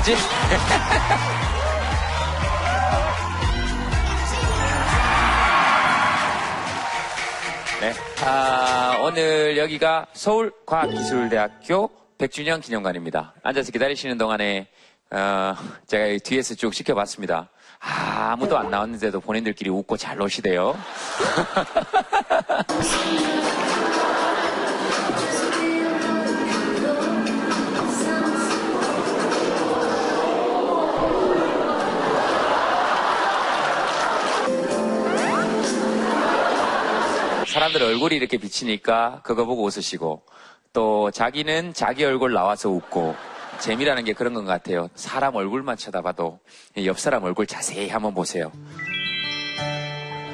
가지? 0.00 0.14
네. 7.80 7.92
아, 8.24 8.96
오늘 9.02 9.58
여기가 9.58 10.06
서울과학기술대학교 10.14 11.90
100주년 12.16 12.62
기념관입니다. 12.62 13.34
앉아서 13.42 13.72
기다리시는 13.72 14.16
동안에, 14.16 14.68
어, 15.10 15.54
제가 15.86 16.16
뒤에서 16.24 16.54
쭉 16.54 16.72
지켜봤습니다. 16.72 17.50
아, 17.80 18.30
아무도 18.32 18.56
안 18.58 18.70
나왔는데도 18.70 19.20
본인들끼리 19.20 19.68
웃고 19.70 19.98
잘 19.98 20.16
노시대요. 20.16 20.78
사람들 37.60 37.82
얼굴이 37.82 38.16
이렇게 38.16 38.38
비치니까 38.38 39.20
그거 39.22 39.44
보고 39.44 39.64
웃으시고 39.64 40.22
또 40.72 41.10
자기는 41.10 41.74
자기 41.74 42.06
얼굴 42.06 42.32
나와서 42.32 42.70
웃고 42.70 43.14
재미라는 43.58 44.04
게 44.04 44.14
그런 44.14 44.32
것 44.32 44.46
같아요. 44.46 44.88
사람 44.94 45.34
얼굴만 45.34 45.76
쳐다봐도 45.76 46.38
옆 46.86 46.98
사람 46.98 47.22
얼굴 47.22 47.46
자세히 47.46 47.90
한번 47.90 48.14
보세요. 48.14 48.50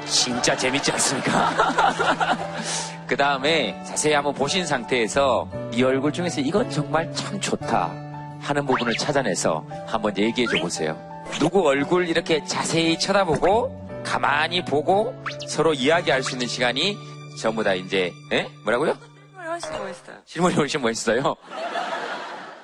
진짜 0.05 0.57
재밌지 0.57 0.93
않습니까? 0.93 2.37
그 3.09 3.17
다음에 3.17 3.77
자세히 3.85 4.15
한번 4.15 4.33
보신 4.33 4.65
상태에서 4.65 5.51
이 5.73 5.83
얼굴 5.83 6.13
중에서 6.13 6.41
이건 6.41 6.71
정말 6.71 7.13
참 7.13 7.41
좋다 7.41 7.91
하는 8.39 8.65
부분을 8.65 8.95
찾아내서 8.95 9.67
한번 9.85 10.17
얘기해 10.17 10.47
줘 10.47 10.63
보세요. 10.63 10.97
누구 11.41 11.67
얼굴 11.67 12.09
이렇게 12.09 12.45
자세히 12.45 12.97
쳐다보고 12.97 14.05
가만히 14.05 14.65
보고 14.65 15.13
서로 15.49 15.75
이야기할 15.75 16.23
수 16.23 16.37
있는 16.37 16.47
시간이 16.47 17.16
전부 17.39 17.63
다 17.63 17.75
이제 17.75 18.13
에? 18.33 18.49
뭐라고요? 18.65 18.99
정말 19.33 19.49
훨씬 19.49 19.71
멋있어요. 19.73 20.17
실물이 20.25 20.55
훨씬 20.55 20.81
멋있어요. 20.83 21.37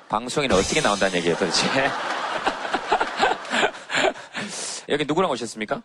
방송에는 0.09 0.55
어떻게 0.55 0.81
나온다는 0.81 1.15
얘기예요, 1.17 1.37
도대체? 1.37 1.67
여기 4.89 5.05
누구랑 5.05 5.31
오셨습니까? 5.31 5.81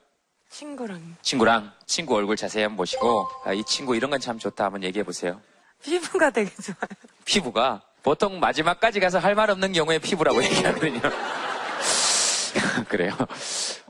친구랑 0.51 1.17
친구랑 1.23 1.73
친구 1.87 2.17
얼굴 2.17 2.37
자세히 2.37 2.63
한번 2.65 2.79
보시고 2.79 3.29
아, 3.45 3.53
이 3.53 3.63
친구 3.65 3.95
이런 3.95 4.11
건 4.11 4.19
참 4.21 4.39
좋다 4.39 4.65
한번 4.65 4.83
얘기해 4.83 5.05
보세요. 5.05 5.41
피부가 5.83 6.31
되게 6.31 6.51
좋아요. 6.51 6.77
피부가 7.25 7.83
보통 8.03 8.41
마지막까지 8.41 9.01
가서 9.01 9.19
할 9.19 9.35
말 9.35 9.51
없는 9.51 9.73
경우에 9.73 9.99
피부라고 9.99 10.43
얘기하거든요. 10.43 11.01
그래요. 12.89 13.13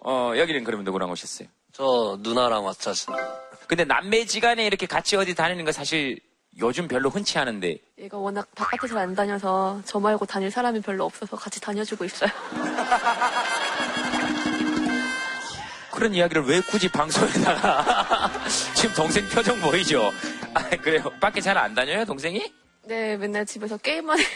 어, 0.03 0.33
여기는 0.37 0.65
그러면 0.65 0.85
누구랑 0.85 1.11
오셨어요? 1.11 1.49
저 1.79 2.19
누나랑 2.21 2.65
왔죠. 2.65 2.93
근데 3.69 3.85
남매지간에 3.85 4.67
이렇게 4.67 4.87
같이 4.87 5.15
어디 5.15 5.37
다니는 5.37 5.65
거 5.65 5.71
사실 5.71 6.19
요즘 6.59 6.89
별로 6.89 7.09
흔치 7.09 7.39
않은데 7.39 7.79
얘가 8.01 8.19
워낙 8.19 8.49
바깥에 8.57 8.89
잘 8.89 8.99
안 8.99 9.15
다녀서 9.15 9.81
저 9.85 10.01
말고 10.01 10.27
다닐 10.27 10.51
사람이 10.51 10.81
별로 10.81 11.05
없어서 11.05 11.37
같이 11.37 11.61
다녀주고 11.61 12.05
있어요. 12.05 12.31
그런 15.93 16.13
이야기를 16.15 16.47
왜 16.47 16.61
굳이 16.63 16.89
방송에다가 16.89 18.29
지금 18.75 18.93
동생 18.97 19.25
표정 19.29 19.61
보이죠? 19.61 20.11
아, 20.55 20.69
그래요. 20.71 21.05
밖에 21.21 21.41
잘 21.41 21.57
안 21.59 21.77
다녀요, 21.77 22.05
동생이? 22.05 22.53
네, 22.87 23.17
맨날 23.17 23.47
집에서 23.47 23.77
게임만 23.77 24.19
해요. 24.19 24.27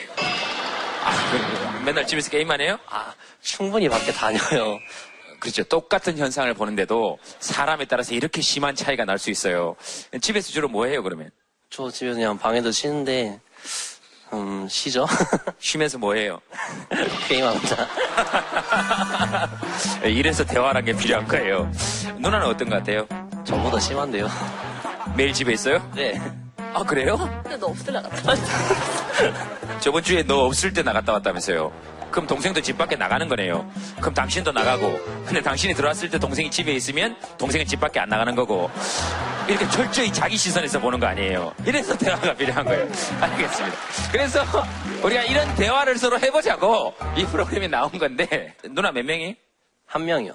아, 1.05 1.31
그래요. 1.33 1.83
맨날 1.85 2.07
집에서 2.07 2.31
게임만 2.31 2.61
해요? 2.61 2.79
아, 2.89 3.13
충분히 3.41 3.89
밖에 3.89 4.13
다녀요. 4.13 4.79
그렇죠. 5.43 5.65
똑같은 5.65 6.17
현상을 6.17 6.55
보는데도 6.55 7.19
사람에 7.41 7.85
따라서 7.87 8.15
이렇게 8.15 8.41
심한 8.41 8.77
차이가 8.77 9.05
날 9.05 9.19
수 9.19 9.29
있어요. 9.31 9.75
집에서 10.21 10.53
주로 10.53 10.69
뭐 10.69 10.87
해요, 10.87 11.03
그러면? 11.03 11.31
저 11.69 11.91
집에서 11.91 12.15
그냥 12.15 12.39
방에서 12.39 12.71
쉬는데, 12.71 13.41
음, 14.33 14.69
쉬죠? 14.71 15.05
쉬면서 15.59 15.99
뭐 15.99 16.15
해요? 16.15 16.41
게임합니다. 17.27 17.89
이래서 20.07 20.45
대화라는 20.45 20.85
게 20.85 20.97
필요한 20.97 21.27
거예요. 21.27 21.69
누나는 22.19 22.47
어떤 22.47 22.69
것 22.69 22.77
같아요? 22.77 23.07
저보다 23.45 23.81
심한데요. 23.81 24.29
매일 25.17 25.33
집에 25.33 25.53
있어요? 25.55 25.85
네. 25.97 26.21
아, 26.73 26.85
그래요? 26.85 27.17
근데 27.43 27.57
너 27.57 27.67
없을 27.67 27.93
나갔다. 27.93 28.35
저번 29.81 30.03
주에 30.05 30.23
너 30.23 30.45
없을 30.45 30.73
때 30.73 30.83
나갔다 30.85 31.13
왔다면서요. 31.15 31.73
그럼 32.13 32.27
동생도 32.27 32.61
집 32.61 32.79
밖에 32.79 32.95
나가는 32.95 33.27
거네요. 33.27 33.69
그럼 33.99 34.15
당신도 34.15 34.53
나가고. 34.53 35.01
근데 35.25 35.41
당신이 35.41 35.75
들어왔을 35.75 36.11
때 36.11 36.19
동생이 36.19 36.51
집에 36.51 36.73
있으면 36.73 37.17
동생은 37.39 37.67
집 37.67 37.81
밖에 37.81 37.99
안 37.99 38.09
나가는 38.09 38.35
거고. 38.35 38.71
이렇게 39.49 39.69
철저히 39.71 40.13
자기 40.13 40.37
시선에서 40.37 40.79
보는 40.79 41.01
거 41.01 41.07
아니에요. 41.07 41.53
이래서 41.67 41.97
대화가 41.97 42.35
필요한 42.35 42.65
거예요. 42.65 42.83
알겠습니다. 43.21 43.77
그래서 44.13 44.45
우리가 45.03 45.23
이런 45.25 45.53
대화를 45.57 45.99
서로 45.99 46.21
해보자고 46.21 46.95
이 47.17 47.25
프로그램이 47.25 47.67
나온 47.67 47.91
건데 47.99 48.55
누나 48.71 48.93
몇 48.93 49.05
명이? 49.05 49.35
한 49.87 50.05
명이요. 50.05 50.35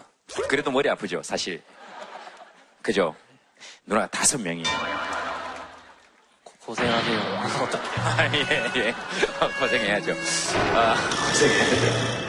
그래도 0.50 0.72
머리 0.72 0.90
아프죠, 0.90 1.22
사실. 1.24 1.62
그죠? 2.82 3.16
누나가 3.86 4.08
다섯 4.08 4.42
명이에요. 4.42 5.17
고- 6.68 6.74
고생하세요. 6.76 7.20
아, 7.98 8.30
예, 8.34 8.40
예. 8.76 8.90
어, 9.40 9.50
고생해야죠. 9.60 10.12
아, 10.76 10.96
고생해야죠. 11.30 12.28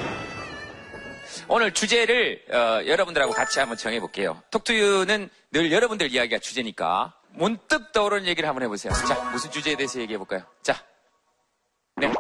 오늘 1.48 1.72
주제를 1.72 2.44
어, 2.52 2.86
여러분들하고 2.86 3.32
같이 3.32 3.58
한번 3.58 3.76
정해볼게요. 3.76 4.40
톡투유는 4.52 5.28
늘 5.50 5.72
여러분들 5.72 6.12
이야기가 6.12 6.38
주제니까 6.38 7.14
문득 7.32 7.90
떠오르는 7.92 8.26
얘기를 8.26 8.48
한번 8.48 8.62
해보세요. 8.62 8.92
자, 8.92 9.14
무슨 9.32 9.50
주제에 9.50 9.74
대해서 9.74 9.98
얘기해볼까요? 10.00 10.42
자, 10.62 10.74
네. 11.96 12.12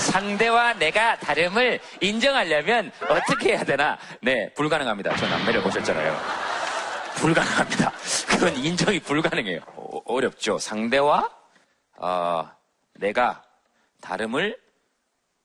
상대와 0.00 0.74
내가 0.74 1.16
다름을 1.18 1.80
인정하려면 2.00 2.90
어떻게 3.08 3.50
해야 3.50 3.64
되나? 3.64 3.98
네, 4.20 4.52
불가능합니다. 4.54 5.16
저 5.16 5.28
남매를 5.28 5.62
보셨잖아요. 5.62 6.16
불가능합니다. 7.16 7.92
그건 8.28 8.56
인정이 8.56 9.00
불가능해요. 9.00 9.60
어, 9.76 10.20
렵죠 10.20 10.58
상대와 10.58 11.28
어, 11.98 12.50
내가 12.94 13.42
다름을 14.00 14.56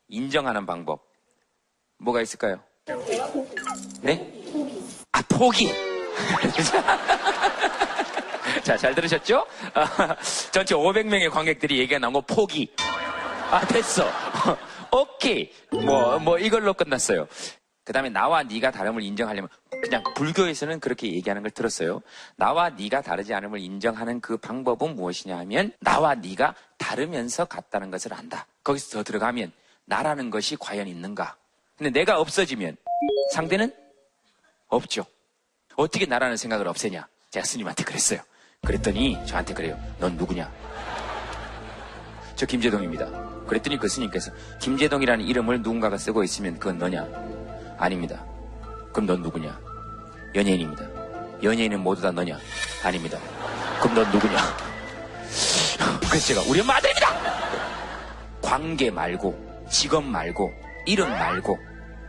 인정하는 0.07 0.65
방법 0.65 1.03
뭐가 1.97 2.21
있을까요? 2.21 2.59
네? 4.01 4.31
아 5.11 5.21
포기. 5.29 5.73
자, 8.63 8.77
잘 8.77 8.95
들으셨죠? 8.95 9.45
아, 9.73 10.15
전체 10.51 10.73
500명의 10.75 11.29
관객들이 11.29 11.79
얘기가 11.79 11.99
나온 11.99 12.13
거 12.13 12.21
포기. 12.21 12.71
아, 13.51 13.65
됐어. 13.67 14.09
오케이. 14.91 15.51
뭐, 15.71 16.17
뭐, 16.19 16.39
이걸로 16.39 16.73
끝났어요. 16.73 17.27
그 17.83 17.93
다음에 17.93 18.09
나와 18.09 18.41
네가 18.41 18.71
다름을 18.71 19.03
인정하려면 19.03 19.47
그냥 19.83 20.03
불교에서는 20.15 20.79
그렇게 20.79 21.13
얘기하는 21.13 21.43
걸 21.43 21.51
들었어요. 21.51 22.01
나와 22.35 22.69
네가 22.69 23.01
다르지 23.01 23.33
않음을 23.35 23.59
인정하는 23.59 24.19
그 24.21 24.37
방법은 24.37 24.95
무엇이냐 24.95 25.37
하면 25.39 25.71
나와 25.81 26.15
네가 26.15 26.55
다르면서 26.79 27.45
같다는 27.45 27.91
것을 27.91 28.13
안다. 28.15 28.47
거기서 28.63 28.97
더 28.97 29.03
들어가면 29.03 29.51
나라는 29.85 30.31
것이 30.31 30.57
과연 30.59 30.87
있는가? 30.87 31.35
근데 31.77 31.91
내가 31.91 32.19
없어지면 32.19 32.75
상대는 33.33 33.71
없죠. 34.67 35.05
어떻게 35.75 36.07
나라는 36.07 36.37
생각을 36.37 36.67
없애냐? 36.67 37.07
제가 37.29 37.45
스님한테 37.45 37.83
그랬어요. 37.83 38.19
그랬더니 38.65 39.23
저한테 39.27 39.53
그래요. 39.53 39.79
넌 39.99 40.15
누구냐? 40.15 40.51
저 42.35 42.47
김재동입니다. 42.47 43.24
그랬더니 43.47 43.77
그 43.77 43.87
스님께서 43.87 44.31
김재동이라는 44.59 45.25
이름을 45.25 45.61
누군가가 45.61 45.97
쓰고 45.97 46.23
있으면 46.23 46.57
그건 46.59 46.77
너냐? 46.77 47.07
아닙니다. 47.77 48.23
그럼 48.91 49.07
넌 49.07 49.21
누구냐? 49.21 49.59
연예인입니다. 50.33 50.85
연예인은 51.43 51.81
모두 51.81 52.01
다 52.01 52.11
너냐? 52.11 52.37
아닙니다. 52.83 53.19
그럼 53.81 53.95
넌 53.95 54.11
누구냐? 54.11 54.37
그래서 56.09 56.27
제가 56.27 56.41
우리 56.47 56.61
엄마 56.61 56.75
아들입니다! 56.75 57.07
관계 58.41 58.89
말고, 58.89 59.65
직업 59.69 60.03
말고, 60.03 60.51
이름 60.85 61.09
말고, 61.09 61.57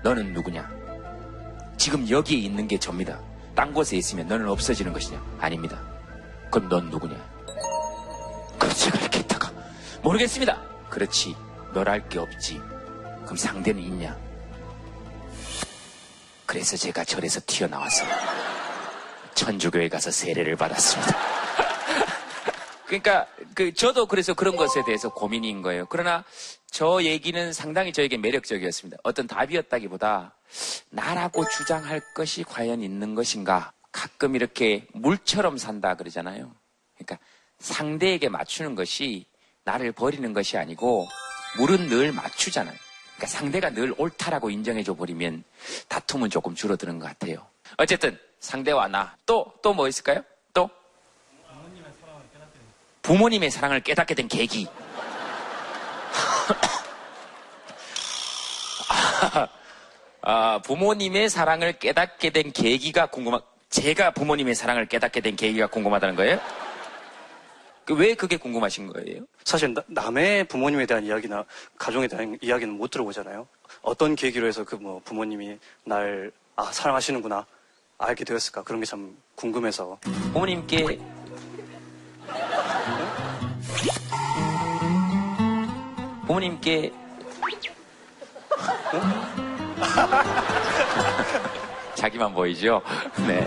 너는 0.02 0.32
누구냐? 0.32 0.70
지금 1.76 2.08
여기에 2.08 2.38
있는 2.38 2.68
게 2.68 2.78
접니다. 2.78 3.20
딴 3.54 3.72
곳에 3.72 3.96
있으면 3.96 4.28
너는 4.28 4.48
없어지는 4.48 4.92
것이냐? 4.92 5.20
아닙니다. 5.40 5.80
그럼 6.50 6.68
넌 6.68 6.90
누구냐? 6.90 7.16
그럼 8.58 8.74
제가 8.74 8.98
이렇게 8.98 9.20
있다가 9.20 9.50
모르겠습니다. 10.02 10.75
그렇지. 10.96 11.36
널할게 11.74 12.18
없지. 12.18 12.54
그럼 13.24 13.36
상대는 13.36 13.82
있냐? 13.82 14.18
그래서 16.46 16.74
제가 16.74 17.04
절에서 17.04 17.38
튀어나와서 17.46 18.02
천주교에 19.34 19.90
가서 19.90 20.10
세례를 20.10 20.56
받았습니다. 20.56 21.18
그러니까 22.86 23.26
그 23.54 23.74
저도 23.74 24.06
그래서 24.06 24.32
그런 24.32 24.56
것에 24.56 24.84
대해서 24.86 25.10
고민인 25.10 25.60
거예요. 25.60 25.84
그러나 25.90 26.24
저 26.70 27.02
얘기는 27.02 27.52
상당히 27.52 27.92
저에게 27.92 28.16
매력적이었습니다. 28.16 28.96
어떤 29.02 29.26
답이었다기보다 29.26 30.34
나라고 30.88 31.46
주장할 31.46 32.00
것이 32.14 32.42
과연 32.42 32.80
있는 32.80 33.14
것인가? 33.14 33.70
가끔 33.92 34.34
이렇게 34.34 34.86
물처럼 34.94 35.58
산다 35.58 35.94
그러잖아요. 35.94 36.54
그러니까 36.94 37.18
상대에게 37.58 38.30
맞추는 38.30 38.74
것이 38.74 39.26
나를 39.66 39.92
버리는 39.92 40.32
것이 40.32 40.56
아니고 40.56 41.06
물은 41.58 41.88
늘 41.88 42.12
맞추잖아요. 42.12 42.74
그러니까 43.16 43.26
상대가 43.26 43.68
늘 43.70 43.92
옳다라고 43.98 44.48
인정해줘 44.48 44.94
버리면 44.94 45.42
다툼은 45.88 46.30
조금 46.30 46.54
줄어드는 46.54 46.98
것 47.00 47.06
같아요. 47.08 47.44
어쨌든 47.76 48.16
상대와 48.40 48.88
나 48.88 49.14
또 49.26 49.52
또 49.62 49.74
뭐 49.74 49.88
있을까요? 49.88 50.22
또 50.54 50.70
부모님의 53.02 53.50
사랑을 53.50 53.80
깨닫게 53.80 54.14
된 54.14 54.28
계기. 54.28 54.68
아, 60.22 60.60
부모님의 60.64 61.28
사랑을 61.28 61.72
깨닫게 61.78 62.30
된 62.30 62.52
계기가 62.52 63.06
궁금하, 63.06 63.40
제가 63.70 64.10
부모님의 64.12 64.54
사랑을 64.54 64.86
깨닫게 64.86 65.20
된 65.20 65.34
계기가 65.36 65.66
궁금하다는 65.68 66.16
거예요? 66.16 66.40
그왜 67.86 68.14
그게 68.14 68.36
궁금하신 68.36 68.88
거예요? 68.88 69.22
사실 69.44 69.72
나- 69.72 69.82
남의 69.86 70.44
부모님에 70.48 70.86
대한 70.86 71.04
이야기나 71.04 71.44
가정에 71.78 72.08
대한 72.08 72.36
이야기는 72.42 72.74
못 72.76 72.90
들어보잖아요. 72.90 73.46
어떤 73.82 74.16
계기로 74.16 74.46
해서 74.46 74.64
그 74.64 74.76
뭐 74.76 75.00
부모님이 75.04 75.58
날 75.84 76.30
아, 76.56 76.64
사랑하시는구나 76.72 77.46
알게 77.98 78.24
되었을까 78.24 78.62
그런 78.64 78.80
게 78.80 78.86
참 78.86 79.16
궁금해서 79.36 79.98
부모님께 80.32 80.98
부모님께 86.26 86.92
자기만 91.94 92.32
보이죠? 92.34 92.82
네. 93.26 93.46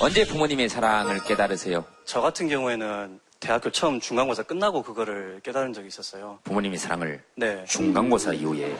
언제 0.00 0.24
부모님의 0.24 0.68
사랑을 0.68 1.22
깨달으세요? 1.24 1.84
저 2.04 2.20
같은 2.20 2.48
경우에는 2.48 3.18
대학교 3.40 3.70
처음 3.70 4.00
중간고사 4.00 4.44
끝나고 4.44 4.82
그거를 4.82 5.40
깨달은 5.42 5.72
적이 5.72 5.88
있었어요. 5.88 6.38
부모님의 6.44 6.78
사랑을 6.78 7.22
네. 7.36 7.64
중간고사 7.68 8.32
이후에 8.34 8.76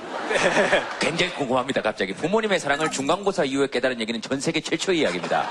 굉장히 1.00 1.32
궁금합니다 1.34 1.82
갑자기 1.82 2.12
부모님의 2.14 2.58
사랑을 2.58 2.90
중간고사 2.90 3.44
이후에 3.44 3.68
깨달은 3.68 4.00
얘기는 4.00 4.20
전 4.20 4.40
세계 4.40 4.60
최초의 4.60 5.00
이야기입니다 5.00 5.48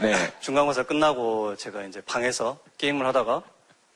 네 0.00 0.14
중간고사 0.40 0.84
끝나고 0.84 1.56
제가 1.56 1.84
이제 1.84 2.00
방에서 2.02 2.58
게임을 2.78 3.06
하다가 3.06 3.42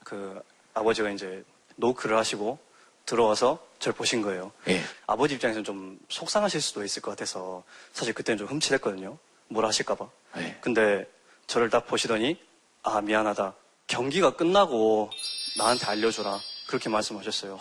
그 0.04 0.40
아버지가 0.74 1.10
이제 1.10 1.42
노크를 1.76 2.16
하시고 2.16 2.58
들어와서 3.06 3.58
저를 3.78 3.94
보신 3.94 4.22
거예요. 4.22 4.50
예. 4.68 4.80
아버지 5.06 5.34
입장에서는 5.34 5.64
좀 5.64 5.98
속상하실 6.08 6.60
수도 6.62 6.82
있을 6.84 7.02
것 7.02 7.10
같아서 7.10 7.62
사실 7.92 8.14
그때는 8.14 8.38
좀 8.38 8.46
흠칫했거든요. 8.46 9.18
뭘 9.48 9.66
하실까봐. 9.66 10.08
네. 10.36 10.56
근데 10.60 11.06
저를 11.46 11.70
딱 11.70 11.86
보시더니 11.86 12.38
아 12.82 13.00
미안하다. 13.00 13.54
경기가 13.86 14.34
끝나고 14.34 15.10
나한테 15.58 15.86
알려줘라. 15.86 16.38
그렇게 16.66 16.88
말씀하셨어요. 16.88 17.58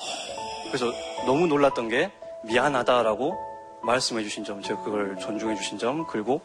그래서 0.67 0.91
너무 1.25 1.45
놀랐던 1.47 1.89
게 1.89 2.11
미안하다라고 2.45 3.35
말씀해 3.83 4.23
주신 4.23 4.43
점, 4.45 4.61
제가 4.61 4.81
그걸 4.81 5.17
존중해 5.19 5.55
주신 5.55 5.77
점, 5.77 6.07
그리고 6.07 6.41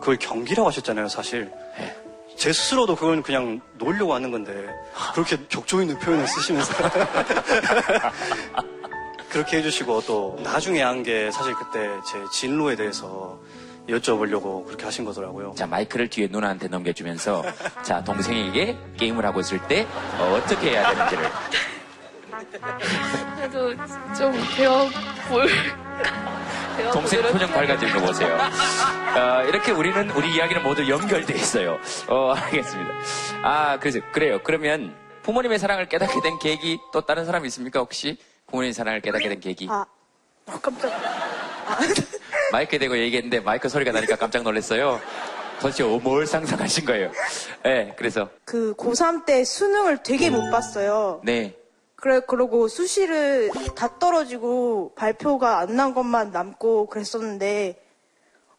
그걸 0.00 0.16
경기라고 0.16 0.68
하셨잖아요, 0.68 1.08
사실. 1.08 1.50
네. 1.76 1.96
제 2.36 2.52
스스로도 2.52 2.94
그건 2.94 3.20
그냥 3.24 3.60
놀려고 3.78 4.14
하는 4.14 4.30
건데 4.30 4.52
그렇게 5.12 5.36
격조 5.48 5.80
있는 5.80 5.98
표현을 5.98 6.24
쓰시면서 6.28 6.72
그렇게 9.28 9.56
해주시고 9.58 10.02
또 10.02 10.38
나중에 10.42 10.82
한 10.82 11.02
게 11.02 11.30
사실 11.32 11.52
그때 11.54 11.88
제 12.06 12.18
진로에 12.32 12.76
대해서 12.76 13.38
여쭤보려고 13.88 14.64
그렇게 14.66 14.84
하신 14.84 15.04
거더라고요. 15.04 15.54
자, 15.56 15.66
마이크를 15.66 16.08
뒤에 16.08 16.28
누나한테 16.30 16.68
넘겨주면서, 16.68 17.42
자, 17.82 18.04
동생에게 18.04 18.76
게임을 18.98 19.24
하고 19.24 19.40
있을 19.40 19.58
때, 19.66 19.86
어, 20.18 20.40
떻게 20.46 20.70
해야 20.72 20.90
되는지를. 20.90 21.30
그래도 23.36 23.74
좀 24.16 24.32
배워볼. 24.56 25.48
동생 26.92 27.22
표정 27.22 27.50
밝아지는 27.50 27.94
거 27.94 28.00
보세요. 28.06 28.38
어, 29.16 29.42
이렇게 29.48 29.72
우리는, 29.72 30.10
우리 30.10 30.34
이야기는 30.34 30.62
모두 30.62 30.88
연결돼 30.88 31.34
있어요. 31.34 31.78
어, 32.08 32.34
알겠습니다. 32.34 32.90
아, 33.42 33.78
그래서, 33.80 34.00
그래요. 34.12 34.38
그러면, 34.44 34.94
부모님의 35.22 35.58
사랑을 35.58 35.88
깨닫게 35.88 36.20
된 36.20 36.38
계기, 36.38 36.78
또 36.92 37.00
다른 37.00 37.24
사람 37.24 37.44
있습니까, 37.46 37.80
혹시? 37.80 38.16
부모님의 38.46 38.72
사랑을 38.74 39.00
깨닫게 39.00 39.28
된 39.28 39.40
계기. 39.40 39.66
아, 39.70 39.84
어, 40.46 40.58
깜짝. 40.60 40.92
마이크 42.52 42.78
대고 42.78 42.96
얘기했는데, 42.98 43.40
마이크 43.40 43.68
소리가 43.68 43.92
나니까 43.92 44.16
깜짝 44.16 44.42
놀랐어요. 44.42 45.00
도대체 45.60 45.82
뭘 45.84 46.26
상상하신 46.26 46.84
거예요? 46.84 47.10
네, 47.64 47.92
그래서, 47.96 48.28
그 48.44 48.74
고3 48.76 49.24
때 49.26 49.44
수능을 49.44 50.02
되게 50.02 50.30
못 50.30 50.50
봤어요. 50.50 51.20
네. 51.24 51.56
그래, 51.96 52.20
그러고 52.20 52.68
수시를 52.68 53.50
다 53.74 53.98
떨어지고 53.98 54.92
발표가 54.94 55.58
안 55.58 55.74
난 55.74 55.94
것만 55.94 56.30
남고 56.30 56.86
그랬었는데 56.86 57.76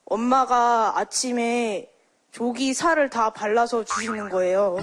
엄마가 0.06 0.98
아침에 1.00 1.90
조기 2.32 2.74
살을 2.74 3.10
다 3.10 3.30
발라서 3.30 3.86
주시는 3.86 4.28
거예요. 4.30 4.78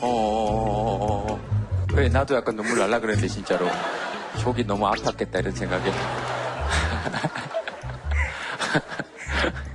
어, 0.00 0.06
어, 0.06 0.08
어, 0.08 1.32
어. 1.32 1.40
왜 1.92 2.08
나도 2.08 2.34
약간 2.36 2.56
눈물 2.56 2.78
날라 2.78 2.98
그랬는데 3.00 3.28
진짜로 3.28 3.66
속이 4.40 4.64
너무 4.64 4.86
아팠겠다 4.86 5.40
이런 5.40 5.54
생각에 5.54 5.92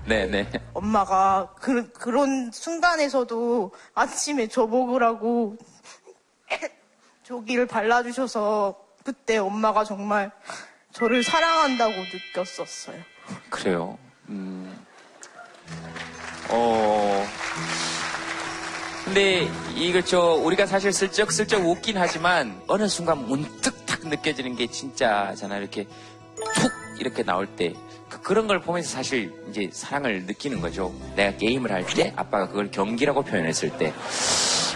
네네 0.05 0.51
엄마가 0.73 1.53
그, 1.59 1.91
그런 1.91 2.51
순간에서도 2.51 3.71
아침에 3.93 4.47
저 4.47 4.65
먹으라고 4.65 5.57
조기를 7.23 7.67
발라주셔서 7.67 8.75
그때 9.03 9.37
엄마가 9.37 9.83
정말 9.83 10.31
저를 10.93 11.23
사랑한다고 11.23 11.93
느꼈었어요. 11.93 12.99
그래요 13.49 13.97
음. 14.29 14.85
어 16.49 17.25
근데 19.05 19.47
이걸 19.75 20.03
저 20.03 20.19
우리가 20.19 20.65
사실 20.65 20.91
슬쩍 20.91 21.31
슬쩍 21.31 21.63
웃긴 21.65 21.97
하지만 21.97 22.59
어느 22.67 22.87
순간 22.87 23.25
문득 23.27 23.85
탁 23.85 24.07
느껴지는 24.07 24.55
게 24.55 24.67
진짜잖아요 24.67 25.61
이렇게 25.61 25.85
툭 26.55 26.71
이렇게 26.99 27.23
나올 27.23 27.45
때 27.47 27.73
그- 28.09 28.21
그런 28.21 28.47
걸 28.47 28.61
보면서 28.61 28.89
사실 28.89 29.31
이제 29.49 29.69
사랑을 29.71 30.23
느끼는 30.25 30.59
거죠. 30.61 30.93
내가 31.15 31.37
게임을 31.37 31.71
할 31.71 31.85
때 31.85 32.13
아빠가 32.15 32.47
그걸 32.47 32.71
경기라고 32.71 33.23
표현했을 33.23 33.77
때, 33.77 33.93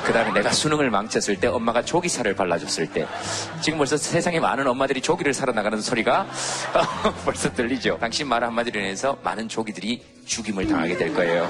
그 0.03 0.11
다음에 0.11 0.31
내가 0.33 0.51
수능을 0.51 0.89
망쳤을 0.89 1.39
때 1.39 1.47
엄마가 1.47 1.83
조기살을 1.83 2.35
발라줬을 2.35 2.91
때, 2.91 3.07
지금 3.61 3.77
벌써 3.77 3.97
세상에 3.97 4.39
많은 4.39 4.67
엄마들이 4.67 4.99
조기를 5.01 5.33
사러 5.33 5.53
나가는 5.53 5.79
소리가 5.79 6.27
벌써 7.23 7.53
들리죠. 7.53 7.97
당신 8.01 8.27
말 8.27 8.43
한마디로 8.43 8.79
인해서 8.79 9.17
많은 9.23 9.47
조기들이 9.47 10.03
죽임을 10.25 10.67
당하게 10.67 10.97
될 10.97 11.13
거예요. 11.13 11.49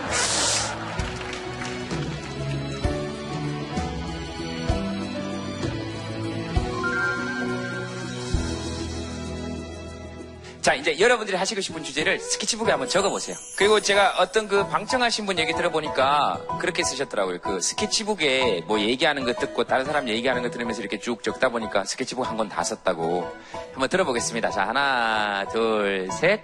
자, 10.61 10.73
이제 10.73 10.99
여러분들이 10.99 11.37
하시고 11.37 11.61
싶은 11.61 11.83
주제를 11.85 12.19
스케치북에 12.19 12.71
한번 12.71 12.89
적어보세요. 12.89 13.37
그리고 13.55 13.79
제가 13.79 14.15
어떤 14.19 14.47
그 14.49 14.67
방청하신 14.67 15.25
분 15.25 15.39
얘기 15.39 15.53
들어보니까 15.53 16.41
그렇게 16.59 16.83
쓰셨더라고요. 16.83 17.39
그 17.39 17.61
스케치북에 17.61 18.63
뭐 18.67 18.77
얘기하는 18.79 19.23
거 19.23 19.33
듣고 19.33 19.63
다른 19.63 19.85
사람 19.85 20.09
얘기하는 20.09 20.43
거 20.43 20.49
들으면서 20.51 20.81
이렇게 20.81 20.99
쭉 20.99 21.23
적다 21.23 21.47
보니까 21.49 21.85
스케치북 21.85 22.27
한 22.27 22.35
권 22.35 22.49
다 22.49 22.61
썼다고. 22.63 23.25
한번 23.71 23.87
들어보겠습니다. 23.89 24.49
자, 24.51 24.67
하나, 24.67 25.45
둘, 25.51 26.09
셋. 26.11 26.41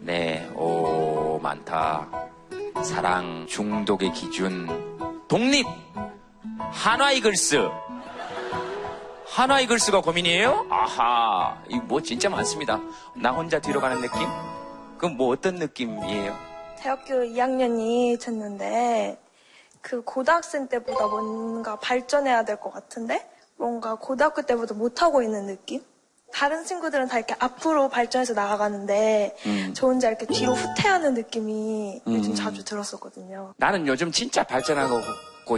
네, 0.00 0.48
오, 0.54 1.38
많다. 1.42 2.08
사랑, 2.84 3.46
중독의 3.48 4.12
기준, 4.12 4.68
독립, 5.28 5.66
한화 6.70 7.10
이글스. 7.12 7.68
한화 9.34 9.60
이글스가 9.60 10.02
고민이에요? 10.02 10.66
아하, 10.68 11.56
이뭐 11.68 12.02
진짜 12.02 12.28
많습니다. 12.28 12.78
나 13.14 13.30
혼자 13.32 13.58
뒤로 13.58 13.80
가는 13.80 14.00
느낌? 14.02 14.28
그럼 14.98 15.16
뭐 15.16 15.32
어떤 15.32 15.54
느낌이에요? 15.54 16.36
대학교 16.78 17.14
2학년이 17.14 18.20
됐는데 18.20 19.18
그 19.80 20.02
고등학생 20.02 20.68
때보다 20.68 21.06
뭔가 21.06 21.76
발전해야 21.76 22.44
될 22.44 22.56
것 22.60 22.72
같은데 22.72 23.26
뭔가 23.56 23.94
고등학교 23.94 24.42
때보다 24.42 24.74
못하고 24.74 25.22
있는 25.22 25.46
느낌? 25.46 25.82
다른 26.34 26.64
친구들은 26.64 27.08
다 27.08 27.16
이렇게 27.18 27.34
앞으로 27.38 27.88
발전해서 27.88 28.34
나아가는데 28.34 29.36
음. 29.46 29.72
저 29.74 29.86
혼자 29.86 30.08
이렇게 30.08 30.26
뒤로 30.26 30.52
후퇴하는 30.54 31.14
느낌이 31.14 32.02
요즘 32.06 32.34
자주 32.34 32.64
들었었거든요. 32.64 33.54
나는 33.56 33.86
요즘 33.86 34.12
진짜 34.12 34.42
발전하고 34.42 35.00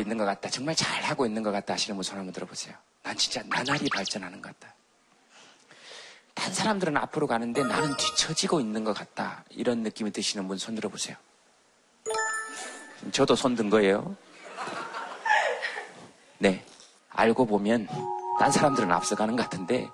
있는 0.00 0.17
것 0.19 0.25
같다. 0.25 0.49
정말 0.49 0.75
잘하고 0.75 1.26
있는 1.26 1.43
것 1.43 1.53
같다 1.53 1.75
하시는 1.75 1.95
분 1.97 2.03
손 2.03 2.19
한번 2.19 2.33
들어보세요. 2.33 2.75
난 3.03 3.17
진짜 3.17 3.43
나날이 3.49 3.88
발전하는 3.95 4.41
것 4.43 4.59
같다. 4.59 4.75
다른 6.35 6.53
사람들은 6.53 6.97
앞으로 6.97 7.26
가는데 7.26 7.62
나는 7.62 7.97
뒤처지고 7.97 8.61
있는 8.61 8.83
것 8.85 8.93
같다. 8.95 9.45
이런 9.50 9.83
느낌이 9.83 10.11
드시는 10.11 10.49
분 10.49 10.59
손 10.59 10.75
들어보세요. 10.75 11.17
저도 13.12 13.37
손 13.37 13.55
든 13.55 13.71
거예요. 13.71 14.17
네. 16.38 16.64
알고 17.11 17.47
보면 17.47 17.87
딴 18.41 18.50
사람들은 18.50 18.91
앞서가는 18.91 19.37
것 19.37 19.45
같은데 19.45 19.88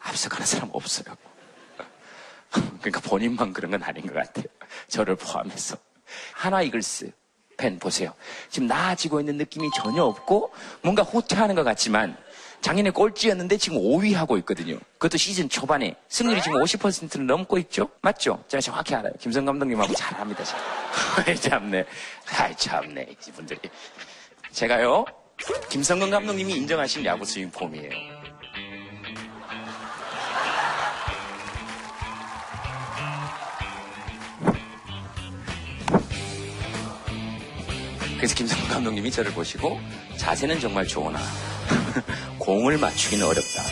앞서가는 0.00 0.44
사람 0.46 0.68
없어요. 0.72 1.16
그러니까 2.80 3.00
본인만 3.00 3.52
그런 3.52 3.70
건 3.70 3.82
아닌 3.82 4.06
것 4.06 4.14
같아요. 4.14 4.44
저를 4.88 5.16
포함해서. 5.16 5.76
하나 6.34 6.60
이글스 6.62 7.12
팬 7.60 7.78
보세요. 7.78 8.14
지금 8.48 8.66
나아지고 8.66 9.20
있는 9.20 9.36
느낌이 9.36 9.68
전혀 9.76 10.02
없고 10.02 10.50
뭔가 10.82 11.02
후퇴하는 11.02 11.54
것 11.54 11.62
같지만 11.62 12.16
작년에 12.62 12.90
꼴찌였는데 12.90 13.58
지금 13.58 13.78
5위 13.78 14.14
하고 14.14 14.38
있거든요. 14.38 14.78
그것도 14.98 15.18
시즌 15.18 15.48
초반에 15.48 15.94
승률이 16.08 16.42
지금 16.42 16.62
50%를 16.62 17.26
넘고 17.26 17.58
있죠? 17.58 17.88
맞죠? 18.00 18.42
제가 18.48 18.60
정확히 18.60 18.94
알아요. 18.94 19.12
김성 19.18 19.44
감독님하고 19.44 19.92
잘 19.94 20.18
압니다. 20.20 20.42
잘. 20.44 21.36
참네. 21.36 21.84
아이 22.38 22.56
참네. 22.56 23.06
이분들이. 23.28 23.60
제가요. 24.52 25.04
김성근 25.70 26.10
감독님이 26.10 26.54
인정하신 26.54 27.04
야구 27.04 27.24
스윙 27.24 27.50
폼이에요. 27.50 28.19
그래서 38.20 38.34
김성근 38.34 38.68
감독님이 38.68 39.10
저를 39.10 39.32
보시고 39.32 39.80
자세는 40.18 40.60
정말 40.60 40.86
좋으나 40.86 41.18
공을 42.38 42.76
맞추기는 42.76 43.24
어렵다. 43.24 43.62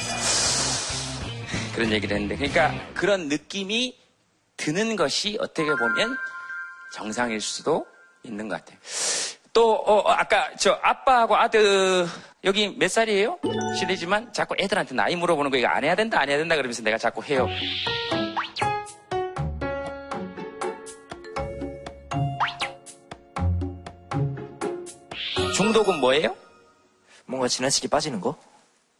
그런 1.74 1.92
얘기를 1.92 2.16
했는데 2.16 2.34
그러니까 2.34 2.74
그런 2.94 3.28
느낌이 3.28 3.94
드는 4.56 4.96
것이 4.96 5.36
어떻게 5.38 5.68
보면 5.68 6.16
정상일 6.94 7.42
수도 7.42 7.84
있는 8.22 8.48
것 8.48 8.56
같아요. 8.56 8.78
또 9.52 9.74
어, 9.74 9.98
어, 9.98 10.12
아까 10.12 10.48
저 10.58 10.78
아빠하고 10.82 11.36
아들 11.36 12.06
여기 12.44 12.74
몇 12.74 12.90
살이에요? 12.90 13.38
실례지만 13.78 14.32
자꾸 14.32 14.54
애들한테 14.58 14.94
나이 14.94 15.14
물어보는 15.14 15.50
거 15.50 15.58
이거 15.58 15.68
안 15.68 15.84
해야 15.84 15.94
된다 15.94 16.20
안 16.20 16.28
해야 16.30 16.38
된다 16.38 16.56
그러면서 16.56 16.82
내가 16.82 16.96
자꾸 16.96 17.22
해요. 17.22 17.46
뭐예요? 26.18 26.36
뭔가 27.26 27.48
지나치게 27.48 27.88
빠지는 27.88 28.20
거? 28.20 28.36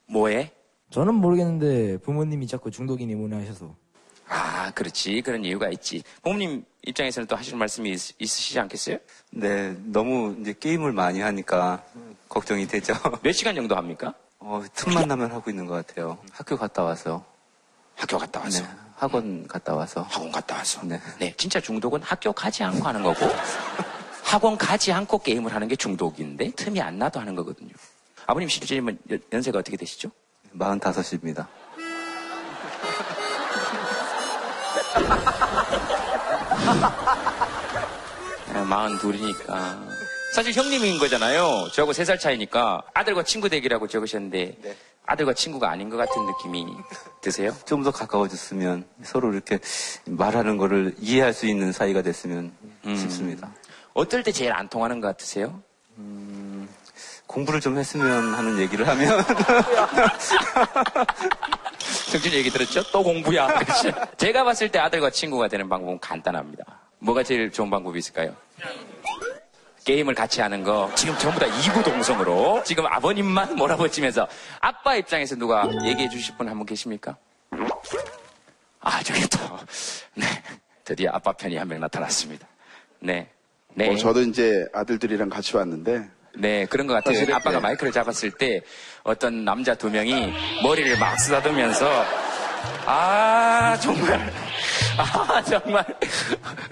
뭐해? 0.07 0.53
저는 0.91 1.15
모르겠는데 1.15 1.99
부모님이 1.99 2.47
자꾸 2.47 2.71
중독이니 2.71 3.15
뭐니 3.15 3.35
하셔서 3.35 3.75
아, 4.31 4.71
그렇지. 4.75 5.23
그런 5.23 5.43
이유가 5.43 5.71
있지. 5.71 6.03
부모님 6.23 6.63
입장에서는 6.87 7.27
또 7.27 7.35
하실 7.35 7.57
말씀이 7.57 7.91
있, 7.91 8.15
있으시지 8.19 8.61
않겠어요? 8.61 8.99
네, 9.31 9.75
너무 9.85 10.37
이제 10.41 10.55
게임을 10.59 10.93
많이 10.93 11.21
하니까 11.21 11.83
걱정이 12.29 12.67
되죠. 12.67 12.93
몇 13.23 13.33
시간 13.33 13.55
정도 13.55 13.75
합니까? 13.75 14.13
어, 14.39 14.63
틈만 14.75 15.09
나면 15.09 15.33
하고 15.33 15.49
있는 15.49 15.65
것 15.65 15.87
같아요. 15.87 16.19
학교 16.31 16.59
갔다 16.59 16.83
와서. 16.83 17.25
학교 17.97 18.19
갔다 18.19 18.41
와서. 18.41 18.63
네, 18.63 18.69
학원 18.97 19.49
갔다 19.49 19.75
와서. 19.75 20.03
학원 20.03 20.31
갔다 20.31 20.57
와서. 20.57 20.83
네. 20.85 21.01
네, 21.19 21.35
진짜 21.39 21.59
중독은 21.59 22.03
학교 22.03 22.31
가지 22.31 22.63
않고 22.63 22.87
하는 22.87 23.03
거고, 23.03 23.21
학원 24.29 24.59
가지 24.59 24.93
않고 24.93 25.21
게임을 25.21 25.55
하는 25.55 25.69
게 25.69 25.75
중독인데, 25.75 26.51
틈이 26.51 26.83
안 26.83 26.99
나도 26.99 27.19
하는 27.19 27.35
거거든요. 27.35 27.71
아버님 28.27 28.47
실제면 28.47 28.99
연- 29.11 29.23
연세가 29.33 29.59
어떻게 29.61 29.79
되시죠? 29.79 30.11
45입니다. 30.55 31.47
네, 38.53 38.61
42이니까. 38.65 39.89
사실 40.35 40.53
형님인 40.53 40.99
거잖아요. 40.99 41.69
저하고 41.73 41.93
3살 41.93 42.19
차이니까 42.21 42.83
아들과 42.95 43.23
친구 43.23 43.49
되기라고 43.49 43.87
적으셨는데, 43.89 44.59
아들과 45.07 45.33
친구가 45.33 45.71
아닌 45.71 45.89
것 45.89 45.97
같은 45.97 46.27
느낌이 46.27 46.67
드세요? 47.23 47.55
좀 47.65 47.83
더 47.83 47.91
가까워졌으면 47.91 48.85
서로 49.03 49.33
이렇게 49.33 49.59
말하는 50.05 50.59
거를 50.59 50.95
이해할 50.99 51.33
수 51.33 51.47
있는 51.47 51.73
사이가 51.73 52.03
됐으면 52.03 52.53
음. 52.85 52.97
싶습니다. 52.97 53.51
어떨 53.99 54.23
때 54.23 54.31
제일 54.31 54.53
안 54.53 54.69
통하는 54.69 55.01
것 55.01 55.09
같으세요? 55.09 55.61
공부를 57.27 57.61
좀 57.61 57.77
했으면 57.77 58.33
하는 58.33 58.57
얘기를 58.61 58.87
하면 58.87 59.25
정준 62.13 62.33
얘기 62.33 62.49
들었죠? 62.49 62.85
또 62.93 63.03
공부야. 63.03 63.49
그렇죠? 63.59 63.91
제가 64.17 64.45
봤을 64.45 64.69
때 64.71 64.79
아들과 64.79 65.11
친구가 65.11 65.49
되는 65.49 65.69
방법은 65.69 65.99
간단합니다. 65.99 66.65
뭐가 67.01 67.25
제일 67.25 67.51
좋은 67.51 67.69
방법이 67.69 67.99
있을까요? 67.99 68.35
게임을 69.85 70.15
같이 70.15 70.41
하는 70.41 70.63
거 70.63 70.89
지금 70.95 71.19
전부 71.19 71.41
다 71.41 71.47
이구동성으로 71.47 72.63
지금 72.65 72.87
아버님만 72.87 73.57
몰아붙이면서 73.57 74.29
아빠 74.61 74.95
입장에서 74.95 75.35
누가 75.35 75.69
얘기해 75.85 76.09
주실 76.09 76.37
분 76.37 76.47
한 76.49 76.57
분 76.57 76.65
계십니까? 76.67 77.17
아 78.81 79.03
저기 79.03 79.29
또 79.29 79.39
네, 80.15 80.25
드디어 80.85 81.11
아빠 81.13 81.33
편이 81.33 81.57
한 81.57 81.67
명 81.69 81.81
나타났습니다. 81.81 82.47
네, 83.01 83.29
네, 83.79 83.91
어, 83.91 83.97
저도 83.97 84.23
이제 84.23 84.67
아들들이랑 84.73 85.29
같이 85.29 85.57
왔는데 85.57 86.09
네 86.37 86.67
그런 86.67 86.89
것 86.89 86.95
같아요. 86.95 87.15
사실은, 87.15 87.35
아빠가 87.37 87.59
네. 87.59 87.61
마이크를 87.61 87.93
잡았을 87.93 88.33
때 88.33 88.61
어떤 89.05 89.45
남자 89.45 89.77
두 89.77 89.89
명이 89.89 90.33
머리를 90.65 90.99
막 90.99 91.17
쓰다듬으면서 91.17 91.89
아 92.87 93.79
정말 93.81 94.33
아 94.99 95.41
정말 95.45 95.87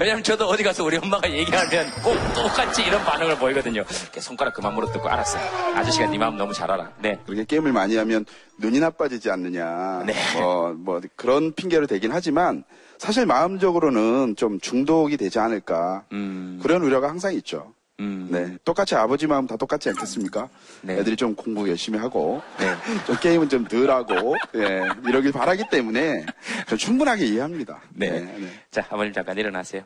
왜냐면 0.00 0.24
저도 0.24 0.46
어디 0.48 0.64
가서 0.64 0.82
우리 0.82 0.96
엄마가 0.96 1.30
얘기하면 1.30 1.86
꼭 2.02 2.16
똑같이 2.34 2.82
이런 2.82 3.00
반응을 3.04 3.36
보이거든요. 3.38 3.84
이렇게 4.02 4.20
손가락 4.20 4.54
그만 4.54 4.74
물어뜯고 4.74 5.08
알았어요. 5.08 5.76
아저씨가 5.76 6.08
네 6.08 6.18
마음 6.18 6.36
너무 6.36 6.52
잘 6.52 6.68
알아. 6.72 6.90
네. 6.98 7.20
그렇게 7.24 7.44
게임을 7.44 7.72
많이 7.72 7.94
하면 7.96 8.24
눈이 8.58 8.80
나빠지지 8.80 9.30
않느냐 9.30 10.02
네. 10.06 10.14
뭐, 10.40 10.72
뭐 10.72 11.00
그런 11.14 11.54
핑계로 11.54 11.86
되긴 11.86 12.10
하지만 12.10 12.64
사실 12.98 13.26
마음적으로는 13.26 14.36
좀 14.36 14.58
중독이 14.60 15.16
되지 15.16 15.38
않을까 15.38 16.04
음, 16.12 16.58
그런 16.62 16.82
우려가 16.82 17.08
항상 17.08 17.32
있죠. 17.34 17.72
음, 17.98 18.28
네, 18.30 18.58
똑같이 18.64 18.94
아버지 18.94 19.26
마음 19.26 19.46
다 19.46 19.56
똑같지 19.56 19.88
않겠습니까? 19.88 20.48
네. 20.82 20.98
애들이 20.98 21.16
좀 21.16 21.34
공부 21.34 21.66
열심히 21.68 21.98
하고 21.98 22.42
네. 22.58 22.74
좀 23.06 23.16
게임은 23.18 23.48
좀 23.48 23.64
덜 23.64 23.90
하고 23.90 24.36
예, 24.54 24.82
이러길 25.06 25.32
바라기 25.32 25.64
때문에 25.70 26.26
저 26.68 26.76
충분하게 26.76 27.24
이해합니다. 27.24 27.80
네. 27.94 28.20
네. 28.20 28.52
자, 28.70 28.86
아버님 28.90 29.12
잠깐 29.14 29.36
일어나세요. 29.38 29.82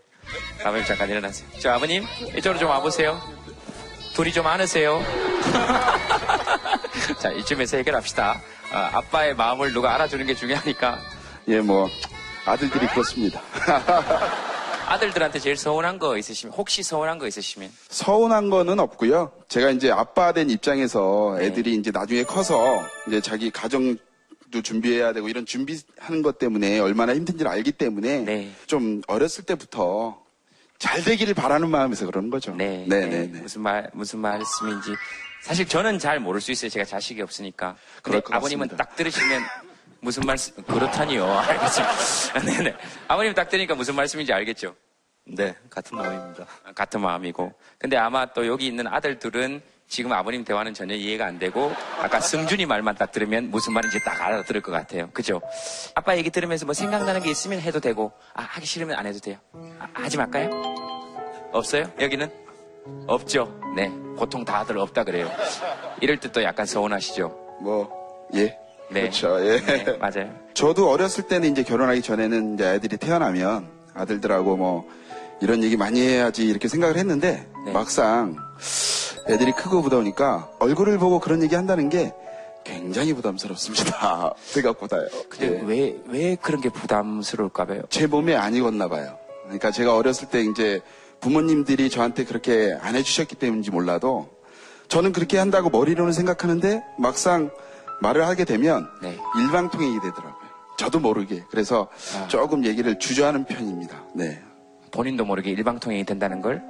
아버님 0.64 0.84
잠깐 0.84 1.08
일어나세요. 1.08 1.48
저 1.60 1.70
아버님, 1.70 2.02
이쪽으로 2.36 2.58
좀 2.58 2.68
와보세요. 2.68 3.16
둘이 4.14 4.32
좀 4.32 4.46
안으세요. 4.46 5.00
자, 7.18 7.30
이쯤에서 7.30 7.76
해결합시다. 7.78 8.40
아, 8.72 8.90
아빠의 8.92 9.34
마음을 9.36 9.72
누가 9.72 9.94
알아주는 9.94 10.26
게 10.26 10.34
중요하니까 10.34 10.98
예, 11.48 11.60
뭐 11.60 11.88
아들들이 12.44 12.86
그렇습니다. 12.88 13.40
아들들한테 14.86 15.38
제일 15.38 15.56
서운한 15.56 15.98
거 15.98 16.16
있으시면, 16.18 16.52
혹시 16.54 16.82
서운한 16.82 17.18
거 17.18 17.26
있으시면, 17.28 17.70
서운한 17.88 18.50
거는 18.50 18.80
없고요. 18.80 19.30
제가 19.48 19.70
이제 19.70 19.90
아빠 19.90 20.32
된 20.32 20.50
입장에서 20.50 21.36
네. 21.38 21.46
애들이 21.46 21.74
이제 21.74 21.90
나중에 21.92 22.24
커서 22.24 22.82
이제 23.06 23.20
자기 23.20 23.50
가정 23.50 23.96
도 24.50 24.62
준비해야 24.62 25.12
되고 25.12 25.28
이런 25.28 25.46
준비하는 25.46 26.22
것 26.22 26.38
때문에 26.38 26.80
얼마나 26.80 27.14
힘든지를 27.14 27.48
알기 27.48 27.70
때문에 27.70 28.22
네. 28.22 28.50
좀 28.66 29.00
어렸을 29.06 29.44
때부터 29.44 30.20
잘 30.76 31.04
되기를 31.04 31.34
바라는 31.34 31.70
마음에서 31.70 32.04
그러는 32.06 32.30
거죠. 32.30 32.52
네, 32.56 32.84
네, 32.88 33.00
네, 33.00 33.06
네, 33.06 33.26
네. 33.32 33.40
무슨 33.42 33.60
말, 33.60 33.88
무슨 33.92 34.18
말씀인지. 34.18 34.94
사실 35.42 35.68
저는 35.68 36.00
잘 36.00 36.18
모를 36.18 36.40
수 36.40 36.50
있어요. 36.50 36.68
제가 36.68 36.84
자식이 36.84 37.22
없으니까. 37.22 37.76
그럴 38.02 38.22
것 38.22 38.34
아버님은 38.34 38.66
같습니다. 38.66 38.84
딱 38.84 38.96
들으시면 38.96 39.40
무슨 40.00 40.22
말씀, 40.26 40.62
그렇다니요. 40.64 41.24
알겠습니다. 41.40 42.40
네네. 42.46 42.76
아버님 43.08 43.34
딱 43.34 43.48
들으니까 43.48 43.74
무슨 43.74 43.94
말씀인지 43.94 44.32
알겠죠? 44.32 44.74
네, 45.26 45.54
같은 45.68 45.96
마음입니다. 45.96 46.46
같은 46.74 47.00
마음이고. 47.00 47.52
근데 47.78 47.96
아마 47.96 48.26
또 48.32 48.46
여기 48.46 48.66
있는 48.66 48.86
아들들은 48.86 49.60
지금 49.86 50.12
아버님 50.12 50.44
대화는 50.44 50.72
전혀 50.72 50.94
이해가 50.94 51.26
안 51.26 51.38
되고 51.38 51.72
아까 52.00 52.20
승준이 52.20 52.64
말만 52.66 52.94
딱 52.94 53.10
들으면 53.12 53.50
무슨 53.50 53.72
말인지 53.72 54.02
딱 54.04 54.20
알아들을 54.20 54.60
것 54.60 54.70
같아요. 54.72 55.10
그죠? 55.12 55.40
아빠 55.94 56.16
얘기 56.16 56.30
들으면서 56.30 56.64
뭐 56.64 56.72
생각나는 56.74 57.22
게 57.22 57.30
있으면 57.30 57.60
해도 57.60 57.80
되고 57.80 58.12
아, 58.34 58.42
하기 58.42 58.66
싫으면 58.66 58.96
안 58.96 59.06
해도 59.06 59.18
돼요. 59.18 59.36
아, 59.78 59.88
하지 59.94 60.16
말까요? 60.16 60.50
없어요? 61.52 61.90
여기는? 62.00 62.30
없죠. 63.08 63.60
네. 63.76 63.88
보통 64.16 64.44
다들 64.44 64.78
없다 64.78 65.04
그래요. 65.04 65.30
이럴 66.00 66.16
때 66.18 66.28
또 66.30 66.42
약간 66.42 66.66
서운하시죠? 66.66 67.28
뭐 67.60 68.28
예. 68.34 68.56
네. 68.90 69.02
그렇죠. 69.02 69.38
예. 69.44 69.60
네, 69.60 69.96
맞아요. 69.98 70.34
저도 70.54 70.90
어렸을 70.90 71.24
때는 71.24 71.50
이제 71.50 71.62
결혼하기 71.62 72.02
전에는 72.02 72.54
이제 72.54 72.74
애들이 72.74 72.96
태어나면 72.96 73.68
아들들하고 73.94 74.56
뭐 74.56 74.88
이런 75.40 75.62
얘기 75.62 75.76
많이 75.76 76.00
해야지 76.00 76.46
이렇게 76.46 76.68
생각을 76.68 76.96
했는데 76.96 77.46
네. 77.64 77.72
막상 77.72 78.36
애들이 79.28 79.52
크고 79.52 79.82
보다 79.82 79.96
보니까 79.96 80.50
얼굴을 80.58 80.98
보고 80.98 81.20
그런 81.20 81.42
얘기 81.42 81.54
한다는 81.54 81.88
게 81.88 82.12
굉장히 82.64 83.14
부담스럽습니다. 83.14 84.34
생각보다요. 84.42 85.08
근데 85.28 85.60
예. 85.60 85.62
왜, 85.64 85.96
왜 86.08 86.36
그런 86.36 86.60
게 86.60 86.68
부담스러울까 86.68 87.64
봐요. 87.66 87.82
제 87.88 88.06
몸에 88.06 88.34
안 88.34 88.54
익었나 88.54 88.88
봐요. 88.88 89.16
그러니까 89.44 89.70
제가 89.70 89.96
어렸을 89.96 90.28
때 90.28 90.42
이제 90.42 90.80
부모님들이 91.20 91.90
저한테 91.90 92.24
그렇게 92.24 92.76
안 92.80 92.96
해주셨기 92.96 93.36
때문인지 93.36 93.70
몰라도 93.70 94.28
저는 94.88 95.12
그렇게 95.12 95.38
한다고 95.38 95.70
머리로는 95.70 96.12
생각하는데 96.12 96.82
막상 96.98 97.50
말을 98.00 98.26
하게 98.26 98.44
되면 98.44 98.88
네. 99.02 99.16
일방통행이 99.38 100.00
되더라고요. 100.00 100.50
저도 100.78 100.98
모르게. 100.98 101.44
그래서 101.50 101.88
아. 102.16 102.26
조금 102.28 102.64
얘기를 102.64 102.98
주저하는 102.98 103.44
편입니다. 103.44 104.02
네. 104.14 104.42
본인도 104.90 105.24
모르게 105.24 105.50
일방통행이 105.50 106.04
된다는 106.04 106.40
걸 106.40 106.62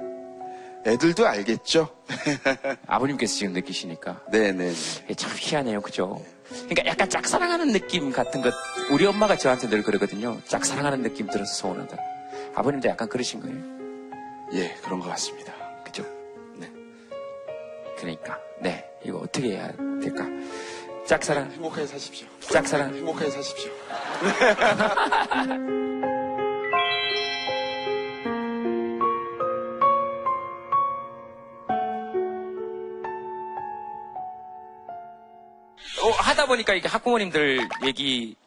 애들도 0.85 1.27
알겠죠? 1.27 1.89
아버님께서 2.87 3.35
지금 3.35 3.53
느끼시니까. 3.53 4.21
네네. 4.31 4.73
이게 5.05 5.13
참 5.13 5.31
희한해요, 5.35 5.81
그죠? 5.81 6.21
그러니까 6.49 6.85
약간 6.85 7.09
짝사랑하는 7.09 7.71
느낌 7.71 8.11
같은 8.11 8.41
것, 8.41 8.53
우리 8.91 9.05
엄마가 9.05 9.37
저한테 9.37 9.69
늘 9.69 9.83
그러거든요. 9.83 10.39
짝사랑하는 10.47 11.03
느낌 11.03 11.27
들어서 11.27 11.53
서운하다. 11.53 11.97
아버님도 12.55 12.89
약간 12.89 13.07
그러신 13.07 13.39
거예요. 13.41 13.57
예, 14.53 14.75
그런 14.83 14.99
것 14.99 15.07
같습니다. 15.09 15.53
그죠? 15.85 16.03
네. 16.57 16.69
그러니까, 17.97 18.39
네. 18.59 18.83
이거 19.05 19.19
어떻게 19.19 19.51
해야 19.51 19.71
될까? 20.01 20.25
짝사랑, 21.11 21.51
행복하게 21.51 21.87
사십시오. 21.87 22.25
짝사랑. 22.39 22.95
행복하게 22.95 23.31
사십시오. 23.31 23.69
어, 36.01 36.09
하다 36.17 36.45
보니까 36.45 36.75
이게 36.75 36.87
학부모님들 36.87 37.59
얘기. 37.83 38.37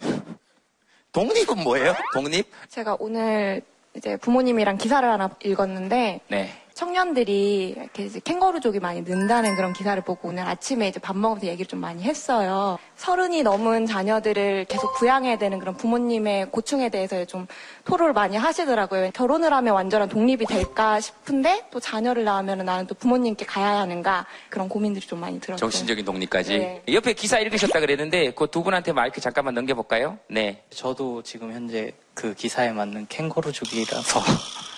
독립은 1.12 1.62
뭐예요? 1.64 1.94
독립? 2.12 2.52
제가 2.68 2.98
오늘 3.00 3.62
이제 3.94 4.18
부모님이랑 4.18 4.76
기사를 4.76 5.10
하나 5.10 5.30
읽었는데 5.42 6.20
네. 6.28 6.67
청년들이 6.88 7.74
이렇게 7.76 8.04
이제 8.04 8.20
캥거루족이 8.22 8.78
많이 8.78 9.02
는다는 9.02 9.56
그런 9.56 9.72
기사를 9.72 10.00
보고 10.02 10.28
오늘 10.28 10.46
아침에 10.46 10.86
이제 10.86 11.00
밥 11.00 11.16
먹으면서 11.16 11.48
얘기를 11.48 11.66
좀 11.66 11.80
많이 11.80 12.04
했어요. 12.04 12.78
서른이 12.94 13.42
넘은 13.42 13.86
자녀들을 13.86 14.66
계속 14.66 14.94
부양해야 14.94 15.38
되는 15.38 15.58
그런 15.58 15.76
부모님의 15.76 16.52
고충에 16.52 16.88
대해서 16.88 17.24
좀 17.24 17.48
토로를 17.84 18.12
많이 18.12 18.36
하시더라고요. 18.36 19.10
결혼을 19.12 19.52
하면 19.52 19.74
완전한 19.74 20.08
독립이 20.08 20.46
될까 20.46 21.00
싶은데 21.00 21.64
또 21.72 21.80
자녀를 21.80 22.22
낳으면 22.22 22.58
나는 22.64 22.86
또 22.86 22.94
부모님께 22.94 23.44
가야 23.44 23.78
하는가 23.78 24.26
그런 24.48 24.68
고민들이 24.68 25.04
좀 25.04 25.18
많이 25.18 25.40
들었어요. 25.40 25.58
정신적인 25.58 26.04
독립까지. 26.04 26.58
네. 26.58 26.82
옆에 26.92 27.12
기사 27.12 27.40
읽으셨다 27.40 27.80
그랬는데 27.80 28.30
그 28.32 28.48
두 28.48 28.62
분한테 28.62 28.92
마이크 28.92 29.20
잠깐만 29.20 29.54
넘겨볼까요? 29.54 30.18
네. 30.28 30.62
저도 30.70 31.22
지금 31.22 31.52
현재 31.52 31.92
그 32.14 32.34
기사에 32.34 32.70
맞는 32.72 33.06
캥거루족이라서 33.08 34.20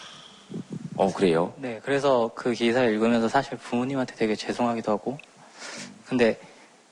어 1.00 1.11
그래요. 1.12 1.54
네, 1.57 1.80
그래서 1.83 2.30
그 2.35 2.52
기사를 2.52 2.92
읽으면서 2.92 3.26
사실 3.26 3.57
부모님한테 3.57 4.16
되게 4.16 4.37
죄송하기도 4.37 4.92
하고, 4.92 5.16
근데 6.07 6.38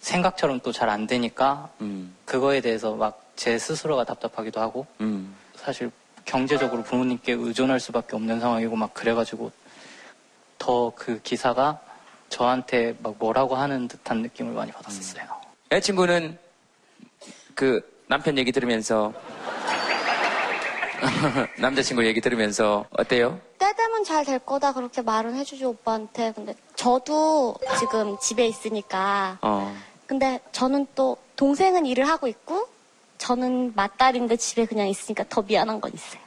생각처럼 0.00 0.61
또 0.61 0.73
잘 0.73 0.88
안 0.88 1.07
되니까, 1.07 1.69
음, 1.83 2.15
그거에 2.25 2.61
대해서 2.62 2.95
막 2.95 3.29
제 3.38 3.56
스스로가 3.56 4.02
답답하기도 4.02 4.61
하고, 4.61 4.85
음. 5.00 5.32
사실 5.54 5.93
경제적으로 6.25 6.82
부모님께 6.82 7.35
의존할 7.35 7.78
수밖에 7.78 8.17
없는 8.17 8.41
상황이고 8.41 8.75
막 8.75 8.93
그래가지고, 8.95 9.52
더 10.59 10.93
그 10.97 11.21
기사가 11.23 11.78
저한테 12.30 12.97
막 13.00 13.15
뭐라고 13.19 13.54
하는 13.54 13.87
듯한 13.87 14.23
느낌을 14.23 14.54
많이 14.54 14.73
받았었어요. 14.73 15.23
여자친구는 15.71 16.37
그 17.54 17.80
남편 18.09 18.37
얘기 18.39 18.50
들으면서 18.50 19.13
남자친구 21.61 22.04
얘기 22.06 22.21
들으면서 22.21 22.87
어때요? 22.91 23.41
때 23.99 24.04
되면 24.04 24.04
잘될 24.04 24.39
거다 24.41 24.73
그렇게 24.73 25.02
말은 25.02 25.34
해주지 25.34 25.65
오빠한테. 25.65 26.32
근데 26.32 26.54
저도 26.76 27.56
지금 27.78 28.17
집에 28.21 28.47
있으니까. 28.47 29.39
어. 29.43 29.75
근데 30.06 30.41
저는 30.52 30.87
또 30.95 31.17
동생은 31.37 31.84
일을 31.87 32.06
하고 32.08 32.26
있고 32.28 32.69
저는 33.19 33.75
맏딸인데 33.75 34.37
집에 34.37 34.67
그냥 34.67 34.89
있으니까 34.89 35.25
더 35.28 35.43
미안한 35.43 35.80
건 35.80 35.93
있어요. 35.93 36.21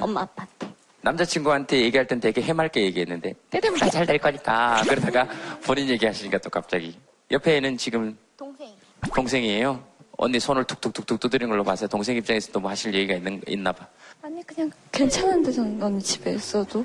엄마 0.00 0.22
아빠한테. 0.22 0.72
남자친구한테 1.02 1.80
얘기할 1.80 2.06
땐 2.06 2.20
되게 2.20 2.42
해맑게 2.42 2.82
얘기했는데 2.82 3.34
때 3.50 3.58
되면 3.60 3.78
다 3.78 3.88
잘 3.88 4.06
될 4.06 4.18
거니까 4.18 4.82
그러다가 4.86 5.26
본인 5.64 5.88
얘기하시니까 5.88 6.38
또 6.38 6.50
갑자기 6.50 6.96
옆에는 7.30 7.76
지금 7.78 8.16
동생. 8.36 8.68
동생이에요. 9.14 9.82
언니 10.22 10.38
손을 10.38 10.64
툭툭툭툭 10.64 11.18
두드리는 11.18 11.48
걸로 11.48 11.64
봐서 11.64 11.86
동생 11.86 12.14
입장에서도 12.14 12.60
뭐 12.60 12.70
하실 12.70 12.92
얘기가 12.92 13.14
있는, 13.14 13.40
있나 13.48 13.72
봐. 13.72 13.86
아니 14.22 14.42
그냥 14.46 14.70
괜찮은데 14.92 15.50
저는 15.50 15.82
언니 15.82 16.02
집에 16.02 16.34
있어도 16.34 16.84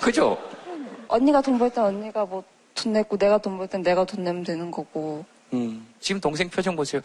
그죠? 0.00 0.38
언니가 1.08 1.40
돈 1.42 1.58
벌 1.58 1.70
땐 1.70 1.84
언니가 1.84 2.24
뭐 2.24 2.44
돈 2.76 2.92
냈고 2.92 3.18
내가 3.18 3.38
돈 3.38 3.58
벌 3.58 3.66
땐 3.66 3.82
내가 3.82 4.04
돈 4.04 4.22
내면 4.22 4.44
되는 4.44 4.70
거고 4.70 5.24
음. 5.52 5.84
지금 5.98 6.20
동생 6.20 6.48
표정 6.48 6.76
보세요. 6.76 7.00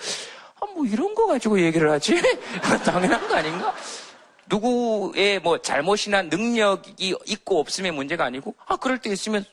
아, 0.62 0.66
뭐 0.76 0.86
이런 0.86 1.16
거 1.16 1.26
가지고 1.26 1.60
얘기를 1.60 1.90
하지? 1.90 2.14
당연한 2.86 3.28
거 3.28 3.36
아닌가? 3.36 3.74
누구의 4.52 5.40
뭐 5.40 5.58
잘못이나 5.60 6.22
능력이 6.22 7.16
있고 7.26 7.60
없음의 7.62 7.92
문제가 7.92 8.26
아니고, 8.26 8.54
아, 8.68 8.76
그럴 8.76 9.00
때 9.00 9.10
있으면 9.10 9.44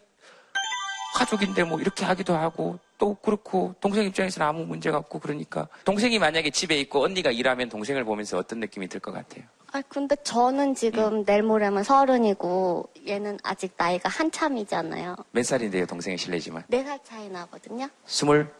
가족인데 1.15 1.65
뭐 1.65 1.81
이렇게 1.81 2.05
하기도 2.05 2.35
하고, 2.35 2.79
또 3.01 3.15
그렇고, 3.15 3.75
동생 3.81 4.05
입장에서는 4.05 4.47
아무 4.47 4.65
문제가 4.67 4.99
없고 4.99 5.19
그러니까. 5.21 5.67
동생이 5.87 6.19
만약에 6.19 6.51
집에 6.51 6.79
있고 6.81 7.03
언니가 7.03 7.31
일하면 7.31 7.69
동생을 7.71 8.05
보면서 8.05 8.37
어떤 8.39 8.61
느낌이 8.61 8.87
들 8.89 9.01
것 9.01 9.11
같아요? 9.11 9.43
아 9.73 9.81
근데 9.89 10.15
저는 10.23 10.75
지금 10.75 11.25
내일 11.25 11.43
모레면 11.43 11.83
서른이고 11.85 12.91
얘는 13.07 13.39
아직 13.43 13.73
나이가 13.77 14.09
한참이잖아요. 14.11 15.17
몇 15.33 15.43
살인데요, 15.47 15.87
동생이 15.87 16.19
실례지만? 16.19 16.65
네 16.69 16.85
살 16.85 16.99
차이 17.03 17.29
나거든요. 17.31 17.89
스물 18.05 18.53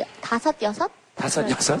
여- 0.00 0.04
다섯 0.20 0.60
여섯? 0.62 0.90
다섯, 1.20 1.48
여섯? 1.50 1.78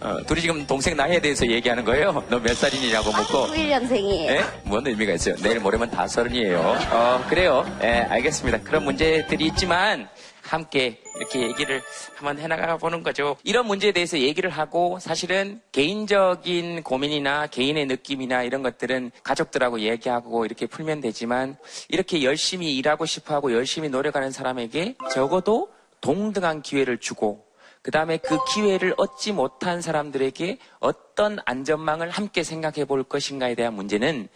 어, 0.00 0.16
둘이 0.26 0.40
지금 0.40 0.66
동생 0.66 0.96
나이에 0.96 1.20
대해서 1.20 1.46
얘기하는 1.46 1.84
거예요? 1.84 2.24
너 2.28 2.40
몇 2.40 2.54
살이냐고 2.56 3.12
묻고. 3.12 3.46
91년생이에요. 3.54 4.28
예? 4.30 4.42
뭔 4.64 4.84
의미가 4.86 5.12
있어요? 5.12 5.36
내일 5.36 5.60
모레면 5.60 5.90
다 5.90 6.08
서른이에요. 6.08 6.58
어, 6.90 7.24
그래요. 7.28 7.64
예, 7.82 8.06
알겠습니다. 8.08 8.60
그런 8.62 8.84
문제들이 8.84 9.46
있지만, 9.48 10.08
함께 10.42 11.00
이렇게 11.18 11.42
얘기를 11.42 11.80
한번 12.16 12.38
해나가 12.38 12.76
보는 12.78 13.02
거죠. 13.04 13.36
이런 13.44 13.66
문제에 13.66 13.92
대해서 13.92 14.18
얘기를 14.18 14.50
하고, 14.50 14.98
사실은 15.00 15.60
개인적인 15.70 16.82
고민이나 16.82 17.46
개인의 17.46 17.86
느낌이나 17.86 18.42
이런 18.42 18.62
것들은 18.62 19.12
가족들하고 19.22 19.80
얘기하고 19.80 20.46
이렇게 20.46 20.66
풀면 20.66 21.02
되지만, 21.02 21.56
이렇게 21.88 22.22
열심히 22.24 22.74
일하고 22.76 23.04
싶어 23.06 23.34
하고 23.34 23.52
열심히 23.52 23.88
노력하는 23.90 24.30
사람에게 24.32 24.96
적어도 25.12 25.68
동등한 26.00 26.62
기회를 26.62 26.98
주고, 26.98 27.46
그 27.82 27.90
다음에 27.90 28.18
그 28.18 28.38
기회를 28.52 28.94
얻지 28.96 29.32
못한 29.32 29.80
사람들에게 29.80 30.58
어떤 30.80 31.38
안전망을 31.46 32.10
함께 32.10 32.42
생각해 32.42 32.84
볼 32.84 33.02
것인가에 33.02 33.54
대한 33.54 33.74
문제는 33.74 34.28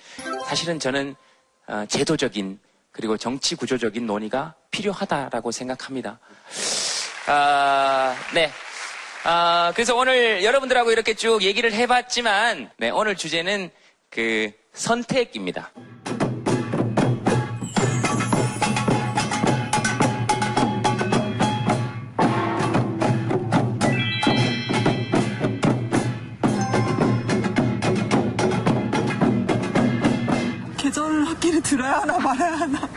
사실은 0.47 0.79
저는 0.79 1.15
어, 1.67 1.85
제도적인 1.89 2.59
그리고 2.91 3.17
정치 3.17 3.57
구조적인 3.57 4.07
논의가 4.07 4.55
필요하다라고 4.71 5.51
생각합니다. 5.51 6.21
아, 7.27 8.15
네. 8.35 8.51
아, 9.25 9.73
그래서 9.75 9.97
오늘 9.97 10.45
여러분들하고 10.45 10.93
이렇게 10.93 11.15
쭉 11.15 11.43
얘기를 11.43 11.73
해봤지만, 11.73 12.71
네, 12.77 12.91
오늘 12.91 13.17
주제는 13.17 13.71
그 14.11 14.53
선택입니다. 14.75 15.73
들어야 31.77 31.93
하나 32.01 32.19
말아야 32.19 32.53
하나. 32.61 32.89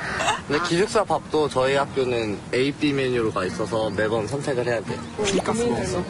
근데 0.47 0.61
기숙사 0.67 1.03
밥도 1.03 1.49
저희 1.49 1.75
학교는 1.75 2.37
A, 2.53 2.71
B 2.71 2.93
메뉴로가 2.93 3.45
있어서 3.45 3.89
매번 3.89 4.27
선택을 4.27 4.65
해야 4.65 4.79
돼. 4.81 4.95
돈가스 5.17 5.63
먹었어? 5.63 6.03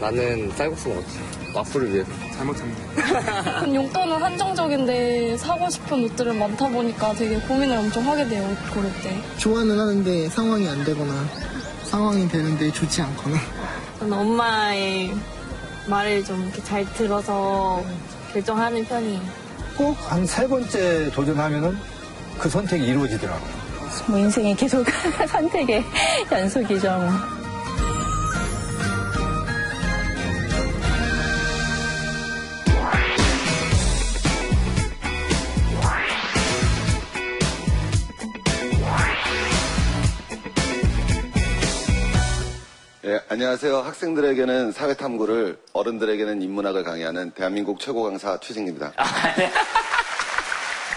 나는 0.00 0.50
쌀국수 0.56 0.88
먹었지. 0.90 1.18
와플을 1.54 1.92
위해서. 1.94 2.10
잘못 2.36 2.56
찾는 2.56 3.74
용돈은 3.74 4.22
한정적인데 4.22 5.36
사고 5.38 5.70
싶은 5.70 6.04
옷들은 6.04 6.38
많다 6.38 6.68
보니까 6.68 7.12
되게 7.14 7.38
고민을 7.38 7.76
엄청 7.76 8.06
하게 8.08 8.28
돼요, 8.28 8.48
옷 8.50 8.74
고를 8.74 8.92
때. 9.02 9.16
좋아는 9.38 9.78
하는데 9.78 10.28
상황이 10.30 10.68
안 10.68 10.84
되거나 10.84 11.12
상황이 11.84 12.28
되는데 12.28 12.72
좋지 12.72 13.02
않거나 13.02 13.36
저는 14.00 14.12
엄마의 14.18 15.14
말을 15.86 16.24
좀 16.24 16.42
이렇게 16.42 16.62
잘 16.64 16.84
들어서 16.94 17.82
결정하는 18.32 18.84
편이에요. 18.84 19.20
꼭 19.76 19.96
한 20.08 20.24
세 20.26 20.46
번째 20.48 21.10
도전하면은 21.12 21.76
그 22.38 22.48
선택이 22.48 22.84
이루어지더라고요. 22.86 23.64
뭐 24.08 24.18
인생이 24.18 24.54
계속 24.56 24.84
선택의 25.28 25.84
연속이죠. 26.30 26.88
뭐. 26.90 27.10
예, 43.06 43.20
안녕하세요. 43.28 43.76
학생들에게는 43.80 44.72
사회탐구를, 44.72 45.58
어른들에게는 45.74 46.40
인문학을 46.40 46.84
강의하는 46.84 47.32
대한민국 47.32 47.78
최고 47.78 48.02
강사 48.04 48.38
최승입니다. 48.40 48.92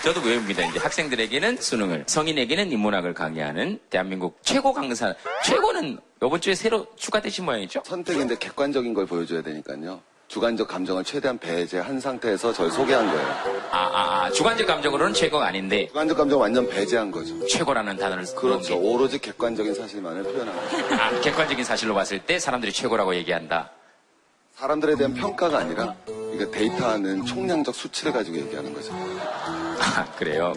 저도 0.03 0.21
외웁니다. 0.21 0.65
이제 0.65 0.79
학생들에게는 0.79 1.57
수능을, 1.57 2.03
성인에게는 2.07 2.71
인문학을 2.71 3.13
강의하는 3.13 3.79
대한민국 3.89 4.39
최고 4.41 4.71
강사. 4.73 5.13
최고는 5.43 5.99
이번 6.23 6.39
주에 6.41 6.55
새로 6.55 6.88
추가되신 6.95 7.45
모양이죠? 7.45 7.81
선택인데 7.86 8.38
객관적인 8.38 8.93
걸 8.93 9.05
보여줘야 9.05 9.41
되니까요. 9.41 10.01
주관적 10.27 10.67
감정을 10.67 11.03
최대한 11.05 11.38
배제한 11.38 11.99
상태에서 11.99 12.51
저를 12.51 12.69
소개한 12.71 13.05
거예요. 13.05 13.27
아, 13.71 13.77
아, 13.77 14.23
아, 14.25 14.31
주관적 14.31 14.67
감정으로는 14.67 15.13
최고가 15.13 15.45
아닌데. 15.47 15.88
주관적 15.88 16.17
감정 16.17 16.39
완전 16.41 16.67
배제한 16.69 17.12
거죠. 17.12 17.45
최고라는 17.47 17.95
단어를 17.97 18.25
그렇죠. 18.36 18.79
게. 18.79 18.88
오로지 18.88 19.19
객관적인 19.19 19.73
사실만을 19.73 20.23
표현한 20.23 20.55
거죠. 20.55 20.95
아, 21.01 21.21
객관적인 21.21 21.63
사실로 21.63 21.93
봤을 21.93 22.19
때 22.19 22.39
사람들이 22.39 22.71
최고라고 22.73 23.15
얘기한다. 23.15 23.71
사람들에 24.55 24.95
대한 24.95 25.13
평가가 25.13 25.60
아니라 25.60 25.95
이게 26.33 26.49
데이터하는 26.49 27.23
총량적 27.25 27.73
수치를 27.75 28.12
가지고 28.12 28.38
얘기하는 28.38 28.73
거죠. 28.73 28.91
아, 29.79 30.05
그래요? 30.17 30.53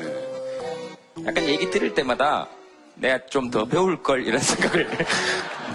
약간 1.26 1.44
얘기 1.44 1.70
들을 1.70 1.94
때마다 1.94 2.48
내가 2.94 3.18
좀 3.26 3.50
더 3.50 3.64
배울 3.64 4.02
걸 4.02 4.26
이런 4.26 4.40
생각을 4.40 4.88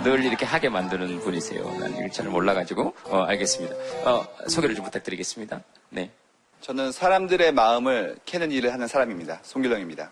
늘 0.03 0.23
이렇게 0.23 0.45
하게 0.45 0.69
만드는 0.69 1.19
분이세요. 1.19 1.63
난 1.79 1.91
이걸 1.95 2.12
잘 2.12 2.27
몰라가지고. 2.27 2.95
어, 3.05 3.23
알겠습니다. 3.23 3.75
어, 4.05 4.27
소개를 4.47 4.75
좀 4.75 4.86
부탁드리겠습니다. 4.86 5.62
네. 5.89 6.12
저는 6.62 6.91
사람들의 6.91 7.51
마음을 7.53 8.17
캐는 8.25 8.51
일을 8.51 8.73
하는 8.73 8.88
사람입니다. 8.88 9.39
송길영입니다. 9.43 10.10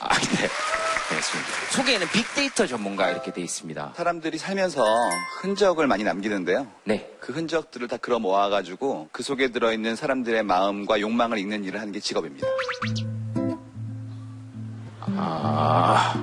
아, 0.00 0.08
네. 0.18 0.48
알겠습니다. 1.10 1.50
소개에는 1.70 2.06
빅데이터 2.08 2.66
전문가 2.66 3.10
이렇게 3.10 3.32
돼 3.32 3.40
있습니다. 3.40 3.94
사람들이 3.96 4.38
살면서 4.38 4.82
흔적을 5.40 5.86
많이 5.86 6.04
남기는데요. 6.04 6.66
네. 6.84 7.10
그 7.20 7.32
흔적들을 7.32 7.88
다 7.88 7.96
끌어 7.96 8.18
모아가지고 8.18 9.08
그 9.12 9.22
속에 9.22 9.48
들어있는 9.48 9.96
사람들의 9.96 10.42
마음과 10.42 11.00
욕망을 11.00 11.38
읽는 11.38 11.64
일을 11.64 11.80
하는 11.80 11.92
게 11.92 12.00
직업입니다. 12.00 12.46
아. 15.16 16.14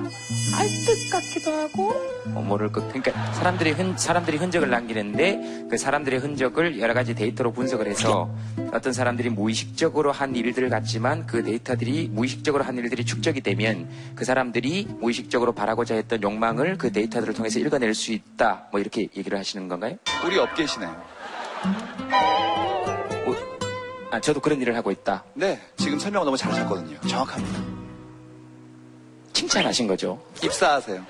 알듯 0.56 1.10
같기도 1.10 1.52
하고 1.52 1.92
어, 2.34 2.40
모를 2.40 2.70
것. 2.70 2.86
그러니까 2.88 3.32
사람들이 3.32 3.72
흔, 3.72 3.96
사람들이 3.96 4.36
흔적을 4.36 4.70
남기는데 4.70 5.66
그 5.70 5.76
사람들의 5.76 6.20
흔적을 6.20 6.80
여러 6.80 6.94
가지 6.94 7.14
데이터로 7.14 7.52
분석을 7.52 7.86
해서 7.86 8.30
어떤 8.72 8.92
사람들이 8.92 9.30
무의식적으로 9.30 10.12
한 10.12 10.34
일들 10.36 10.68
같지만 10.68 11.26
그 11.26 11.42
데이터들이 11.42 12.08
무의식적으로 12.12 12.64
한 12.64 12.76
일들이 12.78 13.04
축적이 13.04 13.40
되면 13.40 13.88
그 14.14 14.24
사람들이 14.24 14.88
무의식적으로 15.00 15.52
바라고자 15.52 15.94
했던 15.94 16.22
욕망을 16.22 16.78
그 16.78 16.92
데이터들을 16.92 17.34
통해서 17.34 17.58
읽어낼 17.58 17.94
수 17.94 18.12
있다. 18.12 18.68
뭐 18.70 18.80
이렇게 18.80 19.02
얘기를 19.16 19.38
하시는 19.38 19.68
건가요? 19.68 19.96
우리 20.24 20.38
업계시네요. 20.38 21.14
아, 24.10 24.20
저도 24.20 24.38
그런 24.38 24.60
일을 24.60 24.76
하고 24.76 24.92
있다. 24.92 25.24
네, 25.34 25.60
지금 25.76 25.98
설명을 25.98 26.24
너무 26.24 26.36
잘하셨거든요. 26.36 27.00
정확합니다. 27.00 27.83
칭찬하신 29.44 29.86
거죠? 29.88 30.18
입사하세요. 30.42 31.04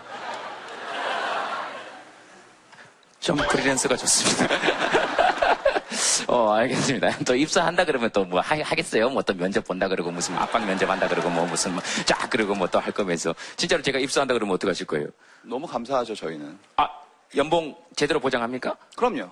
좀 3.21 3.37
프리랜서가 3.37 3.97
좋습니다. 3.97 4.55
어, 6.29 6.53
알겠습니다. 6.53 7.19
또 7.27 7.35
입사한다 7.37 7.85
그러면 7.85 8.11
또 8.11 8.25
뭐 8.25 8.41
하겠어요? 8.41 9.09
뭐 9.11 9.23
또 9.23 9.33
면접 9.35 9.65
본다 9.65 9.89
그러고 9.89 10.11
무슨 10.11 10.35
압박 10.37 10.65
면접 10.67 10.89
한다 10.91 11.07
그러고 11.09 11.31
뭐 11.31 11.47
무슨 11.47 11.73
뭐 11.73 11.83
쫙 12.07 12.29
그러고 12.29 12.55
뭐 12.55 12.67
또 12.67 12.79
할 12.81 12.93
거면서 12.93 13.35
진짜로 13.57 13.83
제가 13.83 13.99
입사한다 13.99 14.35
그러면 14.35 14.55
어떡 14.55 14.69
하실 14.71 14.87
거예요? 14.87 15.09
너무 15.43 15.67
감사하죠, 15.67 16.15
저희는. 16.15 16.59
아, 16.77 16.89
연봉 17.37 17.75
제대로 17.97 18.21
보장합니까? 18.21 18.77
그럼요. 18.97 19.29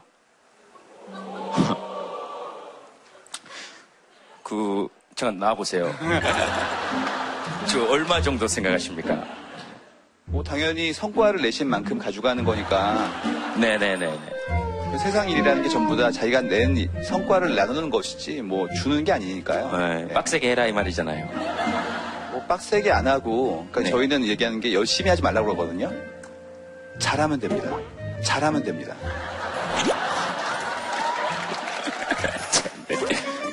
그, 4.42 4.88
잠깐 5.14 5.38
나와보세요. 5.38 5.94
저 7.68 7.85
얼마 7.87 8.20
정도 8.20 8.46
생각하십니까? 8.48 9.24
뭐 10.26 10.42
당연히 10.42 10.92
성과를 10.92 11.42
내신 11.42 11.68
만큼 11.68 11.98
가져가는 11.98 12.42
거니까 12.44 13.09
네네네. 13.59 14.18
그 14.92 14.98
세상 14.98 15.28
일이라는 15.28 15.62
게 15.62 15.68
전부 15.68 15.96
다 15.96 16.11
자기가 16.11 16.42
낸 16.42 16.76
이- 16.76 16.88
성과를 17.05 17.55
나누는 17.55 17.90
것이지 17.90 18.42
뭐 18.42 18.68
주는 18.70 19.05
게 19.05 19.12
아니니까요. 19.12 19.76
네, 19.76 20.09
빡세게 20.14 20.50
해라 20.50 20.66
이 20.66 20.72
말이잖아요. 20.72 21.26
뭐 22.33 22.42
빡세게 22.46 22.90
안 22.92 23.07
하고 23.07 23.66
그러니까 23.70 23.81
네. 23.83 23.90
저희는 23.90 24.26
얘기하는 24.26 24.61
게 24.61 24.72
열심히 24.74 25.09
하지 25.11 25.22
말라고 25.22 25.46
그러거든요. 25.48 25.90
잘하면 26.98 27.40
됩니다. 27.40 27.70
잘하면 28.22 28.62
됩니다. 28.62 28.94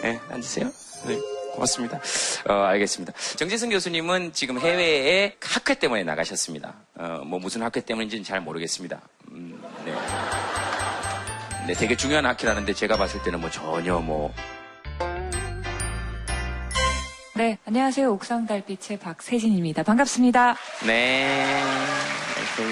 네, 0.02 0.19
앉으세요. 0.30 0.65
네, 1.08 1.17
고맙습니다. 1.60 2.00
어, 2.48 2.54
알겠습니다. 2.54 3.13
정재승 3.36 3.69
교수님은 3.69 4.34
지금 4.34 4.60
해외에 4.60 5.36
학회 5.41 5.76
때문에 5.76 6.04
나가셨습니다. 6.04 6.74
어, 6.95 7.22
뭐 7.26 7.39
무슨 7.39 7.62
학회 7.62 7.82
때문인지는 7.82 8.24
잘 8.24 8.41
모르겠습니다. 8.41 9.02
음, 9.32 9.62
네. 9.86 9.93
네, 11.67 11.74
되게 11.74 11.95
중요한 11.95 12.26
학회라는데 12.26 12.74
제가 12.74 12.98
봤을 12.98 13.22
때는 13.24 13.41
뭐 13.41 13.50
전혀 13.50 14.00
뭐 14.00 14.34
네, 17.36 17.58
안녕하세요. 17.65 18.12
옥상 18.12 18.45
달빛의 18.48 19.00
박세진입니다. 19.00 19.84
반갑습니다. 19.84 20.58
네. 20.86 21.45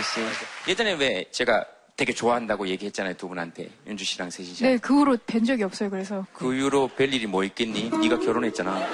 씨. 0.04 0.70
예전에 0.70 0.94
왜 0.94 1.26
제가 1.32 1.66
되게 1.98 2.14
좋아한다고 2.14 2.68
얘기했잖아요 2.68 3.16
두 3.16 3.28
분한테 3.28 3.70
윤주 3.88 4.06
씨랑 4.06 4.30
세진 4.30 4.54
씨. 4.54 4.64
네, 4.64 4.78
그 4.78 4.94
후로 4.94 5.18
뵌 5.26 5.44
적이 5.44 5.64
없어요. 5.64 5.90
그래서 5.90 6.26
그 6.32 6.54
이후로 6.54 6.90
별 6.90 7.12
일이 7.12 7.26
뭐 7.26 7.44
있겠니? 7.44 7.90
네가 7.90 8.20
결혼했잖아. 8.20 8.88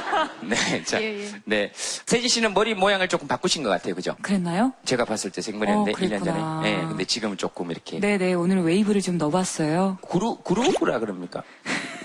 네, 0.40 0.82
자, 0.82 1.00
예, 1.02 1.20
예. 1.20 1.28
네. 1.44 1.70
세진 1.74 2.28
씨는 2.30 2.54
머리 2.54 2.74
모양을 2.74 3.08
조금 3.08 3.28
바꾸신 3.28 3.62
것 3.62 3.68
같아요, 3.68 3.94
그죠? 3.94 4.16
그랬나요? 4.22 4.72
제가 4.86 5.04
봤을 5.04 5.30
때 5.30 5.42
생머리였는데 5.42 5.92
어, 5.92 5.94
1년 5.94 6.24
전에. 6.24 6.62
네, 6.62 6.86
근데 6.86 7.04
지금은 7.04 7.36
조금 7.36 7.70
이렇게 7.70 8.00
네 8.00 8.16
네, 8.16 8.32
오늘 8.32 8.62
웨이브를 8.62 9.02
좀 9.02 9.18
넣어봤어요. 9.18 9.98
그루 10.10 10.38
groove라 10.38 10.98
그럽니까? 10.98 11.42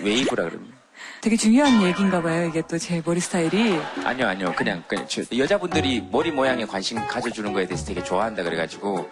웨이브라 0.02 0.50
그럽니까? 0.50 0.71
되게 1.22 1.36
중요한 1.36 1.80
얘기인가 1.84 2.20
봐요. 2.20 2.48
이게 2.48 2.62
또 2.62 2.76
제 2.78 3.00
머리 3.04 3.20
스타일이. 3.20 3.78
아니요, 4.04 4.26
아니요. 4.26 4.52
그냥, 4.56 4.82
그냥 4.88 5.06
저- 5.08 5.22
여자분들이 5.38 6.02
머리 6.10 6.32
모양에 6.32 6.64
관심 6.66 6.98
가져주는 7.06 7.52
거에 7.52 7.64
대해서 7.64 7.84
되게 7.86 8.02
좋아한다 8.02 8.42
그래가지고 8.42 9.08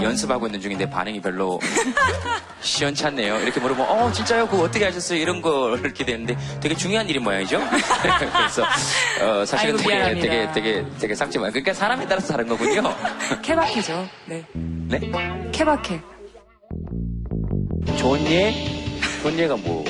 연습하고 0.00 0.46
있는 0.46 0.60
중인데 0.60 0.88
반응이 0.88 1.20
별로 1.20 1.58
시원찮네요. 2.62 3.40
이렇게 3.40 3.58
물어보면 3.58 3.90
어 3.90 4.12
진짜요? 4.12 4.46
그거 4.46 4.62
어떻게 4.62 4.84
하셨어요? 4.84 5.18
이런 5.18 5.42
거 5.42 5.76
이렇게 5.76 6.04
되는데 6.04 6.36
되게 6.60 6.76
중요한 6.76 7.08
일인 7.08 7.24
모양이죠. 7.24 7.58
그래서 8.32 8.62
어, 9.20 9.44
사실은 9.44 9.74
아이고, 9.74 9.78
되게, 9.78 9.88
미안합니다. 9.96 10.22
되게 10.28 10.52
되게 10.52 10.84
되게 11.00 11.14
삭제만. 11.16 11.50
그러니까 11.50 11.74
사람에 11.74 12.06
따라서 12.06 12.28
다른 12.28 12.46
거군요. 12.46 12.94
케바케죠. 13.42 14.06
네. 14.26 14.44
네? 14.54 15.00
케바케. 15.50 16.00
좋은 17.98 18.24
예? 18.30 18.54
좋은 19.22 19.36
예가 19.36 19.56
뭐? 19.56 19.84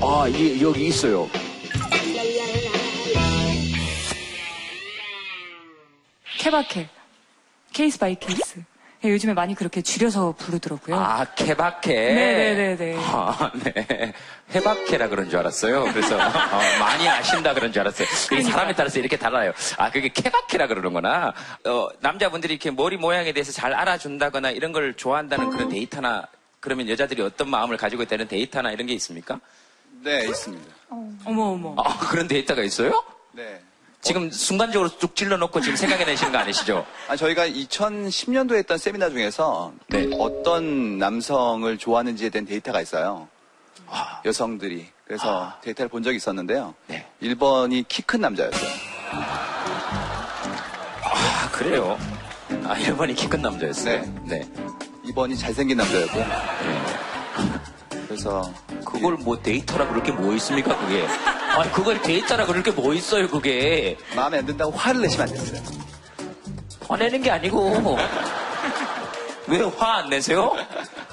아, 0.00 0.26
예, 0.32 0.60
여기 0.60 0.86
있어요. 0.86 1.28
케바케. 6.38 6.88
case 7.72 7.98
by 7.98 8.14
case. 8.14 8.62
예, 9.04 9.10
요즘에 9.10 9.32
많이 9.34 9.54
그렇게 9.54 9.80
줄여서 9.82 10.34
부르더라고요. 10.38 10.96
아 10.96 11.24
케바케. 11.34 11.92
네네네네. 11.92 12.96
아, 12.98 13.52
네. 13.62 14.12
해바케라 14.54 15.08
그런 15.08 15.30
줄 15.30 15.38
알았어요. 15.38 15.84
그래서 15.92 16.16
어, 16.16 16.60
많이 16.80 17.08
아신다 17.08 17.54
그런 17.54 17.72
줄 17.72 17.80
알았어요. 17.82 18.08
그러니까. 18.28 18.50
사람에 18.52 18.74
따라서 18.74 18.98
이렇게 18.98 19.16
달라요. 19.16 19.52
아 19.76 19.90
그게 19.90 20.08
케바케라 20.08 20.66
그러는구나. 20.66 21.32
어, 21.66 21.88
남자분들이 22.00 22.54
이렇게 22.54 22.70
머리 22.72 22.96
모양에 22.96 23.32
대해서 23.32 23.52
잘 23.52 23.72
알아준다거나 23.72 24.50
이런 24.50 24.72
걸 24.72 24.94
좋아한다는 24.94 25.50
그런 25.50 25.68
데이터나 25.68 26.26
그러면 26.58 26.88
여자들이 26.88 27.22
어떤 27.22 27.50
마음을 27.50 27.76
가지고 27.76 28.02
있다는 28.02 28.26
데이터나 28.26 28.72
이런 28.72 28.88
게 28.88 28.94
있습니까? 28.94 29.38
네, 30.02 30.24
있습니다. 30.26 30.74
어머, 31.24 31.42
어머. 31.52 31.74
아, 31.82 31.98
그런 31.98 32.28
데이터가 32.28 32.62
있어요? 32.62 33.02
네. 33.32 33.60
지금 34.00 34.30
순간적으로 34.30 34.88
뚝 34.98 35.16
찔러놓고 35.16 35.60
지금 35.60 35.76
생각해내시는 35.76 36.32
거 36.32 36.38
아니시죠? 36.38 36.86
아, 37.08 37.16
저희가 37.16 37.48
2010년도에 37.48 38.56
했던 38.58 38.78
세미나 38.78 39.10
중에서 39.10 39.72
네. 39.88 40.08
어떤 40.18 40.98
남성을 40.98 41.76
좋아하는지에 41.76 42.30
대한 42.30 42.46
데이터가 42.46 42.80
있어요. 42.80 43.28
아. 43.88 44.20
여성들이. 44.24 44.86
그래서 45.04 45.52
데이터를 45.62 45.88
본 45.88 46.02
적이 46.02 46.16
있었는데요. 46.18 46.74
네. 46.86 47.06
1번이 47.22 47.86
키 47.88 48.02
큰 48.02 48.20
남자였어요. 48.20 48.70
아, 51.02 51.50
그래요? 51.50 51.98
아, 52.64 52.74
1번이 52.76 53.16
키 53.16 53.28
큰 53.28 53.42
남자였어요? 53.42 54.00
네. 54.24 54.38
네. 54.38 54.48
2번이 55.06 55.38
잘생긴 55.38 55.78
남자였고요. 55.78 56.24
그래서 58.08 58.52
그걸 58.84 59.14
뭐 59.14 59.40
데이터라 59.40 59.86
그럴 59.88 60.02
게 60.02 60.12
뭐 60.12 60.32
있습니까, 60.34 60.76
그게? 60.78 61.06
아니, 61.58 61.70
그걸 61.72 62.00
데이터라 62.02 62.46
그럴 62.46 62.62
게 62.62 62.70
뭐 62.72 62.94
있어요, 62.94 63.28
그게? 63.28 63.96
마음에 64.16 64.38
안 64.38 64.46
든다고 64.46 64.70
화를 64.72 65.02
내시면 65.02 65.28
안 65.28 65.34
됐어요. 65.34 65.62
화내는 66.88 67.22
게 67.22 67.30
아니고. 67.30 67.98
왜 69.48 69.60
화 69.62 69.98
안 69.98 70.10
내세요? 70.10 70.52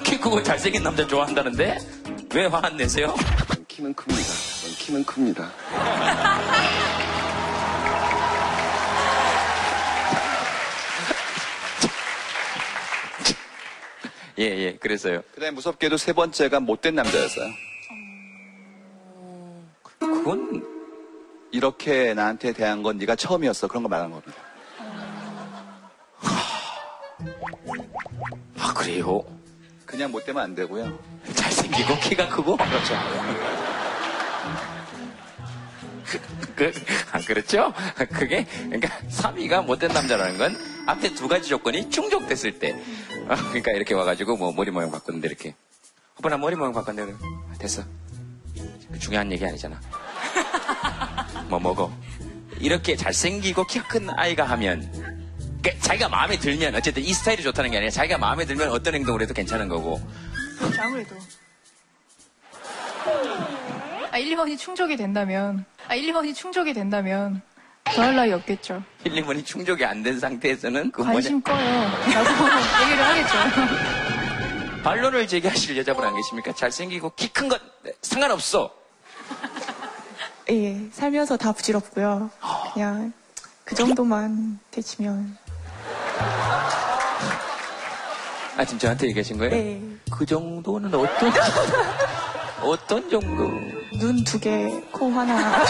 키 0.04 0.18
크고 0.18 0.42
잘생긴 0.42 0.82
남자 0.82 1.06
좋아한다는데? 1.06 1.78
왜 2.34 2.46
화 2.46 2.60
안 2.64 2.76
내세요? 2.76 3.14
키는 3.68 3.94
큽니다. 3.94 4.22
전 4.62 4.70
키는 4.78 5.04
큽니다. 5.04 5.50
예, 14.38 14.44
예, 14.44 14.76
그래서요. 14.76 15.22
그 15.32 15.40
다음에 15.40 15.52
무섭게도 15.52 15.96
세 15.96 16.12
번째가 16.12 16.60
못된 16.60 16.94
남자였어요. 16.94 17.50
그건 19.98 20.66
이렇게 21.52 22.12
나한테 22.12 22.52
대한 22.52 22.82
건 22.82 22.98
네가 22.98 23.16
처음이었어. 23.16 23.66
그런 23.66 23.82
거 23.82 23.88
말하는 23.88 24.12
겁니다. 24.12 24.34
아, 28.58 28.74
그래요? 28.74 29.24
그냥 29.86 30.10
못되면 30.10 30.42
안 30.42 30.54
되고요. 30.54 30.98
잘생기고 31.34 31.98
키가 32.00 32.28
크고? 32.28 32.56
그렇죠. 32.56 32.94
그, 36.54 36.72
아, 37.12 37.20
그렇죠? 37.20 37.72
그게, 38.12 38.44
그러니까 38.44 38.88
3위가 39.08 39.64
못된 39.64 39.92
남자라는 39.92 40.38
건 40.38 40.75
앞에 40.86 41.14
두 41.14 41.28
가지 41.28 41.48
조건이 41.48 41.90
충족됐을 41.90 42.58
때. 42.58 42.72
어, 43.28 43.34
그러니까 43.48 43.72
이렇게 43.72 43.94
와가지고 43.94 44.36
뭐 44.36 44.52
머리 44.52 44.70
모양 44.70 44.90
바꿨는데 44.90 45.28
이렇게. 45.28 45.54
오빠 46.18 46.28
나 46.28 46.36
머리 46.36 46.56
모양 46.56 46.72
바꿨는데. 46.72 47.12
아, 47.22 47.54
됐어. 47.58 47.82
그 48.92 48.98
중요한 48.98 49.30
얘기 49.32 49.44
아니잖아. 49.44 49.80
뭐 51.48 51.58
먹어. 51.58 51.92
이렇게 52.60 52.96
잘생기고 52.96 53.64
키 53.66 53.80
큰 53.80 54.08
아이가 54.10 54.44
하면 54.44 54.90
그러니까 55.62 55.86
자기가 55.86 56.08
마음에 56.08 56.38
들면 56.38 56.74
어쨌든 56.74 57.02
이 57.02 57.12
스타일이 57.12 57.42
좋다는 57.42 57.70
게 57.70 57.76
아니라 57.76 57.90
자기가 57.90 58.16
마음에 58.18 58.46
들면 58.46 58.70
어떤 58.70 58.94
행동을 58.94 59.20
해도 59.20 59.34
괜찮은 59.34 59.68
거고 59.68 60.00
그렇죠, 60.58 60.82
아무래도. 60.82 61.14
아, 64.10 64.18
1, 64.18 64.34
2번이 64.36 64.58
충족이 64.58 64.96
된다면, 64.96 65.64
아, 65.88 65.94
1, 65.94 66.10
2번이 66.12 66.34
충족이 66.34 66.72
된다면, 66.72 67.42
더할 67.94 68.14
나위 68.16 68.32
없겠죠. 68.32 68.82
1, 69.04 69.12
2번이 69.24 69.44
충족이 69.44 69.84
안 69.84 70.02
된 70.02 70.18
상태에서는 70.20 70.90
그 70.92 71.00
뭐냐 71.00 71.14
관심 71.14 71.40
꺼요. 71.42 71.56
라고 71.56 72.30
얘기를 72.84 73.04
하겠죠. 73.04 74.82
반론을 74.82 75.26
제기하실 75.26 75.76
여자분 75.78 76.04
안 76.04 76.14
계십니까? 76.14 76.52
잘생기고 76.52 77.12
키큰건 77.16 77.58
상관없어. 78.02 78.70
예, 80.50 80.76
살면서 80.92 81.36
다 81.36 81.52
부질없고요. 81.52 82.30
그냥 82.74 83.12
그 83.64 83.74
정도만 83.74 84.60
되시면. 84.70 85.36
아, 88.56 88.64
지금 88.64 88.78
저한테 88.78 89.08
얘기하신 89.08 89.38
거예요? 89.38 89.50
네. 89.50 89.82
그 90.10 90.24
정도는 90.24 90.94
어떤, 90.94 91.32
어떤 92.62 93.10
정도? 93.10 93.48
눈 93.98 94.24
두 94.24 94.38
개, 94.38 94.70
코 94.92 95.10
하나. 95.10 95.62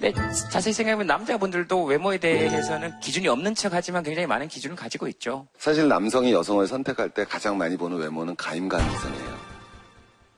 근데 0.00 0.14
자세히 0.50 0.72
생각해보면 0.72 1.08
남자분들도 1.08 1.84
외모에 1.84 2.18
대해서는 2.18 3.00
기준이 3.00 3.26
없는 3.26 3.56
척 3.56 3.72
하지만 3.74 4.04
굉장히 4.04 4.26
많은 4.26 4.46
기준을 4.46 4.76
가지고 4.76 5.08
있죠. 5.08 5.48
사실 5.58 5.88
남성이 5.88 6.32
여성을 6.32 6.64
선택할 6.66 7.10
때 7.10 7.24
가장 7.24 7.58
많이 7.58 7.76
보는 7.76 7.98
외모는 7.98 8.36
가임 8.36 8.68
가능성이에요. 8.68 9.38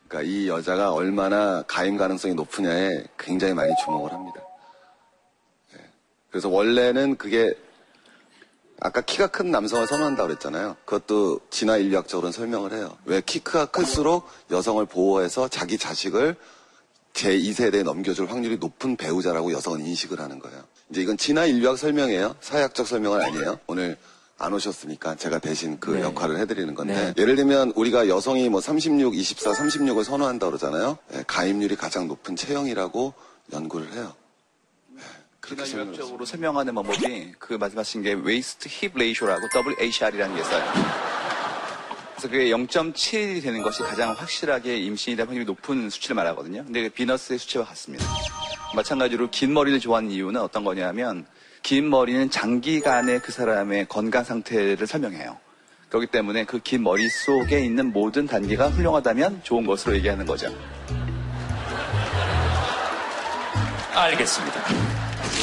그러니까 0.09 0.33
이 0.33 0.49
여자가 0.49 0.93
얼마나 0.93 1.63
가임 1.69 1.99
가능성이 1.99 2.35
높으냐에 2.35 3.05
굉장히 3.19 3.53
많이 3.53 3.73
주목을 3.85 4.13
합니다. 4.13 4.41
예. 5.77 5.81
그래서 6.31 6.49
원래는 6.49 7.17
그게 7.17 7.55
아까 8.81 9.03
키가 9.03 9.27
큰 9.27 9.51
남성을 9.51 9.87
선호한다고 9.87 10.29
그랬잖아요. 10.29 10.77
그것도 10.87 11.41
진화 11.51 11.77
인류학적으로는 11.77 12.33
설명을 12.33 12.73
해요. 12.73 12.97
왜 13.05 13.21
키가 13.21 13.67
클수록 13.67 14.27
여성을 14.51 14.85
보호해서 14.87 15.49
자기 15.49 15.77
자식을 15.77 16.35
제2세대에 17.15 17.83
넘겨줄 17.83 18.31
확률이 18.31 18.57
높은 18.57 18.97
배우자라고 18.97 19.53
여성은 19.53 19.85
인식을 19.85 20.21
하는 20.21 20.39
거예요. 20.39 20.65
이제 20.91 21.03
이건 21.03 21.17
진화 21.17 21.47
인류학 21.47 21.79
설명이에요. 21.79 22.37
사회학적 22.41 22.87
설명은 22.87 23.21
아니에요. 23.21 23.59
오늘 23.67 23.97
안 24.39 24.55
오셨으니까 24.55 25.17
제가 25.17 25.39
대신 25.39 25.79
그 25.79 25.91
네. 25.91 26.03
역할을 26.03 26.39
해드리는 26.39 26.75
건데 26.75 27.13
네. 27.15 27.23
예를 27.23 27.37
들면 27.37 27.75
우리가 27.77 28.09
여성이 28.09 28.49
뭐 28.49 28.61
36, 28.61 29.15
24, 29.15 29.53
36을 29.53 30.03
선호한다 30.03 30.47
그러잖아요. 30.47 30.97
예, 31.15 31.25
가임률이 31.27 31.77
가장 31.77 32.09
높은 32.09 32.37
체형이라고 32.37 33.13
연구를 33.53 33.93
해요. 33.93 34.15
그렇게 35.41 35.69
인류학적으로 35.69 36.25
설명하는 36.25 36.75
방법이 36.75 37.33
그 37.39 37.55
말씀하신 37.55 38.03
게 38.03 38.13
waist 38.13 38.69
hip 38.71 38.93
ratio라고 38.95 39.49
WHR이라는 39.55 40.35
게 40.35 40.41
있어요. 40.41 41.10
그래서 42.21 42.29
그게 42.29 42.51
0.7이 42.51 43.43
되는 43.43 43.63
것이 43.63 43.83
가장 43.83 44.13
확실하게 44.13 44.77
임신이 44.77 45.17
될 45.17 45.27
확률이 45.27 45.47
높은 45.47 45.89
수치를 45.89 46.15
말하거든요. 46.17 46.65
근데 46.65 46.83
그 46.83 46.91
비너스의 46.91 47.39
수치와 47.39 47.65
같습니다. 47.65 48.05
마찬가지로 48.75 49.31
긴 49.31 49.55
머리를 49.55 49.81
좋아하는 49.81 50.11
이유는 50.11 50.39
어떤 50.39 50.63
거냐면 50.63 51.25
긴 51.63 51.89
머리는 51.89 52.31
장기간의 52.31 53.21
그 53.21 53.33
사람의 53.33 53.89
건강 53.89 54.23
상태를 54.25 54.87
설명해요. 54.87 55.39
그렇기 55.89 56.09
때문에 56.09 56.45
그 56.45 56.59
긴 56.59 56.83
머리 56.83 57.09
속에 57.09 57.65
있는 57.65 57.91
모든 57.91 58.27
단계가 58.27 58.69
훌륭하다면 58.69 59.41
좋은 59.43 59.65
것으로 59.65 59.97
얘기하는 59.97 60.27
거죠. 60.27 60.55
알겠습니다. 63.95 64.61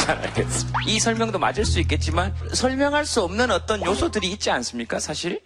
잘 0.06 0.16
알겠습니다. 0.20 0.80
이 0.86 1.00
설명도 1.00 1.40
맞을 1.40 1.66
수 1.66 1.80
있겠지만 1.80 2.36
설명할 2.54 3.08
수 3.08 3.24
없는 3.24 3.50
어떤 3.50 3.84
요소들이 3.84 4.28
있지 4.28 4.52
않습니까? 4.52 5.00
사실 5.00 5.42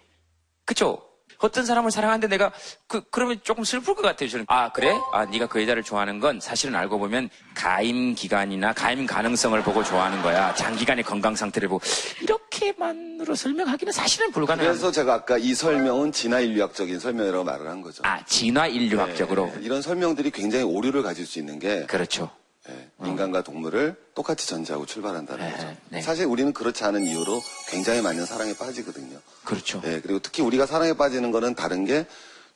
그쵸? 0.66 1.08
어떤 1.42 1.66
사람을 1.66 1.90
사랑하는데 1.90 2.28
내가 2.28 2.52
그 2.86 3.02
그러면 3.10 3.40
조금 3.42 3.64
슬플 3.64 3.94
것 3.94 4.02
같아요. 4.02 4.28
저는 4.28 4.46
아 4.48 4.70
그래? 4.72 4.96
아 5.12 5.24
네가 5.26 5.46
그 5.46 5.60
여자를 5.60 5.82
좋아하는 5.82 6.20
건 6.20 6.40
사실은 6.40 6.74
알고 6.76 6.98
보면 6.98 7.28
가임 7.54 8.14
기간이나 8.14 8.72
가임 8.72 9.06
가능성을 9.06 9.60
보고 9.62 9.82
좋아하는 9.82 10.22
거야. 10.22 10.54
장기간의 10.54 11.04
건강 11.04 11.34
상태를 11.34 11.68
보고 11.68 11.82
이렇게만으로 12.20 13.34
설명하기는 13.34 13.92
사실은 13.92 14.30
불가능한. 14.30 14.72
그래서 14.72 14.90
제가 14.92 15.14
아까 15.14 15.36
이 15.36 15.54
설명은 15.54 16.12
진화 16.12 16.40
인류학적인 16.40 16.98
설명이라고 16.98 17.44
말을 17.44 17.68
한 17.68 17.82
거죠. 17.82 18.02
아 18.06 18.24
진화 18.24 18.66
인류학적으로 18.66 19.52
네, 19.56 19.62
이런 19.62 19.82
설명들이 19.82 20.30
굉장히 20.30 20.64
오류를 20.64 21.02
가질 21.02 21.26
수 21.26 21.38
있는 21.38 21.58
게 21.58 21.86
그렇죠. 21.86 22.30
예, 22.68 22.90
인간과 23.04 23.42
동물을 23.42 23.96
똑같이 24.14 24.46
전제하고 24.46 24.86
출발한다는 24.86 25.44
네, 25.44 25.52
거죠. 25.90 26.00
사실 26.04 26.26
우리는 26.26 26.52
그렇지 26.52 26.84
않은 26.84 27.04
이유로 27.06 27.40
굉장히 27.68 28.00
많은 28.00 28.24
사랑에 28.24 28.54
빠지거든요. 28.54 29.18
그렇죠. 29.44 29.82
예, 29.84 30.00
그리고 30.00 30.20
특히 30.20 30.42
우리가 30.42 30.66
사랑에 30.66 30.92
빠지는 30.92 31.32
거는 31.32 31.54
다른 31.54 31.84
게 31.84 32.06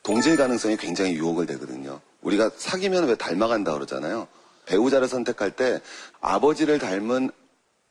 동질 0.04 0.36
가능성이 0.36 0.76
굉장히 0.76 1.14
유혹을 1.14 1.46
되거든요. 1.46 2.00
우리가 2.22 2.52
사귀면 2.56 3.06
왜 3.08 3.16
닮아간다 3.16 3.72
그러잖아요. 3.72 4.28
배우자를 4.66 5.08
선택할 5.08 5.52
때 5.52 5.80
아버지를 6.20 6.78
닮은 6.78 7.30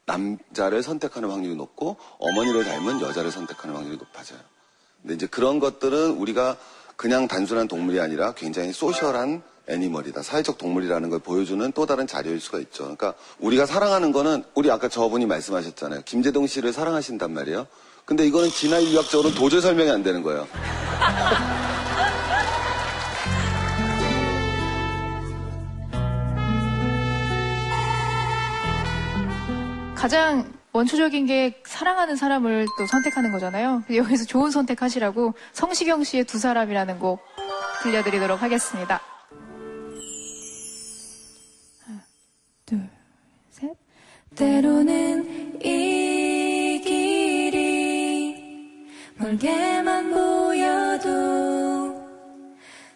남자를 0.06 0.84
선택하는 0.84 1.30
확률이 1.30 1.56
높고 1.56 1.98
어머니를 2.20 2.64
닮은 2.64 3.02
여자를 3.02 3.32
선택하는 3.32 3.76
확률이 3.76 3.98
높아져요. 3.98 4.40
근데 5.02 5.16
이제 5.16 5.28
그런 5.28 5.60
것들은 5.60 6.12
우리가 6.12 6.58
그냥 6.96 7.28
단순한 7.28 7.68
동물이 7.68 8.00
아니라 8.00 8.34
굉장히 8.34 8.72
소셜한 8.72 9.44
애니멀이다. 9.68 10.22
사회적 10.22 10.58
동물이라는 10.58 11.10
걸 11.10 11.20
보여주는 11.20 11.72
또 11.74 11.86
다른 11.86 12.08
자료일 12.08 12.40
수가 12.40 12.60
있죠. 12.60 12.84
그러니까 12.84 13.14
우리가 13.40 13.66
사랑하는 13.66 14.12
거는 14.12 14.44
우리 14.54 14.70
아까 14.72 14.88
저분이 14.90 15.26
말씀하셨잖아요. 15.26 16.02
김재동 16.06 16.48
씨를 16.48 16.74
사랑하신단 16.74 17.32
말이에요. 17.34 17.68
근데 18.06 18.26
이거는 18.28 18.50
진화 18.50 18.80
인 18.80 18.92
류학적으로는 18.92 19.38
도저히 19.38 19.62
설명이 19.62 19.90
안 19.90 20.04
되는 20.04 20.22
거예요. 20.22 20.48
가장 29.96 30.54
원초적인 30.72 31.26
게 31.26 31.64
사랑하는 31.66 32.16
사람을 32.16 32.68
또 32.78 32.86
선택하는 32.86 33.32
거잖아요. 33.32 33.84
여기서 33.96 34.26
좋은 34.26 34.52
선택하시라고 34.52 35.34
성시경 35.54 36.04
씨의 36.04 36.26
두 36.26 36.38
사람이라는 36.38 37.00
곡 37.00 37.22
들려드리도록 37.82 38.44
하겠습니다. 38.44 39.02
둘, 42.66 42.80
셋. 43.52 43.72
때로는 44.36 45.62
이 45.64 46.82
길이 46.84 48.36
멀게만 49.18 50.10
보여도 50.12 52.04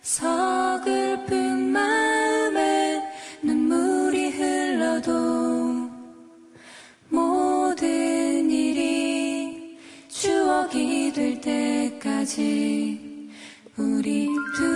서글픈 0.02 1.72
마음에 1.72 3.00
눈물이 3.44 4.32
흘러도 4.32 5.88
모든 7.10 8.50
일이 8.50 9.78
추억이 10.08 11.14
될 11.14 11.40
때까지 11.40 13.30
우리 13.78 14.30
두 14.58 14.69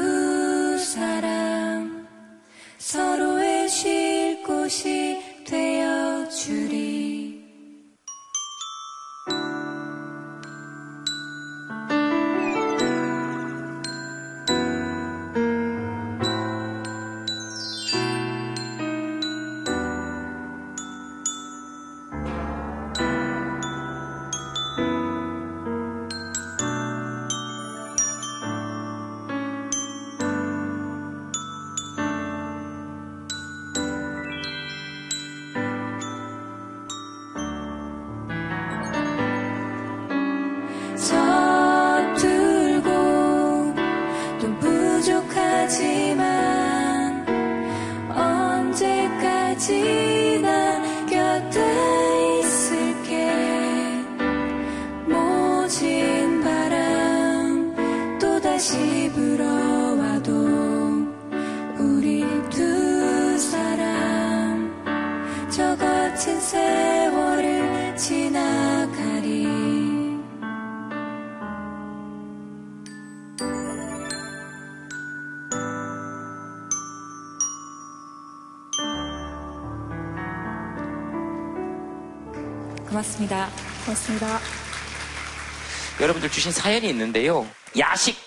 고맙습니다. 84.03 84.39
여러분들 86.01 86.29
주신 86.29 86.51
사연이 86.51 86.89
있는데요. 86.89 87.47
야식 87.77 88.17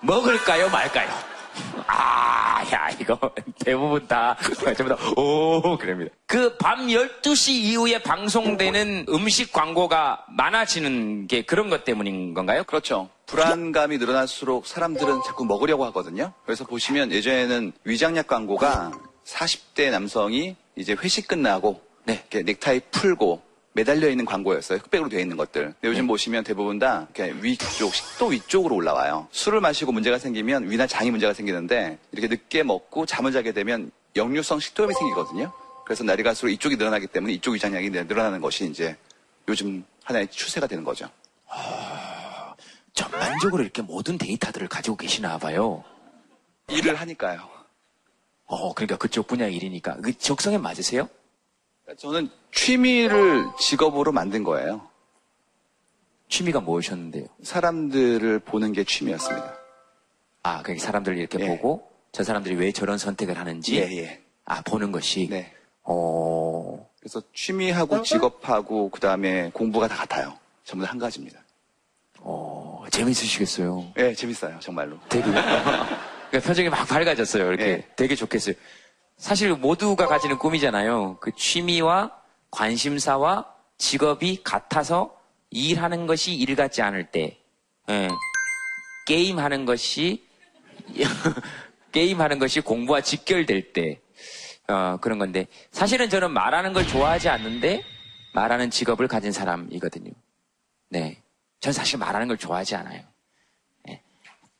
먹을까요 0.00 0.68
말까요? 0.70 1.08
아, 1.86 2.62
야 2.72 2.90
이거 3.00 3.18
대부분 3.64 4.06
다 4.06 4.36
전부 4.76 4.94
다 4.94 4.96
오 5.16 5.78
그럽니다. 5.78 6.14
그 6.26 6.56
밤 6.58 6.88
12시 6.88 7.50
이후에 7.52 8.02
방송되는 8.02 9.06
음식 9.08 9.52
광고가 9.52 10.24
많아지는 10.28 11.26
게 11.26 11.42
그런 11.42 11.70
것 11.70 11.84
때문인 11.84 12.34
건가요? 12.34 12.64
그렇죠. 12.64 13.08
불안감이 13.26 13.98
늘어날수록 13.98 14.66
사람들은 14.66 15.22
자꾸 15.26 15.44
먹으려고 15.44 15.84
하거든요. 15.86 16.32
그래서 16.44 16.64
보시면 16.64 17.12
예전에는 17.12 17.72
위장약 17.84 18.26
광고가 18.26 18.92
40대 19.24 19.90
남성이 19.90 20.56
이제 20.76 20.94
회식 21.00 21.26
끝나고 21.28 21.80
이렇게 22.06 22.42
넥타이 22.42 22.80
풀고 22.90 23.42
매달려 23.76 24.08
있는 24.08 24.24
광고였어요. 24.24 24.78
흑백으로 24.78 25.10
되어 25.10 25.20
있는 25.20 25.36
것들. 25.36 25.64
근데 25.64 25.88
요즘 25.88 26.06
보시면 26.06 26.44
대부분 26.44 26.78
다 26.78 27.06
이렇게 27.14 27.36
위쪽, 27.42 27.94
식도 27.94 28.28
위쪽으로 28.28 28.74
올라와요. 28.74 29.28
술을 29.32 29.60
마시고 29.60 29.92
문제가 29.92 30.18
생기면 30.18 30.70
위나 30.70 30.86
장이 30.86 31.10
문제가 31.10 31.34
생기는데 31.34 31.98
이렇게 32.10 32.26
늦게 32.26 32.62
먹고 32.62 33.04
잠을 33.04 33.32
자게 33.32 33.52
되면 33.52 33.90
역류성 34.16 34.60
식도염이 34.60 34.94
생기거든요. 34.94 35.52
그래서 35.84 36.04
날이 36.04 36.22
갈수록 36.22 36.50
이쪽이 36.52 36.76
늘어나기 36.76 37.06
때문에 37.06 37.34
이쪽 37.34 37.52
위장약이 37.52 37.90
늘어나는 37.90 38.40
것이 38.40 38.64
이제 38.64 38.96
요즘 39.46 39.84
하나의 40.04 40.28
추세가 40.28 40.66
되는 40.66 40.82
거죠. 40.82 41.10
전반적으로 42.94 43.62
이렇게 43.62 43.82
모든 43.82 44.16
데이터들을 44.16 44.68
가지고 44.68 44.96
계시나 44.96 45.36
봐요. 45.36 45.84
일을 46.70 46.94
하니까요. 46.94 47.46
어, 48.46 48.72
그러니까 48.72 48.96
그쪽 48.96 49.26
분야 49.26 49.46
일이니까. 49.48 49.96
그 49.96 50.16
적성에 50.16 50.56
맞으세요? 50.56 51.10
저는 51.94 52.28
취미를 52.52 53.44
직업으로 53.60 54.10
만든 54.12 54.42
거예요. 54.42 54.88
취미가 56.28 56.60
무엇이었는데요? 56.60 57.26
사람들을 57.42 58.40
보는 58.40 58.72
게 58.72 58.82
취미였습니다. 58.82 59.56
아, 60.42 60.62
그러니까 60.62 60.84
사람들을 60.84 61.16
이렇게 61.18 61.46
보고 61.46 61.88
저 62.10 62.24
사람들이 62.24 62.56
왜 62.56 62.72
저런 62.72 62.98
선택을 62.98 63.38
하는지 63.38 63.76
예, 63.76 63.82
예. 63.98 64.22
아, 64.44 64.62
보는 64.62 64.90
것이 64.90 65.28
네. 65.30 65.52
어, 65.84 66.88
그래서 66.98 67.22
취미하고 67.32 68.02
직업하고 68.02 68.90
그 68.90 68.98
다음에 69.00 69.50
공부가 69.52 69.86
다 69.86 69.94
같아요. 69.96 70.36
전부 70.64 70.84
다 70.84 70.90
한 70.90 70.98
가지입니다. 70.98 71.38
어, 72.20 72.84
재밌으시겠어요. 72.90 73.92
예, 73.98 74.12
재밌어요. 74.12 74.58
정말로. 74.58 74.98
되게 75.08 75.24
그러니까 75.30 76.40
표정이 76.44 76.68
막 76.68 76.84
밝아졌어요. 76.88 77.46
이렇게 77.48 77.64
예. 77.68 77.86
되게 77.94 78.16
좋겠어요. 78.16 78.54
사실 79.16 79.54
모두가 79.54 80.06
가지는 80.06 80.38
꿈이잖아요. 80.38 81.18
그 81.20 81.32
취미와 81.34 82.10
관심사와 82.50 83.46
직업이 83.78 84.42
같아서 84.42 85.16
일하는 85.50 86.06
것이 86.06 86.34
일 86.34 86.54
같지 86.54 86.82
않을 86.82 87.10
때, 87.10 87.38
예. 87.88 88.08
게임 89.06 89.38
하는 89.38 89.64
것이 89.64 90.26
게임 91.92 92.20
하는 92.20 92.38
것이 92.38 92.60
공부와 92.60 93.00
직결될 93.00 93.72
때 93.72 94.00
어, 94.68 94.98
그런 95.00 95.18
건데 95.18 95.46
사실은 95.70 96.10
저는 96.10 96.32
말하는 96.32 96.72
걸 96.72 96.86
좋아하지 96.86 97.28
않는데 97.28 97.84
말하는 98.34 98.70
직업을 98.70 99.06
가진 99.06 99.30
사람이거든요. 99.32 100.10
네, 100.88 101.22
전 101.60 101.72
사실 101.72 101.98
말하는 101.98 102.28
걸 102.28 102.36
좋아하지 102.36 102.74
않아요. 102.76 103.02
예. 103.88 104.02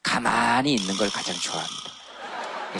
가만히 0.02 0.74
있는 0.74 0.96
걸 0.96 1.10
가장 1.10 1.34
좋아합니다. 1.34 1.90
예, 2.76 2.78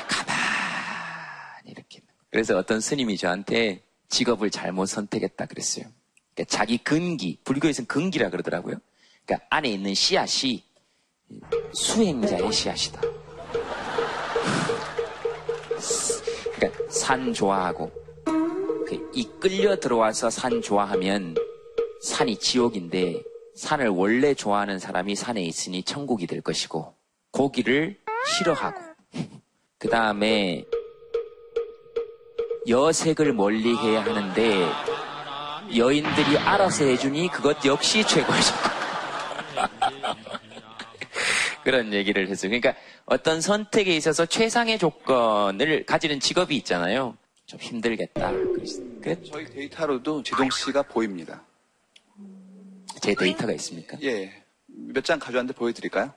가만히 1.67 1.73
이렇게. 1.73 1.99
있는 1.99 2.07
거. 2.07 2.25
그래서 2.31 2.57
어떤 2.57 2.81
스님이 2.81 3.17
저한테 3.17 3.83
직업을 4.09 4.51
잘못 4.51 4.87
선택했다 4.87 5.47
그랬어요. 5.47 5.87
그러니까 6.35 6.57
자기 6.57 6.79
근기, 6.79 7.39
불교에서는 7.45 7.87
근기라 7.89 8.31
그러더라고요. 8.31 8.77
그러니까 9.25 9.47
안에 9.51 9.69
있는 9.71 9.95
씨앗이 9.95 10.63
수행자의 11.73 12.53
씨앗이다. 12.53 13.01
그러니까 16.55 16.91
산 16.91 17.35
좋아하고 17.35 17.91
그 18.87 19.11
이끌려 19.13 19.77
들어와서 19.77 20.31
산 20.31 20.63
좋아하면 20.63 21.35
산이 22.03 22.39
지옥인데 22.39 23.23
산을 23.57 23.89
원래 23.89 24.35
좋아하는 24.35 24.79
사람이 24.79 25.17
산에 25.17 25.43
있으니 25.43 25.83
천국이 25.83 26.27
될 26.27 26.41
것이고 26.41 26.95
고기를 27.33 27.99
싫어하고 28.39 28.81
그 29.79 29.89
다음에 29.89 30.65
여색을 32.69 33.33
멀리해야 33.33 34.05
하는데 34.05 34.67
여인들이 35.77 36.39
알아서 36.39 36.85
해주니 36.85 37.29
그것 37.31 37.65
역시 37.65 38.07
최고죠. 38.07 38.55
그런 41.63 41.93
얘기를 41.93 42.29
했어요. 42.29 42.51
그러니까 42.51 42.75
어떤 43.07 43.41
선택에 43.41 43.97
있어서 43.97 44.25
최상의 44.27 44.79
조건을 44.79 45.85
가지는 45.85 46.21
직업이 46.21 46.57
있잖아요. 46.59 47.17
좀 47.47 47.59
힘들겠다. 47.61 48.31
그래, 49.03 49.17
저희 49.31 49.47
데이터로도 49.47 50.23
제동 50.23 50.49
씨가 50.51 50.83
보입니다. 50.83 51.43
제 53.01 53.15
데이터가 53.15 53.53
있습니까? 53.55 53.97
예. 54.03 54.43
몇 54.69 55.03
장 55.05 55.19
가져왔는데 55.19 55.55
보여드릴까요? 55.57 56.13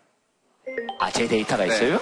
아, 0.99 1.11
제 1.11 1.27
데이터가 1.27 1.65
네. 1.65 1.73
있어요? 1.75 1.99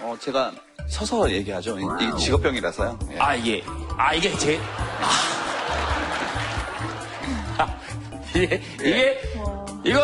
어, 0.00 0.16
제가 0.20 0.52
서서 0.88 1.30
얘기하죠. 1.30 1.78
이- 1.78 1.82
이게 2.00 2.16
직업병이라서요. 2.16 2.98
예. 3.12 3.18
아, 3.18 3.36
예. 3.38 3.62
아, 3.96 4.14
이게 4.14 4.30
제, 4.36 4.58
이게, 8.34 8.62
이게, 8.80 9.20
이거 9.84 10.00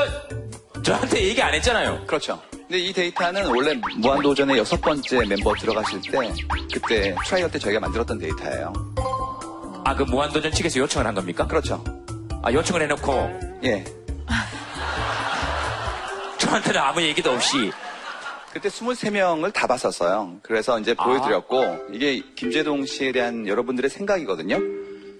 저한테 0.82 1.22
얘기 1.24 1.40
안 1.42 1.54
했잖아요. 1.54 2.04
그렇죠. 2.06 2.40
근데 2.50 2.78
이 2.78 2.92
데이터는 2.92 3.46
원래 3.46 3.74
무한도전의 3.98 4.58
여섯 4.58 4.80
번째 4.80 5.24
멤버 5.26 5.54
들어가실 5.54 6.00
때 6.02 6.18
그때 6.72 7.14
trial 7.26 7.50
때 7.50 7.58
저희가 7.58 7.78
만들었던 7.80 8.18
데이터예요. 8.18 8.72
아, 9.84 9.94
그 9.94 10.02
무한도전 10.02 10.50
측에서 10.52 10.80
요청을 10.80 11.06
한 11.06 11.14
겁니까? 11.14 11.46
그렇죠. 11.46 11.82
아, 12.42 12.50
요청을 12.52 12.82
해놓고 12.82 13.60
예. 13.64 13.84
저한테는 16.38 16.80
아무 16.80 17.00
얘기도 17.02 17.30
없이 17.32 17.70
그때 18.54 18.68
23명을 18.68 19.52
다 19.52 19.66
봤었어요. 19.66 20.38
그래서 20.42 20.78
이제 20.78 20.94
보여드렸고, 20.94 21.88
이게 21.92 22.22
김제동 22.36 22.86
씨에 22.86 23.10
대한 23.10 23.48
여러분들의 23.48 23.90
생각이거든요. 23.90 24.60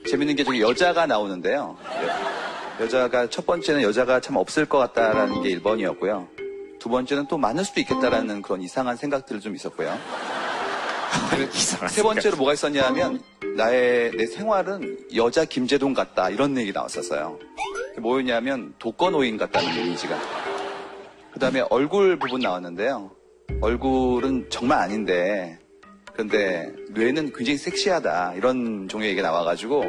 재밌는 0.09 0.37
게 0.37 0.45
저기 0.45 0.61
여자가 0.61 1.07
나오는데요. 1.07 1.77
여, 2.81 2.89
자가 2.89 3.29
첫 3.31 3.45
번째는 3.45 3.83
여자가 3.83 4.21
참 4.21 4.37
없을 4.37 4.67
것 4.67 4.79
같다라는 4.79 5.43
게 5.43 5.59
1번이었고요. 5.59 6.29
두 6.79 6.89
번째는 6.89 7.27
또 7.27 7.37
많을 7.37 7.65
수도 7.65 7.81
있겠다라는 7.81 8.41
그런 8.41 8.63
이상한 8.63 8.97
생각들을 8.97 9.41
좀 9.41 9.57
있었고요. 9.57 9.99
세 11.91 12.05
번째로 12.05 12.37
뭐가 12.37 12.53
있었냐 12.53 12.87
하면, 12.87 13.21
나의, 13.57 14.13
내 14.13 14.27
생활은 14.27 15.09
여자 15.17 15.45
김재동 15.45 15.93
같다. 15.93 16.31
이런 16.31 16.57
얘기 16.57 16.71
나왔었어요. 16.71 17.41
뭐였냐면, 17.99 18.75
독거노인 18.79 19.39
같다는 19.39 19.75
이미지가. 19.75 20.17
그 21.33 21.41
다음에 21.41 21.65
얼굴 21.69 22.17
부분 22.17 22.41
나왔는데요. 22.41 23.11
얼굴은 23.61 24.51
정말 24.51 24.79
아닌데, 24.79 25.59
그런데 26.13 26.71
뇌는 26.91 27.33
굉장히 27.33 27.57
섹시하다. 27.59 28.35
이런 28.35 28.89
종류의 28.89 29.13
얘기가 29.13 29.29
나와가지고, 29.29 29.85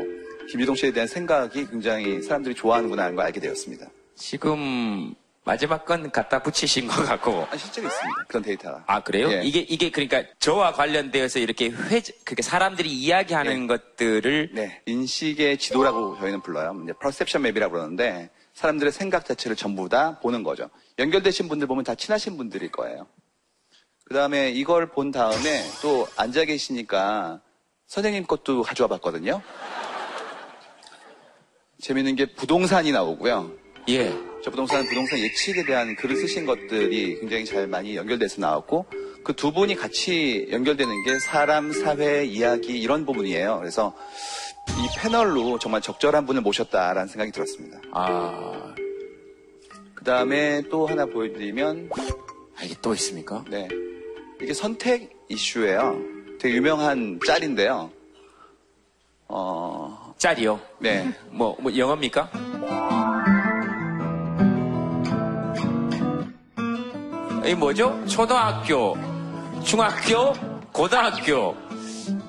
김유동 0.50 0.76
씨에 0.76 0.92
대한 0.92 1.08
생각이 1.08 1.68
굉장히 1.70 2.22
사람들이 2.22 2.56
좋아하는구나 2.56 3.04
하는 3.04 3.16
걸 3.16 3.26
알게 3.26 3.40
되었습니다. 3.40 3.88
지금 4.16 5.14
마지막 5.44 5.86
건 5.86 6.10
갖다 6.12 6.42
붙이신 6.42 6.88
것 6.88 7.04
같고. 7.04 7.48
아, 7.52 7.58
실제로 7.58 7.88
있습니다. 7.88 8.24
그런 8.28 8.44
데이터가. 8.44 8.84
아, 8.88 9.04
그래요? 9.04 9.30
예. 9.32 9.42
이게, 9.44 9.60
이게 9.60 9.92
그러니까 9.92 10.24
저와 10.40 10.72
관련되어서 10.74 11.40
이렇게 11.40 11.70
회, 11.70 12.02
그게 12.24 12.42
사람들이 12.42 12.92
이야기하는 12.92 13.68
것들을 13.68 14.52
네. 14.54 14.82
인식의 14.86 15.58
지도라고 15.58 16.18
저희는 16.20 16.42
불러요. 16.42 16.80
이제 16.84 16.94
perception 17.00 17.46
map이라고 17.46 17.74
그러는데, 17.74 18.30
사람들의 18.54 18.92
생각 18.94 19.26
자체를 19.26 19.56
전부 19.56 19.90
다 19.90 20.20
보는 20.22 20.44
거죠. 20.44 20.70
연결되신 20.98 21.50
분들 21.50 21.68
보면 21.68 21.84
다 21.84 21.94
친하신 21.94 22.38
분들일 22.38 22.72
거예요. 22.72 23.06
그 24.06 24.14
다음에 24.14 24.52
이걸 24.52 24.88
본 24.88 25.12
다음에 25.12 25.64
또 25.82 26.08
앉아 26.16 26.46
계시니까 26.46 27.42
선생님 27.88 28.28
것도 28.28 28.62
가져와 28.62 28.88
봤거든요. 28.88 29.42
재밌는 31.82 32.16
게 32.16 32.34
부동산이 32.34 32.92
나오고요. 32.92 33.52
예. 33.90 34.10
저 34.44 34.52
부동산 34.52 34.86
부동산 34.86 35.20
예측에 35.20 35.66
대한 35.66 35.96
글을 35.96 36.16
쓰신 36.16 36.46
것들이 36.46 37.20
굉장히 37.20 37.46
잘 37.46 37.68
많이 37.68 37.96
연결돼서 37.96 38.42
나왔고 38.42 38.86
그 39.24 39.34
두 39.34 39.52
분이 39.52 39.76
같이 39.76 40.48
연결되는 40.52 41.04
게 41.04 41.20
사람, 41.20 41.72
사회, 41.72 42.24
이야기 42.26 42.80
이런 42.80 43.08
부분이에요. 43.08 43.58
그래서 43.60 43.96
이 44.70 45.00
패널로 45.00 45.58
정말 45.58 45.82
적절한 45.82 46.28
분을 46.28 46.42
모셨다라는 46.42 47.08
생각이 47.08 47.32
들었습니다. 47.32 47.82
아. 47.92 48.76
그 49.96 50.04
다음에 50.04 50.62
또 50.70 50.86
하나 50.86 51.08
보여드리면 51.08 51.90
아, 52.58 52.64
이게 52.64 52.76
또 52.82 52.94
있습니까? 52.94 53.44
네. 53.50 53.68
이게 54.42 54.54
선택 54.54 55.12
이슈예요. 55.30 56.00
되게 56.40 56.56
유명한 56.56 57.20
짤인데요. 57.26 57.92
어, 59.28 60.14
짤이요? 60.18 60.60
네. 60.80 61.12
뭐, 61.32 61.58
뭐 61.60 61.76
영어입니까? 61.76 62.32
이 67.46 67.54
뭐죠? 67.54 68.04
초등학교, 68.08 68.96
중학교, 69.64 70.34
고등학교. 70.72 71.56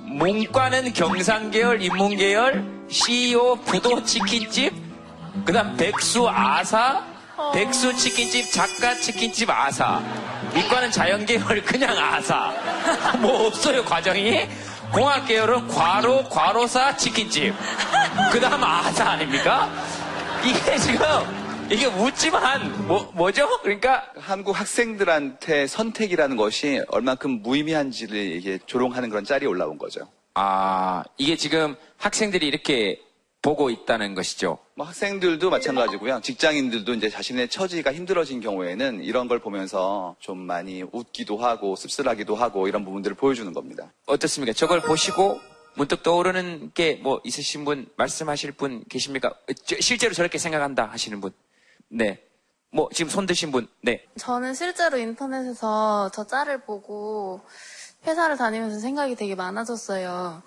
문과는 0.04 0.92
경상계열, 0.92 1.82
인문계열, 1.82 2.86
CEO 2.88 3.56
부도 3.56 4.02
치킨집, 4.02 4.72
그 5.44 5.52
다음 5.52 5.76
백수 5.76 6.26
아사, 6.28 7.04
백수 7.52 7.94
치킨집, 7.96 8.50
작가 8.50 8.94
치킨집 8.94 9.50
아사. 9.50 10.02
이과는 10.56 10.90
자연계열 10.90 11.62
그냥 11.62 11.96
아사. 11.98 12.52
뭐 13.20 13.46
없어요, 13.46 13.84
과정이? 13.84 14.46
공학계열은 14.92 15.68
과로, 15.68 16.24
과로사 16.28 16.96
치킨집. 16.96 17.54
그 18.32 18.40
다음 18.40 18.62
아사 18.64 19.10
아닙니까? 19.10 19.70
이게 20.44 20.78
지금, 20.78 21.06
이게 21.70 21.88
묻지만, 21.88 22.86
뭐, 22.86 23.10
뭐죠? 23.14 23.60
그러니까, 23.62 24.04
한국 24.18 24.58
학생들한테 24.58 25.66
선택이라는 25.66 26.36
것이 26.36 26.80
얼만큼 26.88 27.42
무의미한지를 27.42 28.16
이게 28.16 28.58
조롱하는 28.66 29.10
그런 29.10 29.24
짤이 29.24 29.44
올라온 29.44 29.76
거죠. 29.76 30.08
아, 30.34 31.02
이게 31.18 31.36
지금 31.36 31.76
학생들이 31.98 32.46
이렇게 32.46 33.00
보고 33.42 33.70
있다는 33.70 34.14
것이죠. 34.14 34.58
뭐 34.74 34.86
학생들도 34.86 35.50
마찬가지고요. 35.50 36.20
직장인들도 36.20 36.94
이제 36.94 37.08
자신의 37.08 37.48
처지가 37.48 37.92
힘들어진 37.92 38.40
경우에는 38.40 39.02
이런 39.04 39.28
걸 39.28 39.38
보면서 39.38 40.16
좀 40.18 40.38
많이 40.38 40.82
웃기도 40.90 41.36
하고 41.36 41.76
씁쓸하기도 41.76 42.34
하고 42.34 42.66
이런 42.66 42.84
부분들을 42.84 43.16
보여주는 43.16 43.52
겁니다. 43.52 43.92
어떻습니까? 44.06 44.52
저걸 44.52 44.80
보시고 44.82 45.38
문득 45.76 46.02
떠오르는 46.02 46.72
게 46.74 46.98
뭐 47.02 47.20
있으신 47.22 47.64
분, 47.64 47.86
말씀하실 47.96 48.52
분 48.52 48.82
계십니까? 48.88 49.32
저- 49.64 49.76
실제로 49.80 50.12
저렇게 50.14 50.38
생각한다 50.38 50.86
하시는 50.86 51.20
분. 51.20 51.30
네. 51.88 52.20
뭐 52.72 52.88
지금 52.92 53.10
손 53.10 53.26
드신 53.26 53.52
분. 53.52 53.68
네. 53.82 54.04
저는 54.18 54.54
실제로 54.54 54.98
인터넷에서 54.98 56.10
저 56.12 56.26
짤을 56.26 56.62
보고 56.62 57.40
회사를 58.06 58.36
다니면서 58.36 58.80
생각이 58.80 59.14
되게 59.14 59.34
많아졌어요. 59.34 60.42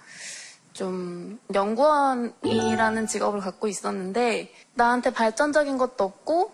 좀 0.79 1.37
연구원이라는 1.53 3.05
직업을 3.05 3.41
갖고 3.41 3.67
있었는데 3.67 4.49
나한테 4.75 5.09
발전적인 5.11 5.77
것도 5.77 6.05
없고 6.05 6.53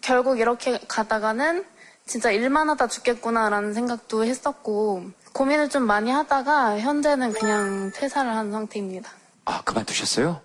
결국 0.00 0.40
이렇게 0.40 0.78
가다가는 0.88 1.62
진짜 2.06 2.30
일만 2.30 2.70
하다 2.70 2.86
죽겠구나라는 2.88 3.74
생각도 3.74 4.24
했었고 4.24 5.10
고민을 5.34 5.68
좀 5.68 5.82
많이 5.82 6.10
하다가 6.10 6.78
현재는 6.80 7.32
그냥 7.34 7.92
퇴사를 7.94 8.30
한 8.34 8.50
상태입니다. 8.50 9.10
아, 9.44 9.60
그만두셨어요? 9.62 10.40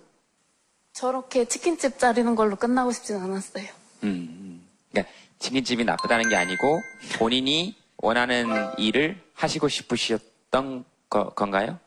저렇게 0.92 1.46
치킨집 1.46 1.98
차리는 1.98 2.34
걸로 2.34 2.56
끝나고 2.56 2.92
싶진 2.92 3.16
않았어요. 3.16 3.64
음, 4.02 4.08
음. 4.10 4.68
그러니까 4.90 5.10
치킨집이 5.38 5.86
나쁘다는 5.86 6.28
게 6.28 6.36
아니고 6.36 6.82
본인이 7.18 7.78
원하는 7.96 8.46
일을 8.76 9.18
하시고 9.32 9.68
싶으셨던 9.68 10.84
거- 11.08 11.30
건가요? 11.30 11.78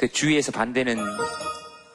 그 0.00 0.10
주위에서 0.10 0.50
반대는 0.50 0.96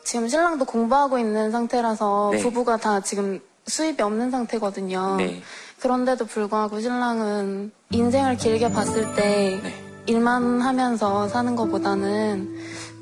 지금 0.03 0.27
신랑도 0.27 0.65
공부하고 0.65 1.17
있는 1.17 1.49
상태라서 1.49 2.29
네. 2.33 2.39
부부가 2.43 2.77
다 2.77 2.99
지금 2.99 3.41
수입이 3.65 3.99
없는 3.99 4.29
상태거든요. 4.29 5.15
네. 5.17 5.41
그런데도 5.79 6.25
불구하고 6.25 6.79
신랑은 6.79 7.71
인생을 7.89 8.37
길게 8.37 8.71
봤을 8.71 9.15
때 9.15 9.59
네. 9.63 9.73
일만 10.05 10.61
하면서 10.61 11.27
사는 11.27 11.55
것보다는 11.55 12.55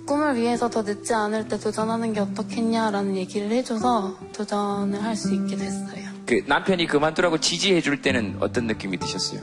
꿈을 0.06 0.38
위해서 0.38 0.70
더 0.70 0.84
늦지 0.84 1.14
않을 1.14 1.50
때 1.50 1.60
도전하는 1.60 2.14
게 2.14 2.22
어떻겠냐라는 2.22 3.18
얘기를 3.18 3.52
해줘서 3.52 4.18
도전을 4.34 5.04
할 5.04 5.18
수 5.18 5.34
있게 5.34 5.58
됐어요. 5.58 6.14
그 6.26 6.42
남편이 6.48 6.88
그만두라고 6.88 7.40
지지해 7.42 7.82
줄 7.82 8.02
때는 8.02 8.38
어떤 8.40 8.68
느낌이 8.68 8.98
드셨어요? 9.00 9.42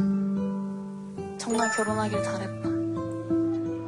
정말 1.37 1.71
결혼하길 1.77 2.23
잘했다. 2.23 2.70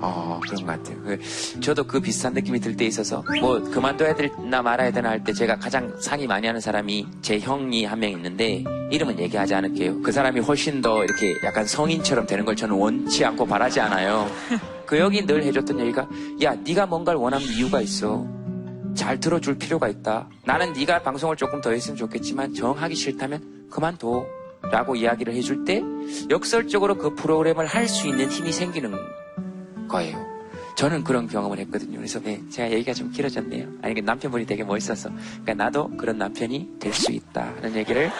어, 0.05 0.41
그런 0.43 0.67
것 0.67 0.73
같아요. 0.73 0.97
그, 1.03 1.61
저도 1.61 1.85
그 1.85 2.01
비슷한 2.01 2.33
느낌이 2.35 2.59
들 2.61 2.77
때 2.77 2.85
있어서, 2.87 3.23
뭐, 3.41 3.61
그만둬야 3.63 4.15
되나 4.17 4.61
말아야 4.61 4.91
되나 4.91 5.11
할 5.11 5.23
때 5.25 5.33
제가 5.33 5.57
가장 5.57 5.95
상의 6.01 6.27
많이 6.27 6.47
하는 6.47 6.61
사람이 6.61 7.07
제 7.23 7.39
형이 7.39 7.85
한 7.85 8.01
명 8.01 8.11
있는데, 8.11 8.65
이름은 8.91 9.19
얘기하지 9.21 9.55
않을게요. 9.55 10.03
그 10.03 10.11
사람이 10.13 10.41
훨씬 10.41 10.81
더 10.83 11.05
이렇게 11.05 11.33
약간 11.45 11.65
성인처럼 11.65 12.27
되는 12.27 12.45
걸 12.45 12.57
저는 12.57 12.75
원치 12.75 13.25
않고 13.25 13.47
바라지 13.47 13.81
않아요. 13.81 14.29
그 14.87 14.99
형이 14.99 15.25
늘 15.25 15.45
해줬던 15.45 15.79
얘기가, 15.81 16.09
야, 16.43 16.55
네가 16.57 16.87
뭔가를 16.87 17.19
원하는 17.21 17.47
이유가 17.47 17.81
있어. 17.81 18.27
잘 18.95 19.19
들어줄 19.21 19.57
필요가 19.57 19.89
있다. 19.89 20.29
나는 20.45 20.73
네가 20.75 21.03
방송을 21.03 21.37
조금 21.37 21.61
더 21.61 21.71
했으면 21.71 21.97
좋겠지만, 21.97 22.55
정하기 22.55 22.95
싫다면 22.95 23.69
그만둬. 23.71 24.27
라고 24.71 24.95
이야기를 24.95 25.35
해줄 25.35 25.65
때, 25.65 25.83
역설적으로 26.31 26.97
그 26.97 27.15
프로그램을 27.17 27.67
할 27.67 27.89
수 27.89 28.07
있는 28.07 28.31
힘이 28.31 28.53
생기는 28.53 28.93
거예요. 29.93 30.33
저는 30.75 31.05
그런 31.05 31.29
경험을 31.29 31.59
했거든요. 31.61 31.99
그래서 31.99 32.19
네, 32.21 32.41
제가 32.51 32.71
얘기가 32.73 32.93
좀 32.95 33.13
길어졌네요. 33.13 33.69
아니 33.83 33.95
그 33.95 34.01
남편분이 34.01 34.47
되게 34.47 34.65
멋있어서 34.65 35.11
그러니까 35.45 35.55
나도 35.55 35.91
그런 35.97 36.19
남편이 36.19 36.79
될 36.81 36.93
수 36.95 37.13
있다 37.13 37.43
하는 37.57 37.77
얘기를 37.77 38.11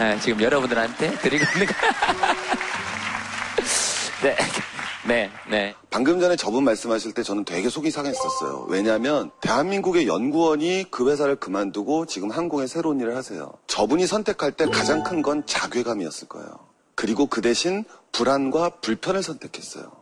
에, 0.00 0.18
지금 0.20 0.40
여러분들한테 0.42 1.18
드리고 1.18 1.44
있는 1.54 1.66
거. 1.66 1.72
네. 4.22 4.36
네, 5.06 5.30
네. 5.50 5.74
방금 5.90 6.18
전에 6.18 6.34
저분 6.34 6.64
말씀하실 6.64 7.12
때 7.12 7.22
저는 7.22 7.44
되게 7.44 7.68
속이 7.68 7.90
상했었어요. 7.90 8.64
왜냐하면 8.70 9.30
대한민국의 9.42 10.06
연구원이 10.06 10.86
그 10.90 11.10
회사를 11.10 11.36
그만두고 11.36 12.06
지금 12.06 12.30
항공에 12.30 12.66
새로운 12.66 13.00
일을 13.00 13.14
하세요. 13.14 13.52
저분이 13.66 14.06
선택할 14.06 14.52
때 14.52 14.64
가장 14.66 15.02
큰 15.02 15.20
건 15.20 15.44
자괴감이었을 15.46 16.28
거예요. 16.28 16.48
그리고 16.94 17.26
그 17.26 17.42
대신 17.42 17.84
불안과 18.12 18.70
불편을 18.80 19.22
선택했어요. 19.22 19.92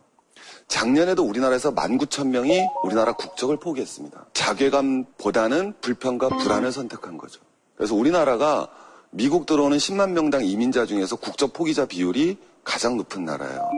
작년에도 0.73 1.23
우리나라에서 1.23 1.75
19,000명이 1.75 2.67
우리나라 2.83 3.13
국적을 3.13 3.57
포기했습니다. 3.57 4.25
자괴감보다는 4.33 5.75
불편과 5.81 6.29
불안을 6.29 6.71
선택한 6.71 7.19
거죠. 7.19 7.41
그래서 7.75 7.93
우리나라가 7.93 8.67
미국 9.11 9.45
들어오는 9.45 9.77
10만 9.77 10.13
명당 10.13 10.43
이민자 10.43 10.87
중에서 10.87 11.15
국적 11.17 11.53
포기자 11.53 11.85
비율이 11.85 12.39
가장 12.63 12.97
높은 12.97 13.23
나라예요. 13.23 13.69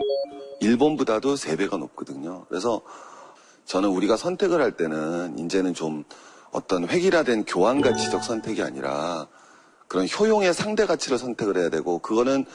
일본보다도 0.62 1.36
3배가 1.36 1.78
높거든요. 1.80 2.46
그래서 2.48 2.80
저는 3.66 3.90
우리가 3.90 4.16
선택을 4.16 4.62
할 4.62 4.78
때는 4.78 5.38
이제는 5.38 5.74
좀 5.74 6.06
어떤 6.52 6.88
획일화된 6.88 7.44
교환 7.44 7.82
가치적 7.82 8.24
선택이 8.24 8.62
아니라 8.62 9.28
그런 9.90 10.08
효용의 10.08 10.54
상대 10.54 10.86
가치를 10.86 11.18
선택을 11.18 11.58
해야 11.58 11.70
되고 11.70 12.00
그거는 12.00 12.46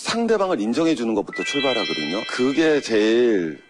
상대방을 0.00 0.60
인정해 0.60 0.94
주는 0.94 1.14
것부터 1.14 1.44
출발하거든요. 1.44 2.22
그게 2.30 2.80
제일 2.80 3.62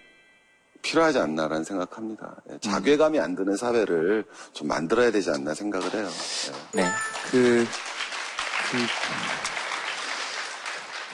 필요하지 0.81 1.19
않나라는 1.19 1.65
생각합니다. 1.65 2.37
예, 2.51 2.59
자괴감이 2.61 3.19
안 3.19 3.35
드는 3.35 3.57
사회를 3.57 4.25
좀 4.53 4.69
만들어야 4.69 5.11
되지 5.11 5.31
않나 5.31 5.53
생각을 5.55 5.93
해요. 5.93 6.09
예. 6.77 6.83
네. 6.83 6.89
그, 7.31 7.67
그, 8.71 8.79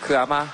그 0.06 0.18
아마, 0.18 0.46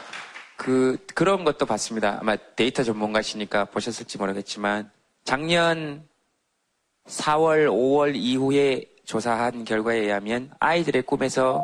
그, 0.56 0.96
그런 1.14 1.44
것도 1.44 1.66
봤습니다. 1.66 2.18
아마 2.20 2.36
데이터 2.36 2.84
전문가시니까 2.84 3.66
보셨을지 3.66 4.16
모르겠지만, 4.16 4.90
작년 5.24 6.08
4월, 7.08 7.66
5월 7.66 8.14
이후에 8.14 8.86
조사한 9.04 9.64
결과에 9.64 9.98
의하면 9.98 10.52
아이들의 10.60 11.02
꿈에서 11.02 11.62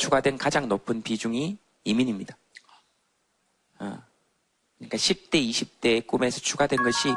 추가된 0.00 0.36
가장 0.36 0.68
높은 0.68 1.02
비중이 1.02 1.61
이민입니다. 1.84 2.36
어. 3.80 3.98
그러니까 4.78 4.96
10대, 4.96 5.34
20대의 5.34 6.06
꿈에서 6.06 6.40
추가된 6.40 6.82
것이 6.82 7.08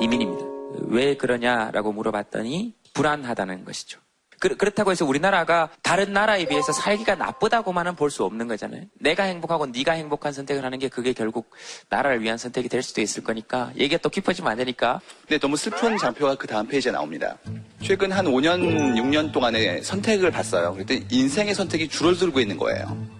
이민입니다. 0.00 0.44
왜 0.88 1.16
그러냐라고 1.16 1.92
물어봤더니 1.92 2.74
불안하다는 2.94 3.64
것이죠. 3.64 4.00
그, 4.38 4.56
그렇다고 4.56 4.90
해서 4.90 5.04
우리나라가 5.04 5.68
다른 5.82 6.14
나라에 6.14 6.46
비해서 6.46 6.72
살기가 6.72 7.14
나쁘다고만은 7.14 7.94
볼 7.94 8.10
수 8.10 8.24
없는 8.24 8.48
거잖아요. 8.48 8.84
내가 8.94 9.24
행복하고 9.24 9.66
네가 9.66 9.92
행복한 9.92 10.32
선택을 10.32 10.64
하는 10.64 10.78
게 10.78 10.88
그게 10.88 11.12
결국 11.12 11.50
나라를 11.90 12.22
위한 12.22 12.38
선택이 12.38 12.70
될 12.70 12.82
수도 12.82 13.02
있을 13.02 13.22
거니까 13.22 13.70
얘기가 13.76 14.00
또 14.00 14.08
깊어지면 14.08 14.50
안 14.50 14.56
되니까 14.56 15.00
근데 15.28 15.38
너무 15.38 15.58
슬픈 15.58 15.98
장표가 15.98 16.36
그 16.36 16.46
다음 16.46 16.66
페이지에 16.66 16.90
나옵니다. 16.90 17.36
최근 17.82 18.12
한 18.12 18.24
5년, 18.24 18.58
6년 18.96 19.30
동안의 19.30 19.82
선택을 19.84 20.30
봤어요. 20.30 20.74
그때 20.74 21.04
인생의 21.10 21.54
선택이 21.54 21.88
줄어들고 21.88 22.40
있는 22.40 22.56
거예요. 22.56 23.19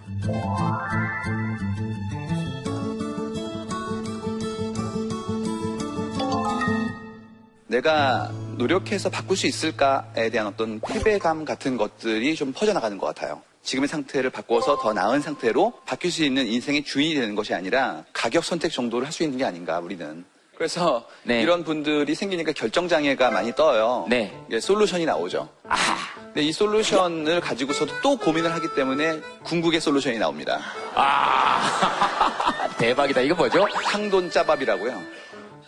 내가 7.67 8.29
노력해서 8.57 9.09
바꿀 9.09 9.37
수 9.37 9.47
있을까에 9.47 10.29
대한 10.29 10.47
어떤 10.47 10.79
패배감 10.81 11.45
같은 11.45 11.77
것들이 11.77 12.35
좀 12.35 12.51
퍼져나가는 12.53 12.97
것 12.97 13.07
같아요. 13.07 13.41
지금의 13.63 13.87
상태를 13.87 14.29
바꿔서 14.29 14.77
더 14.77 14.91
나은 14.91 15.21
상태로 15.21 15.73
바뀔 15.85 16.11
수 16.11 16.23
있는 16.23 16.47
인생의 16.47 16.83
주인이 16.83 17.15
되는 17.15 17.35
것이 17.35 17.53
아니라 17.53 18.03
가격 18.11 18.43
선택 18.43 18.71
정도를 18.71 19.05
할 19.05 19.13
수 19.13 19.23
있는 19.23 19.37
게 19.37 19.45
아닌가, 19.45 19.79
우리는. 19.79 20.25
그래서 20.55 21.07
이런 21.25 21.63
분들이 21.63 22.13
생기니까 22.13 22.51
결정장애가 22.51 23.31
많이 23.31 23.53
떠요. 23.55 24.07
이게 24.47 24.59
솔루션이 24.59 25.05
나오죠. 25.05 25.49
근데 26.33 26.43
이 26.43 26.51
솔루션을 26.53 27.41
가지고서도 27.41 27.99
또 28.01 28.15
고민을 28.15 28.53
하기 28.53 28.73
때문에 28.73 29.19
궁극의 29.43 29.81
솔루션이 29.81 30.17
나옵니다. 30.17 30.61
대박이다. 32.79 33.21
이거 33.21 33.35
뭐죠? 33.35 33.67
탕돈 33.83 34.31
짜밥이라고요. 34.31 35.01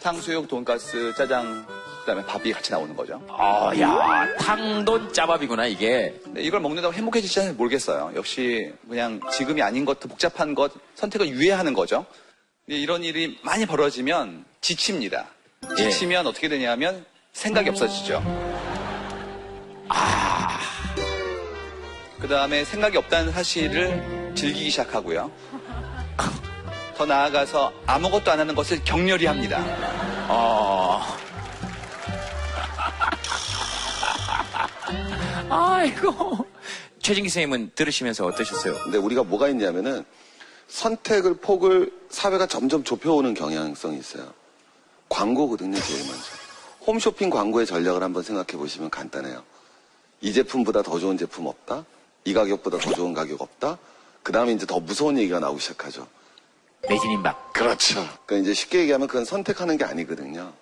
탕수육, 0.01 0.47
돈가스, 0.47 1.13
짜장, 1.17 1.65
그다음에 1.99 2.25
밥이 2.25 2.51
같이 2.53 2.71
나오는 2.71 2.95
거죠. 2.95 3.21
아, 3.29 3.71
야, 3.79 4.27
탕돈 4.37 5.11
짜밥이구나, 5.13 5.65
이게. 5.65 6.13
네, 6.27 6.41
이걸 6.41 6.61
먹는다고 6.61 6.93
행복해지지 6.93 7.39
않을지 7.41 7.57
모르겠어요. 7.57 8.11
역시 8.15 8.71
그냥 8.87 9.19
지금이 9.31 9.61
아닌 9.61 9.83
것, 9.83 9.99
복잡한 9.99 10.55
것, 10.55 10.71
선택을 10.95 11.27
유예하는 11.27 11.73
거죠. 11.73 12.05
근데 12.65 12.79
이런 12.79 13.03
일이 13.03 13.37
많이 13.43 13.65
벌어지면 13.65 14.45
지칩니다. 14.61 15.27
예. 15.71 15.75
지치면 15.75 16.27
어떻게 16.27 16.47
되냐면 16.47 17.05
생각이 17.33 17.69
없어지죠. 17.69 18.21
아. 19.89 20.42
그 22.23 22.29
다음에 22.29 22.63
생각이 22.63 22.95
없다는 22.95 23.33
사실을 23.33 24.31
즐기기 24.33 24.69
시작하고요. 24.69 25.29
더 26.95 27.05
나아가서 27.05 27.73
아무것도 27.85 28.31
안 28.31 28.39
하는 28.39 28.55
것을 28.55 28.81
격렬히 28.85 29.25
합니다. 29.25 29.61
어. 30.29 31.01
아이고. 35.49 36.47
최진기 37.01 37.27
선생님은 37.27 37.71
들으시면서 37.75 38.25
어떠셨어요? 38.25 38.73
근데 38.83 38.97
우리가 38.97 39.23
뭐가 39.23 39.49
있냐면은 39.49 40.05
선택을 40.69 41.33
폭을 41.41 41.91
사회가 42.09 42.47
점점 42.47 42.85
좁혀오는 42.85 43.33
경향성이 43.33 43.97
있어요. 43.97 44.33
광고거든요, 45.09 45.77
제일 45.77 45.99
먼저. 46.05 46.23
홈쇼핑 46.87 47.29
광고의 47.29 47.65
전략을 47.65 48.01
한번 48.01 48.23
생각해 48.23 48.57
보시면 48.57 48.89
간단해요. 48.89 49.43
이 50.21 50.31
제품보다 50.31 50.83
더 50.83 50.97
좋은 50.99 51.17
제품 51.17 51.47
없다? 51.47 51.83
이 52.25 52.33
가격보다 52.33 52.77
더 52.77 52.93
좋은 52.93 53.13
가격 53.13 53.41
없다? 53.41 53.77
그 54.21 54.31
다음에 54.31 54.53
이제 54.53 54.65
더 54.65 54.79
무서운 54.79 55.17
얘기가 55.17 55.39
나오기 55.39 55.59
시작하죠. 55.61 56.07
매진임박. 56.89 57.53
그렇죠. 57.53 57.95
그러니까 58.25 58.37
이제 58.37 58.53
쉽게 58.53 58.79
얘기하면 58.79 59.07
그건 59.07 59.25
선택하는 59.25 59.77
게 59.77 59.83
아니거든요. 59.85 60.53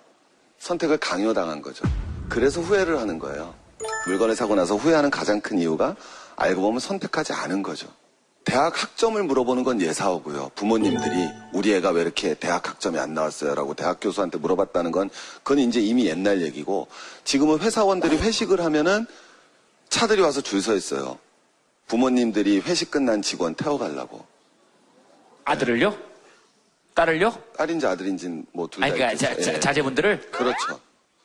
선택을 0.58 0.98
강요당한 0.98 1.62
거죠. 1.62 1.84
그래서 2.28 2.60
후회를 2.60 2.98
하는 3.00 3.18
거예요. 3.18 3.54
물건을 4.06 4.36
사고 4.36 4.54
나서 4.54 4.76
후회하는 4.76 5.10
가장 5.10 5.40
큰 5.40 5.58
이유가 5.58 5.96
알고 6.36 6.60
보면 6.62 6.80
선택하지 6.80 7.32
않은 7.32 7.62
거죠. 7.62 7.88
대학 8.44 8.80
학점을 8.80 9.22
물어보는 9.22 9.62
건 9.62 9.80
예사하고요. 9.80 10.50
부모님들이 10.56 11.28
우리 11.52 11.72
애가 11.74 11.90
왜 11.90 12.02
이렇게 12.02 12.34
대학 12.34 12.68
학점이 12.68 12.98
안 12.98 13.14
나왔어요? 13.14 13.54
라고 13.54 13.74
대학 13.74 13.98
교수한테 14.00 14.38
물어봤다는 14.38 14.90
건 14.90 15.10
그건 15.44 15.60
이제 15.60 15.80
이미 15.80 16.06
옛날 16.06 16.42
얘기고 16.42 16.88
지금은 17.24 17.60
회사원들이 17.60 18.16
회식을 18.18 18.60
하면은 18.64 19.06
차들이 19.88 20.20
와서 20.22 20.40
줄 20.40 20.60
서 20.60 20.74
있어요. 20.74 21.18
부모님들이 21.92 22.60
회식 22.60 22.90
끝난 22.90 23.20
직원 23.20 23.54
태워가려고. 23.54 24.24
아들을요? 25.44 25.94
딸을요? 26.94 27.36
딸인지 27.58 27.86
아들인지는 27.86 28.46
뭐둘 28.52 28.80
다 28.80 28.86
아니, 28.86 28.94
그러니까. 28.94 29.18
자, 29.18 29.38
자, 29.38 29.52
예. 29.52 29.60
자제분들을? 29.60 30.30
그렇죠. 30.30 30.80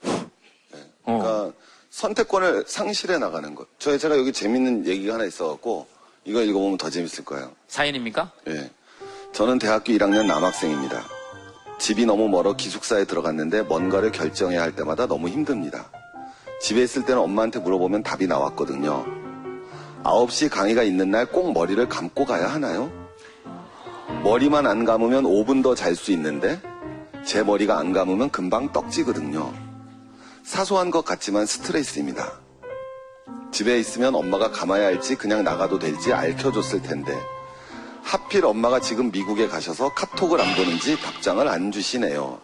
예. 0.05 0.89
그러니까 1.05 1.53
선택권을 1.89 2.65
상실해 2.67 3.17
나가는 3.17 3.55
것. 3.55 3.65
저 3.79 3.97
제가 3.97 4.17
여기 4.17 4.33
재밌는 4.33 4.85
얘기가 4.87 5.13
하나 5.13 5.23
있어갖고 5.23 5.87
이거 6.25 6.41
읽어보면 6.41 6.77
더 6.77 6.89
재밌을 6.89 7.23
거예요. 7.23 7.53
사연입니까? 7.69 8.33
예. 8.49 8.69
저는 9.31 9.59
대학교 9.59 9.93
1학년 9.93 10.25
남학생입니다. 10.25 11.01
집이 11.79 12.05
너무 12.05 12.27
멀어 12.27 12.57
기숙사에 12.57 13.05
들어갔는데 13.05 13.61
뭔가를 13.61 14.11
결정해야 14.11 14.63
할 14.63 14.75
때마다 14.75 15.07
너무 15.07 15.29
힘듭니다. 15.29 15.89
집에 16.59 16.83
있을 16.83 17.05
때는 17.05 17.21
엄마한테 17.21 17.59
물어보면 17.59 18.03
답이 18.03 18.27
나왔거든요. 18.27 19.26
9시 20.03 20.49
강의가 20.49 20.83
있는 20.83 21.11
날 21.11 21.25
꼭 21.27 21.51
머리를 21.53 21.87
감고 21.89 22.25
가야 22.25 22.47
하나요? 22.47 22.91
머리만 24.23 24.65
안 24.65 24.85
감으면 24.85 25.23
5분 25.23 25.61
더 25.63 25.75
잘 25.75 25.95
수 25.95 26.11
있는데 26.11 26.61
제 27.25 27.43
머리가 27.43 27.77
안 27.77 27.91
감으면 27.91 28.29
금방 28.29 28.71
떡지거든요. 28.71 29.53
사소한 30.43 30.91
것 30.91 31.03
같지만 31.03 31.45
스트레스입니다. 31.45 32.31
집에 33.51 33.77
있으면 33.79 34.15
엄마가 34.15 34.51
감아야 34.51 34.85
할지 34.85 35.15
그냥 35.15 35.43
나가도 35.43 35.79
될지 35.79 36.13
알켜줬을 36.13 36.81
텐데 36.83 37.13
하필 38.03 38.45
엄마가 38.45 38.79
지금 38.79 39.11
미국에 39.11 39.47
가셔서 39.47 39.93
카톡을 39.93 40.39
안 40.39 40.55
보는지 40.55 40.99
답장을 41.01 41.45
안 41.47 41.71
주시네요. 41.71 42.39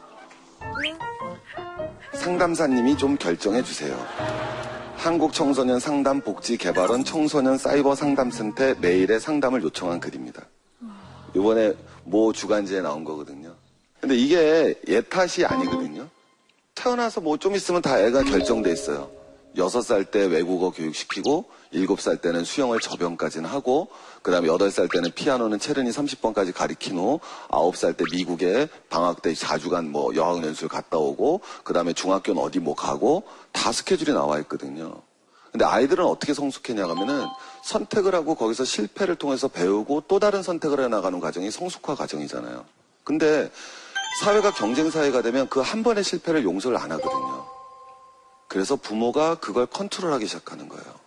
상담사님이 2.13 2.97
좀 2.97 3.17
결정해 3.17 3.63
주세요. 3.63 3.97
한국청소년 4.95 5.79
상담 5.79 6.21
복지 6.21 6.57
개발원 6.57 7.03
청소년 7.03 7.57
사이버 7.57 7.95
상담센터 7.95 8.75
메일에 8.79 9.19
상담을 9.19 9.61
요청한 9.63 9.99
글입니다. 9.99 10.43
이번에 11.35 11.73
모 12.03 12.31
주간지에 12.31 12.81
나온 12.81 13.03
거거든요. 13.03 13.55
근데 13.99 14.15
이게 14.15 14.75
얘 14.89 15.01
탓이 15.01 15.45
아니거든요. 15.45 16.07
태어나서 16.75 17.21
뭐 17.21 17.37
좀 17.37 17.55
있으면 17.55 17.81
다 17.81 17.99
애가 17.99 18.23
결정돼 18.23 18.71
있어요. 18.71 19.09
여섯 19.57 19.81
살때 19.81 20.25
외국어 20.25 20.71
교육시키고 20.71 21.45
일곱 21.73 21.99
살 22.01 22.17
때는 22.17 22.43
수영을 22.43 22.79
저변까지는 22.79 23.49
하고 23.49 23.89
그다음에 24.21 24.47
여덟 24.47 24.71
살 24.71 24.87
때는 24.87 25.11
피아노는 25.13 25.59
체르니 25.59 25.89
30번까지 25.91 26.53
가리킨 26.53 26.97
후 26.97 27.19
아홉 27.49 27.75
살 27.75 27.93
때 27.93 28.05
미국에 28.11 28.67
방학 28.89 29.21
때 29.21 29.33
4주간 29.33 29.87
뭐 29.89 30.15
여학 30.15 30.43
연수를 30.43 30.69
갔다 30.69 30.97
오고 30.97 31.41
그다음에 31.63 31.93
중학교는 31.93 32.41
어디 32.41 32.59
뭐 32.59 32.75
가고 32.75 33.23
다 33.51 33.71
스케줄이 33.71 34.13
나와 34.13 34.39
있거든요. 34.39 35.01
근데 35.51 35.65
아이들은 35.65 36.03
어떻게 36.05 36.33
성숙했냐 36.33 36.83
하면은 36.89 37.27
선택을 37.63 38.15
하고 38.15 38.33
거기서 38.33 38.65
실패를 38.65 39.15
통해서 39.15 39.47
배우고 39.47 40.03
또 40.07 40.19
다른 40.19 40.41
선택을 40.41 40.79
해 40.79 40.87
나가는 40.87 41.19
과정이 41.19 41.51
성숙화 41.51 41.93
과정이잖아요. 41.95 42.65
근데 43.03 43.51
사회가 44.21 44.51
경쟁 44.53 44.89
사회가 44.89 45.21
되면 45.21 45.47
그 45.49 45.61
한 45.61 45.83
번의 45.83 46.03
실패를 46.03 46.43
용서를 46.43 46.77
안 46.77 46.91
하거든요. 46.93 47.45
그래서 48.47 48.75
부모가 48.75 49.35
그걸 49.35 49.65
컨트롤하기 49.67 50.25
시작하는 50.27 50.67
거예요. 50.69 51.02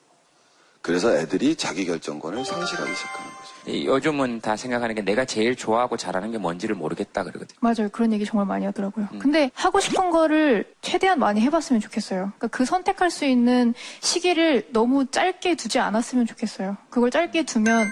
그래서 0.86 1.12
애들이 1.16 1.56
자기 1.56 1.84
결정권을 1.84 2.44
상실하기 2.44 2.94
시작하는 2.94 3.30
거죠. 3.32 3.70
이- 3.72 3.86
요즘은 3.86 4.40
다 4.40 4.56
생각하는 4.56 4.94
게 4.94 5.02
내가 5.02 5.24
제일 5.24 5.56
좋아하고 5.56 5.96
잘하는 5.96 6.30
게 6.30 6.38
뭔지를 6.38 6.76
모르겠다 6.76 7.24
그러거든요. 7.24 7.58
맞아요. 7.60 7.88
그런 7.90 8.12
얘기 8.12 8.24
정말 8.24 8.46
많이 8.46 8.64
하더라고요. 8.66 9.08
근데 9.18 9.50
하고 9.54 9.80
싶은 9.80 10.10
거를 10.10 10.72
최대한 10.82 11.18
많이 11.18 11.40
해봤으면 11.40 11.80
좋겠어요. 11.80 12.30
그러니까 12.38 12.46
그 12.48 12.64
선택할 12.64 13.10
수 13.10 13.24
있는 13.24 13.74
시기를 14.00 14.68
너무 14.72 15.06
짧게 15.06 15.56
두지 15.56 15.80
않았으면 15.80 16.26
좋겠어요. 16.26 16.76
그걸 16.88 17.10
짧게 17.10 17.42
두면 17.46 17.90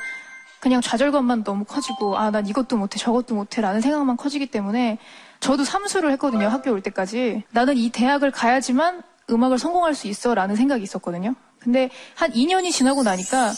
그냥 0.61 0.81
좌절감만 0.81 1.43
너무 1.43 1.65
커지고 1.65 2.17
아 2.17 2.31
난 2.31 2.47
이것도 2.47 2.77
못해 2.77 2.99
저것도 3.01 3.35
못해라는 3.35 3.81
생각만 3.81 4.17
커지기 4.17 4.47
때문에 4.47 4.99
저도 5.41 5.65
삼수를 5.65 6.13
했거든요. 6.13 6.47
학교 6.47 6.71
올 6.71 6.81
때까지 6.81 7.43
나는 7.51 7.77
이 7.77 7.91
대학을 7.91 8.31
가야지만 8.31 9.03
음악을 9.31 9.59
성공할 9.59 9.95
수 9.95 10.07
있어라는 10.07 10.55
생각이 10.55 10.83
있었거든요. 10.85 11.35
근데 11.65 11.89
한 12.15 12.31
2년이 12.33 12.71
지나고 12.73 13.03
나니까 13.03 13.53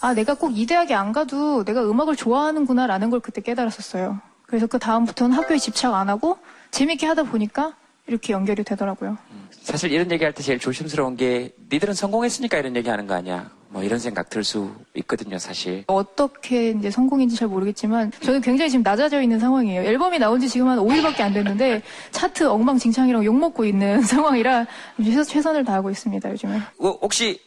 아, 0.00 0.14
내가 0.14 0.34
꼭 0.34 0.52
이 0.56 0.64
대학에 0.64 0.94
안 0.94 1.12
가도 1.12 1.64
내가 1.64 1.82
음악을 1.82 2.14
좋아하는구나라는 2.16 3.10
걸 3.10 3.18
그때 3.20 3.40
깨달았었어요. 3.40 4.20
그래서 4.46 4.66
그 4.68 4.78
다음부터는 4.78 5.36
학교에 5.36 5.58
집착 5.58 5.92
안 5.94 6.08
하고 6.08 6.38
재밌게 6.70 7.04
하다 7.06 7.24
보니까 7.24 7.74
이렇게 8.06 8.32
연결이 8.32 8.62
되더라고요. 8.64 9.18
사실 9.60 9.92
이런 9.92 10.10
얘기할 10.10 10.32
때 10.32 10.42
제일 10.42 10.58
조심스러운 10.58 11.16
게 11.16 11.52
니들은 11.70 11.92
성공했으니까 11.94 12.56
이런 12.58 12.74
얘기 12.76 12.88
하는 12.88 13.06
거 13.06 13.14
아니야. 13.14 13.50
뭐 13.70 13.82
이런 13.82 13.98
생각 13.98 14.30
들 14.30 14.42
수 14.44 14.70
있거든요, 14.94 15.38
사실. 15.38 15.84
어떻게 15.88 16.70
이제 16.70 16.90
성공인지 16.90 17.36
잘 17.36 17.48
모르겠지만 17.48 18.10
저는 18.22 18.40
굉장히 18.40 18.70
지금 18.70 18.82
낮아져 18.82 19.20
있는 19.20 19.38
상황이에요. 19.38 19.82
앨범이 19.82 20.18
나온 20.18 20.40
지 20.40 20.48
지금 20.48 20.68
한 20.68 20.78
5일밖에 20.78 21.20
안 21.20 21.34
됐는데 21.34 21.82
차트 22.12 22.44
엉망진창이랑 22.48 23.24
욕먹고 23.26 23.66
있는 23.66 24.00
상황이라 24.08 24.66
최- 25.04 25.24
최선을 25.24 25.64
다하고 25.66 25.90
있습니다, 25.90 26.30
요즘에. 26.30 26.56
어, 26.78 26.88
혹시 27.02 27.38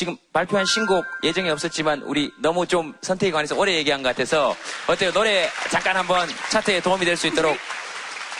지금 0.00 0.16
발표한 0.32 0.64
신곡 0.64 1.04
예정이 1.22 1.50
없었지만 1.50 2.00
우리 2.06 2.32
너무 2.40 2.66
좀 2.66 2.94
선택에 3.02 3.30
관해서 3.32 3.54
오래 3.54 3.74
얘기한 3.74 4.02
것 4.02 4.08
같아서 4.08 4.56
어때요? 4.88 5.12
노래 5.12 5.46
잠깐 5.70 5.94
한번 5.94 6.26
차트에 6.50 6.80
도움이 6.80 7.04
될 7.04 7.18
수 7.18 7.26
있도록 7.26 7.54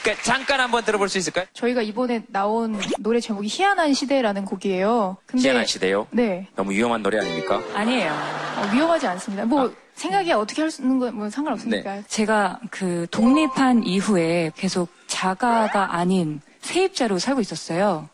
그러니까 0.02 0.24
잠깐 0.24 0.58
한번 0.58 0.82
들어볼 0.82 1.10
수 1.10 1.18
있을까요? 1.18 1.44
저희가 1.52 1.82
이번에 1.82 2.22
나온 2.28 2.80
노래 3.00 3.20
제목이 3.20 3.46
희한한 3.50 3.92
시대라는 3.92 4.46
곡이에요. 4.46 5.18
근데 5.26 5.42
희한한 5.42 5.66
시대요. 5.66 6.06
네. 6.12 6.46
너무 6.56 6.70
위험한 6.70 7.02
노래 7.02 7.18
아닙니까? 7.18 7.60
아니에요. 7.74 8.10
어, 8.10 8.70
위험하지 8.72 9.06
않습니다. 9.08 9.44
뭐 9.44 9.70
생각이 9.96 10.32
어떻게 10.32 10.62
할 10.62 10.70
수 10.70 10.80
있는 10.80 10.98
건 10.98 11.14
뭐 11.14 11.28
상관없으니까. 11.28 11.94
네. 11.96 12.02
제가 12.08 12.58
그 12.70 13.06
독립한 13.10 13.82
이후에 13.84 14.50
계속 14.56 14.88
자가가 15.08 15.94
아닌 15.94 16.40
세입자로 16.62 17.18
살고 17.18 17.42
있었어요. 17.42 18.08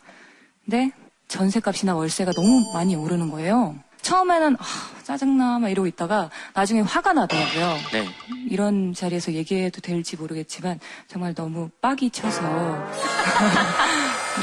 근데 0.65 0.91
전세값이나 1.27 1.95
월세가 1.95 2.31
너무 2.33 2.71
많이 2.73 2.95
오르는 2.95 3.29
거예요. 3.31 3.75
처음에는 4.01 4.55
아, 4.59 4.63
짜증나 5.03 5.59
막 5.59 5.69
이러고 5.69 5.87
있다가 5.87 6.29
나중에 6.53 6.81
화가 6.81 7.13
나더라고요. 7.13 7.77
네. 7.91 8.07
이런 8.49 8.93
자리에서 8.93 9.33
얘기해도 9.33 9.81
될지 9.81 10.15
모르겠지만 10.15 10.79
정말 11.07 11.33
너무 11.33 11.69
빡이 11.81 12.09
쳐서 12.09 12.41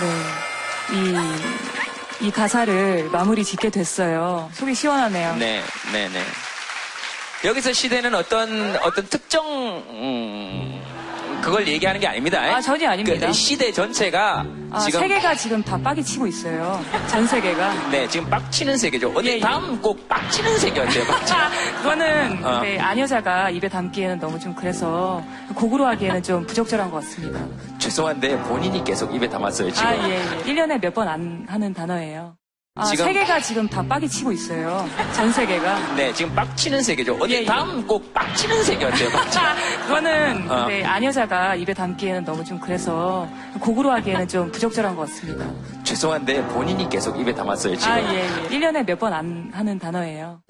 네. 0.00 0.94
이, 2.20 2.26
이 2.26 2.30
가사를 2.30 3.08
마무리 3.10 3.42
짓게 3.44 3.70
됐어요. 3.70 4.50
속이 4.52 4.74
시원하네요. 4.74 5.36
네, 5.36 5.62
네, 5.92 6.08
네. 6.08 6.22
여기서 7.44 7.72
시대는 7.72 8.14
어떤 8.14 8.76
어떤 8.82 9.06
특정 9.06 9.46
음, 9.46 10.82
그걸 11.44 11.68
얘기하는 11.68 12.00
게 12.00 12.06
아닙니다. 12.06 12.40
아, 12.40 12.60
전혀 12.60 12.88
아닙니다. 12.88 13.26
그 13.26 13.32
시대 13.32 13.70
전체가 13.70 14.44
아, 14.70 14.78
지금 14.80 15.00
세계가 15.00 15.34
지금 15.34 15.62
다 15.62 15.76
빡이 15.78 16.02
치고 16.02 16.26
있어요. 16.26 16.82
전 17.08 17.26
세계가. 17.26 17.90
네, 17.90 18.08
지금 18.08 18.28
빡치는 18.30 18.76
세계죠. 18.78 19.10
예, 19.10 19.14
어디 19.14 19.40
다음 19.40 19.80
꼭 19.80 20.08
빡치는 20.08 20.58
세계 20.58 20.80
어때요? 20.80 21.04
빡치. 21.04 21.34
그거는 21.82 22.44
어. 22.44 22.60
네, 22.62 22.78
아녀자가 22.80 23.50
입에 23.50 23.68
담기에는 23.68 24.18
너무 24.18 24.38
좀 24.40 24.54
그래서 24.54 25.22
곡으로 25.54 25.86
하기에는 25.86 26.22
좀 26.22 26.46
부적절한 26.46 26.90
것 26.90 27.02
같습니다. 27.02 27.40
죄송한데 27.78 28.38
본인이 28.44 28.82
계속 28.82 29.14
입에 29.14 29.28
담았어요 29.28 29.70
지금. 29.70 29.88
아, 29.88 30.08
예, 30.08 30.14
예. 30.16 30.42
1년에 30.44 30.80
몇 30.80 30.94
번 30.94 31.06
안 31.08 31.44
하는 31.48 31.74
단어예요. 31.74 32.36
아, 32.76 32.86
지금- 32.86 33.04
세계가 33.04 33.38
지금 33.38 33.68
다 33.68 33.80
빡이 33.84 34.08
치고 34.08 34.32
있어요. 34.32 34.84
전 35.14 35.30
세계가. 35.30 35.94
네, 35.94 36.12
지금 36.12 36.34
빡치는 36.34 36.82
세계죠. 36.82 37.16
어디 37.20 37.34
예, 37.34 37.38
예. 37.42 37.44
다음 37.44 37.86
꼭 37.86 38.12
빡치는 38.12 38.64
세계 38.64 38.84
어때요? 38.86 39.10
빡치. 39.10 39.38
그거는 39.86 40.50
어. 40.50 40.66
네, 40.66 40.82
아녀자가 40.84 41.54
입에 41.54 41.72
담기에는 41.72 42.24
너무 42.24 42.42
좀 42.42 42.58
그래서 42.58 43.28
곡으로 43.60 43.92
하기에는 43.92 44.26
좀 44.26 44.50
부적절한 44.50 44.96
것 44.96 45.02
같습니다. 45.02 45.46
죄송한데 45.84 46.44
본인이 46.48 46.88
계속 46.88 47.16
입에 47.20 47.32
담았어요 47.32 47.76
지금. 47.76 47.92
아, 47.92 48.00
예, 48.12 48.24
예. 48.26 48.48
1년에 48.48 48.84
몇 48.84 48.98
번 48.98 49.12
안 49.12 49.52
하는 49.54 49.78
단어예요. 49.78 50.40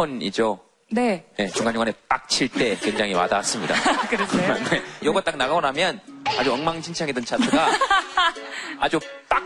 실로폰이죠. 0.00 0.58
네. 0.92 1.24
네, 1.36 1.46
중간중간에 1.48 1.92
빡칠 2.08 2.48
때 2.48 2.76
굉장히 2.80 3.14
와닿았습니다. 3.14 3.74
그러세요? 4.08 4.54
네, 4.70 4.82
요거 5.04 5.20
딱 5.20 5.36
나가고 5.36 5.60
나면 5.60 6.00
아주 6.38 6.52
엉망진창이던 6.52 7.24
차트가 7.24 7.68
아주 8.80 8.98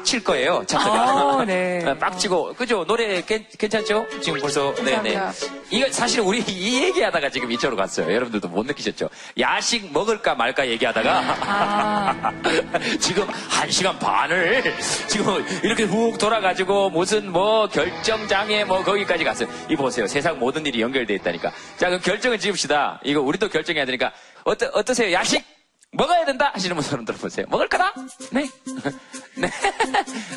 빡칠 0.04 0.22
거예요, 0.22 0.62
차트가. 0.66 1.14
어, 1.14 1.44
네. 1.48 1.82
빡치고, 1.98 2.54
그죠? 2.54 2.84
노래 2.84 3.22
괜, 3.22 3.44
괜찮죠? 3.58 4.06
지금 4.20 4.38
벌써, 4.38 4.74
네네. 4.74 5.14
감사합니다. 5.14 5.32
이거 5.70 5.90
사실 5.90 6.20
우리 6.20 6.40
이 6.46 6.84
얘기하다가 6.84 7.30
지금 7.30 7.50
이쪽으로 7.50 7.76
갔어요. 7.76 8.12
여러분들도 8.12 8.46
못 8.48 8.66
느끼셨죠? 8.66 9.08
야식 9.38 9.90
먹을까 9.92 10.34
말까 10.34 10.68
얘기하다가 10.68 11.22
아. 11.40 12.32
지금 13.00 13.26
한 13.48 13.70
시간 13.70 13.98
반을 13.98 14.62
지금 15.08 15.44
이렇게 15.62 15.84
훅 15.84 16.18
돌아가지고 16.18 16.90
무슨 16.90 17.32
뭐 17.32 17.66
결정장애 17.68 18.64
뭐 18.64 18.84
거기까지 18.84 19.24
갔어요. 19.24 19.48
이 19.70 19.74
보세요. 19.74 20.06
세상 20.06 20.38
모든 20.38 20.66
일이 20.66 20.82
연결돼 20.82 21.14
있다니까. 21.14 21.50
자, 21.78 21.88
그럼 21.88 22.00
결정을 22.02 22.38
지읍시다. 22.38 23.00
이거 23.04 23.20
우리도 23.22 23.48
결정해야 23.48 23.86
되니까. 23.86 24.12
어떠, 24.44 24.66
어떠세요? 24.74 25.10
야식? 25.12 25.53
먹어야 25.94 26.24
된다? 26.24 26.50
하시는 26.54 26.74
분손 26.76 27.04
들어보세요. 27.04 27.46
먹을 27.48 27.68
거다? 27.68 27.94
네. 28.32 28.48
네. 29.36 29.50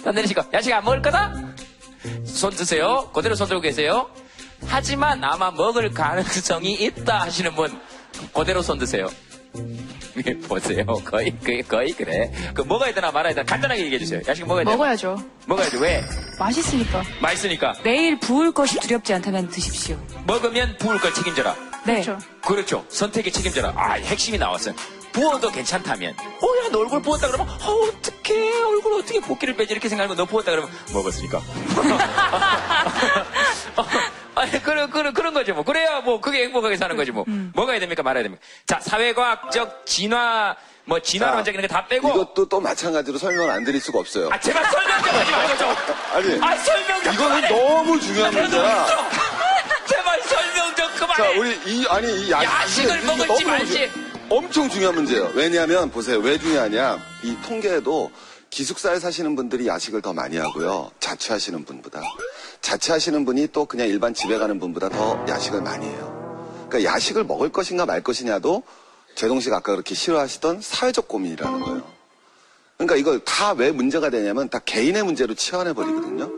손 0.04 0.16
내리시고. 0.16 0.44
야식 0.54 0.72
안 0.74 0.84
먹을 0.84 1.02
거다? 1.02 1.34
손 2.26 2.52
드세요. 2.52 3.10
그대로 3.14 3.36
손 3.36 3.48
들고 3.48 3.62
계세요. 3.62 4.10
하지만 4.66 5.24
아마 5.24 5.52
먹을 5.52 5.92
가능성이 5.92 6.74
있다 6.74 7.22
하시는 7.22 7.54
분 7.56 7.80
그대로 8.34 8.62
손 8.62 8.78
드세요. 8.78 9.08
보세요. 10.48 10.86
거의, 10.86 11.36
거의, 11.40 11.64
거의 11.64 11.92
그래. 11.94 12.32
그 12.54 12.62
먹어야 12.62 12.94
되나 12.94 13.12
말아야 13.12 13.34
되나 13.34 13.46
간단하게 13.46 13.82
얘기해 13.86 14.00
주세요. 14.00 14.22
야식 14.28 14.48
먹어야 14.48 14.64
돼. 14.64 14.72
먹어야죠. 14.72 15.18
먹어야죠. 15.46 15.80
왜? 15.80 16.04
맛있으니까. 16.40 17.04
맛있으니까. 17.22 17.74
내일 17.84 18.20
부을 18.20 18.52
것이 18.52 18.80
두렵지 18.80 19.14
않다면 19.14 19.50
드십시오. 19.50 19.98
먹으면 20.26 20.78
부을 20.78 21.00
걸 21.00 21.14
책임져라. 21.14 21.56
네. 21.86 22.02
그렇죠. 22.02 22.20
그렇죠. 22.46 22.86
선택의 22.90 23.32
책임져라. 23.32 23.74
아, 23.76 23.94
핵심이 23.94 24.38
나왔어요. 24.38 24.76
부어도 25.18 25.50
괜찮다면. 25.52 26.14
어, 26.14 26.64
야, 26.64 26.70
너 26.72 26.80
얼굴 26.80 27.02
부었다 27.02 27.28
그러면, 27.28 27.50
어, 27.50 27.54
어떡해. 27.72 28.64
얼굴 28.66 28.94
어떻게 29.00 29.20
붓기를 29.20 29.56
빼지? 29.56 29.74
이렇게 29.74 29.90
생각하고 29.90 30.14
너 30.16 30.26
부었다 30.26 30.52
그러면, 30.52 30.70
먹었으니까. 30.94 31.40
어, 31.40 31.44
아니, 34.36 34.52
그런, 34.62 34.92
그런, 34.92 35.14
그런 35.14 35.34
거죠. 35.34 35.56
뭐. 35.56 35.64
그래야 35.64 36.02
뭐, 36.02 36.22
그게 36.22 36.44
행복하게 36.44 36.78
사는 36.78 36.96
거지 36.96 37.10
뭐. 37.12 37.26
먹어야 37.56 37.80
됩니까? 37.80 38.04
말아야 38.04 38.22
됩니까? 38.24 38.44
자, 38.68 38.80
사회과학적 38.80 39.88
진화, 39.88 40.56
뭐, 40.86 41.00
진화論적인 41.00 41.62
거다 41.62 41.88
빼고. 41.88 42.10
이것도 42.10 42.48
또 42.48 42.60
마찬가지로 42.62 43.18
설명을 43.18 43.50
안 43.50 43.64
드릴 43.64 43.82
수가 43.82 43.98
없어요. 44.00 44.30
아, 44.32 44.40
제발 44.40 44.64
설명 44.66 45.02
좀 45.02 45.16
하지 45.16 45.32
말고 45.32 45.58
좀. 45.58 45.76
아니, 46.14 46.40
아, 46.44 46.56
설명 46.58 47.02
좀 47.04 47.14
이거는 47.14 47.42
그만해. 47.42 47.50
너무 47.50 48.00
중요한 48.00 48.34
문제야. 48.36 48.86
제발 49.88 50.22
설명 50.22 50.76
좀 50.76 50.88
그만해. 50.96 51.24
자, 51.24 51.30
우리 51.40 51.60
이 51.66 51.88
아니 51.90 52.08
이 52.28 52.32
야식, 52.32 52.84
야식을 52.86 53.02
먹을지 53.02 53.46
말지. 53.46 53.92
엄청 54.30 54.70
중요한 54.70 54.96
문제예요. 54.96 55.32
왜냐하면 55.36 55.90
보세요. 55.90 56.20
왜 56.20 56.38
중요하냐? 56.38 57.00
이 57.24 57.36
통계에도 57.46 58.12
기숙사에 58.50 59.00
사시는 59.00 59.36
분들이 59.36 59.68
야식을 59.68 60.02
더 60.02 60.14
많이 60.14 60.38
하고요. 60.38 60.92
자취하시는 61.00 61.64
분보다. 61.66 62.02
자취하시는 62.62 63.24
분이 63.26 63.48
또 63.54 63.66
그냥 63.66 63.88
일반 63.88 64.14
집에 64.14 64.38
가는 64.38 64.60
분보다 64.60 64.90
더 64.90 65.26
야식을 65.30 65.62
많이 65.62 65.86
해요. 65.86 66.68
그러니까 66.70 66.92
야식을 66.94 67.24
먹을 67.24 67.50
것인가 67.52 67.86
말 67.86 68.02
것이냐도 68.04 68.64
제동 69.16 69.40
씨가 69.40 69.58
아까 69.58 69.72
그렇게 69.72 69.96
싫어하시던 69.96 70.62
사회적 70.62 71.08
고민이라는 71.08 71.60
거예요. 71.62 71.84
그러니까 72.78 72.96
이걸 72.98 73.20
다 73.24 73.54
왜 73.54 73.72
문제가 73.72 74.10
되냐면 74.10 74.50
다 74.50 74.60
개인의 74.60 75.04
문제로 75.04 75.34
치환해 75.34 75.74
버리거든요. 75.74 76.32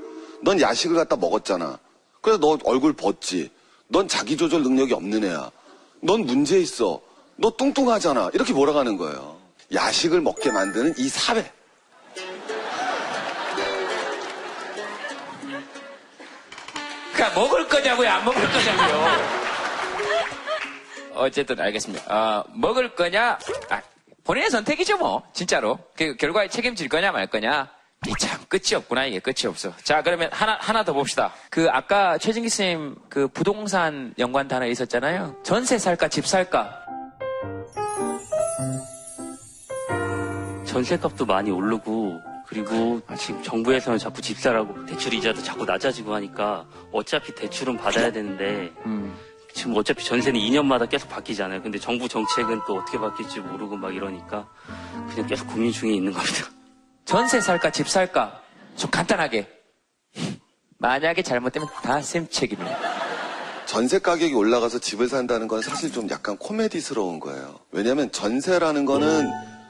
넌 0.44 0.62
야식을 0.62 0.96
갖다 0.96 1.16
먹었잖아. 1.16 1.80
그래서 2.22 2.40
너 2.40 2.58
얼굴 2.64 2.94
벗지. 2.94 3.50
넌 3.88 4.08
자기 4.08 4.38
조절 4.38 4.62
능력이 4.62 4.94
없는 4.94 5.24
애야. 5.26 5.52
넌 6.02 6.22
문제 6.26 6.60
있어. 6.60 7.02
너 7.42 7.50
뚱뚱하잖아. 7.56 8.32
이렇게 8.34 8.54
몰아가는 8.54 8.98
거예요. 8.98 9.38
야식을 9.74 10.22
먹게 10.22 10.52
만드는 10.52 10.96
이 10.98 11.08
사회. 11.10 11.52
그러니까 17.14 17.40
먹을 17.40 17.68
거냐고요, 17.68 18.10
안 18.10 18.26
먹을 18.26 18.42
거냐고요. 18.42 19.40
어쨌든 21.16 21.60
알겠습니다. 21.60 22.06
어, 22.14 22.44
먹을 22.54 22.96
거냐, 22.96 23.38
아, 23.70 23.82
본인의 24.24 24.50
선택이죠, 24.52 24.98
뭐. 24.98 25.24
진짜로. 25.34 25.78
그 25.96 26.16
결과에 26.16 26.48
책임질 26.48 26.88
거냐, 26.88 27.12
말 27.12 27.28
거냐. 27.28 27.70
이 28.08 28.14
참 28.18 28.40
끝이 28.48 28.76
없구나, 28.76 29.06
이게 29.06 29.20
끝이 29.20 29.46
없어. 29.46 29.74
자, 29.84 30.02
그러면 30.02 30.30
하나, 30.32 30.58
하나 30.62 30.84
더 30.86 30.94
봅시다. 30.94 31.34
그 31.50 31.68
아까 31.70 32.18
최진기 32.18 32.48
선생님 32.48 32.96
그 33.10 33.28
부동산 33.28 34.14
연관 34.18 34.48
단어에 34.48 34.70
있었잖아요. 34.70 35.36
전세 35.44 35.78
살까, 35.78 36.08
집 36.08 36.26
살까. 36.26 36.86
전세값도 40.70 41.26
많이 41.26 41.50
오르고 41.50 42.22
그리고 42.48 43.02
지금 43.18 43.42
정부에서는 43.42 43.98
자꾸 43.98 44.22
집사라고 44.22 44.86
대출 44.86 45.14
이자도 45.14 45.42
자꾸 45.42 45.66
낮아지고 45.66 46.14
하니까 46.16 46.66
어차피 46.92 47.34
대출은 47.34 47.78
받아야 47.78 48.12
되는데 48.12 48.72
지금 49.54 49.76
어차피 49.76 50.06
전세는 50.06 50.40
2년마다 50.40 50.88
계속 50.88 51.10
바뀌잖아요. 51.10 51.62
근데 51.64 51.80
정부 51.80 52.08
정책은 52.08 52.62
또 52.68 52.76
어떻게 52.78 53.00
바뀔지 53.00 53.40
모르고 53.40 53.78
막 53.78 53.94
이러니까 53.96 54.48
그냥 55.10 55.28
계속 55.28 55.48
고민 55.48 55.72
중에 55.72 55.92
있는 55.94 56.14
겁니다. 56.14 56.46
전세 57.06 57.42
살까, 57.42 57.72
집 57.72 57.88
살까. 57.90 58.40
좀 58.76 58.92
간단하게. 58.92 59.48
만약에 60.78 61.24
잘못되면 61.24 61.68
다 61.84 62.00
쌤 62.02 62.28
책임이에요. 62.30 62.78
전세 63.66 64.00
가격이 64.00 64.34
올라가서 64.34 64.80
집을 64.80 65.10
산다는 65.10 65.48
건 65.48 65.62
사실 65.62 65.92
좀 65.92 66.10
약간 66.10 66.38
코미디스러운 66.38 67.20
거예요. 67.20 67.60
왜냐하면 67.72 68.12
전세라는 68.12 68.86
거는 68.86 69.28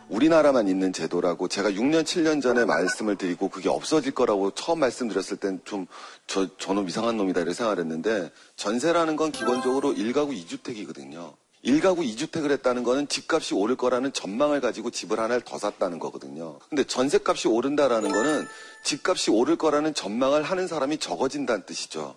우리나라만 0.09 0.67
있는 0.67 0.91
제도라고 0.91 1.47
제가 1.47 1.71
6년, 1.71 2.03
7년 2.03 2.41
전에 2.41 2.65
말씀을 2.65 3.15
드리고 3.15 3.49
그게 3.49 3.69
없어질 3.69 4.13
거라고 4.13 4.51
처음 4.51 4.79
말씀드렸을 4.79 5.37
땐 5.37 5.61
좀 5.65 5.85
저, 6.27 6.47
저놈 6.57 6.87
이상한 6.87 7.17
놈이다 7.17 7.41
이렇게 7.41 7.53
생각을 7.53 7.79
했는데 7.79 8.31
전세라는 8.55 9.15
건 9.15 9.31
기본적으로 9.31 9.93
1가구 9.93 10.35
2주택이거든요. 10.45 11.33
1가구 11.63 11.99
2주택을 11.99 12.51
했다는 12.51 12.83
거는 12.83 13.07
집값이 13.07 13.53
오를 13.53 13.75
거라는 13.75 14.13
전망을 14.13 14.61
가지고 14.61 14.89
집을 14.89 15.19
하나를 15.19 15.41
더 15.41 15.57
샀다는 15.57 15.99
거거든요. 15.99 16.57
근데 16.69 16.83
전세값이 16.85 17.49
오른다라는 17.49 18.11
거는 18.11 18.47
집값이 18.85 19.31
오를 19.31 19.57
거라는 19.57 19.93
전망을 19.93 20.41
하는 20.43 20.67
사람이 20.67 20.99
적어진다는 20.99 21.65
뜻이죠. 21.65 22.15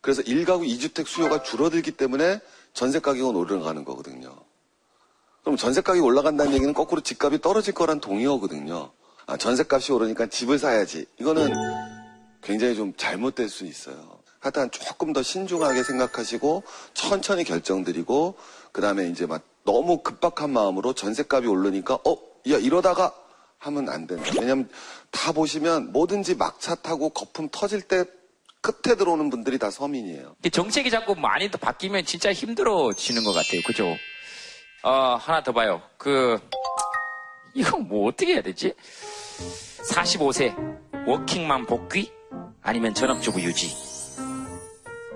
그래서 0.00 0.22
1가구 0.22 0.66
2주택 0.66 1.06
수요가 1.06 1.42
줄어들기 1.42 1.92
때문에 1.92 2.40
전세 2.74 2.98
가격은 2.98 3.36
올라가는 3.36 3.84
거거든요. 3.84 4.45
그럼 5.46 5.56
전세 5.56 5.80
가격이 5.80 6.00
올라간다는 6.00 6.54
얘기는 6.54 6.74
거꾸로 6.74 7.00
집값이 7.00 7.40
떨어질 7.40 7.72
거란 7.72 8.00
동의어거든요. 8.00 8.90
아, 9.26 9.36
전세값이 9.36 9.92
오르니까 9.92 10.26
집을 10.26 10.58
사야지. 10.58 11.06
이거는 11.20 11.52
굉장히 12.42 12.74
좀 12.74 12.92
잘못될 12.96 13.48
수 13.48 13.64
있어요. 13.64 14.18
하여튼 14.40 14.68
조금 14.72 15.12
더 15.12 15.22
신중하게 15.22 15.84
생각하시고 15.84 16.64
천천히 16.94 17.44
결정드리고 17.44 18.34
그다음에 18.72 19.08
이제 19.08 19.24
막 19.24 19.42
너무 19.62 20.02
급박한 20.02 20.50
마음으로 20.50 20.94
전세값이 20.94 21.46
오르니까 21.46 21.94
어, 21.94 22.16
야 22.50 22.56
이러다가 22.58 23.14
하면 23.58 23.88
안 23.88 24.08
된다. 24.08 24.28
왜냐면 24.40 24.68
다 25.12 25.30
보시면 25.30 25.92
뭐든지 25.92 26.34
막차 26.34 26.74
타고 26.74 27.10
거품 27.10 27.48
터질 27.52 27.82
때 27.82 28.04
끝에 28.60 28.96
들어오는 28.96 29.30
분들이 29.30 29.60
다 29.60 29.70
서민이에요. 29.70 30.34
이 30.44 30.50
정책이 30.50 30.90
자꾸 30.90 31.14
많이 31.14 31.48
더 31.48 31.56
바뀌면 31.56 32.04
진짜 32.04 32.32
힘들어지는 32.32 33.22
것 33.22 33.32
같아요. 33.32 33.60
그죠? 33.64 33.94
어, 34.82 35.16
하나 35.20 35.42
더 35.42 35.52
봐요. 35.52 35.82
그, 35.96 36.38
이거 37.54 37.76
뭐 37.78 38.08
어떻게 38.08 38.34
해야 38.34 38.42
되지? 38.42 38.74
45세, 39.90 40.54
워킹맘 41.06 41.66
복귀? 41.66 42.12
아니면 42.62 42.94
전업주부 42.94 43.40
유지? 43.42 43.74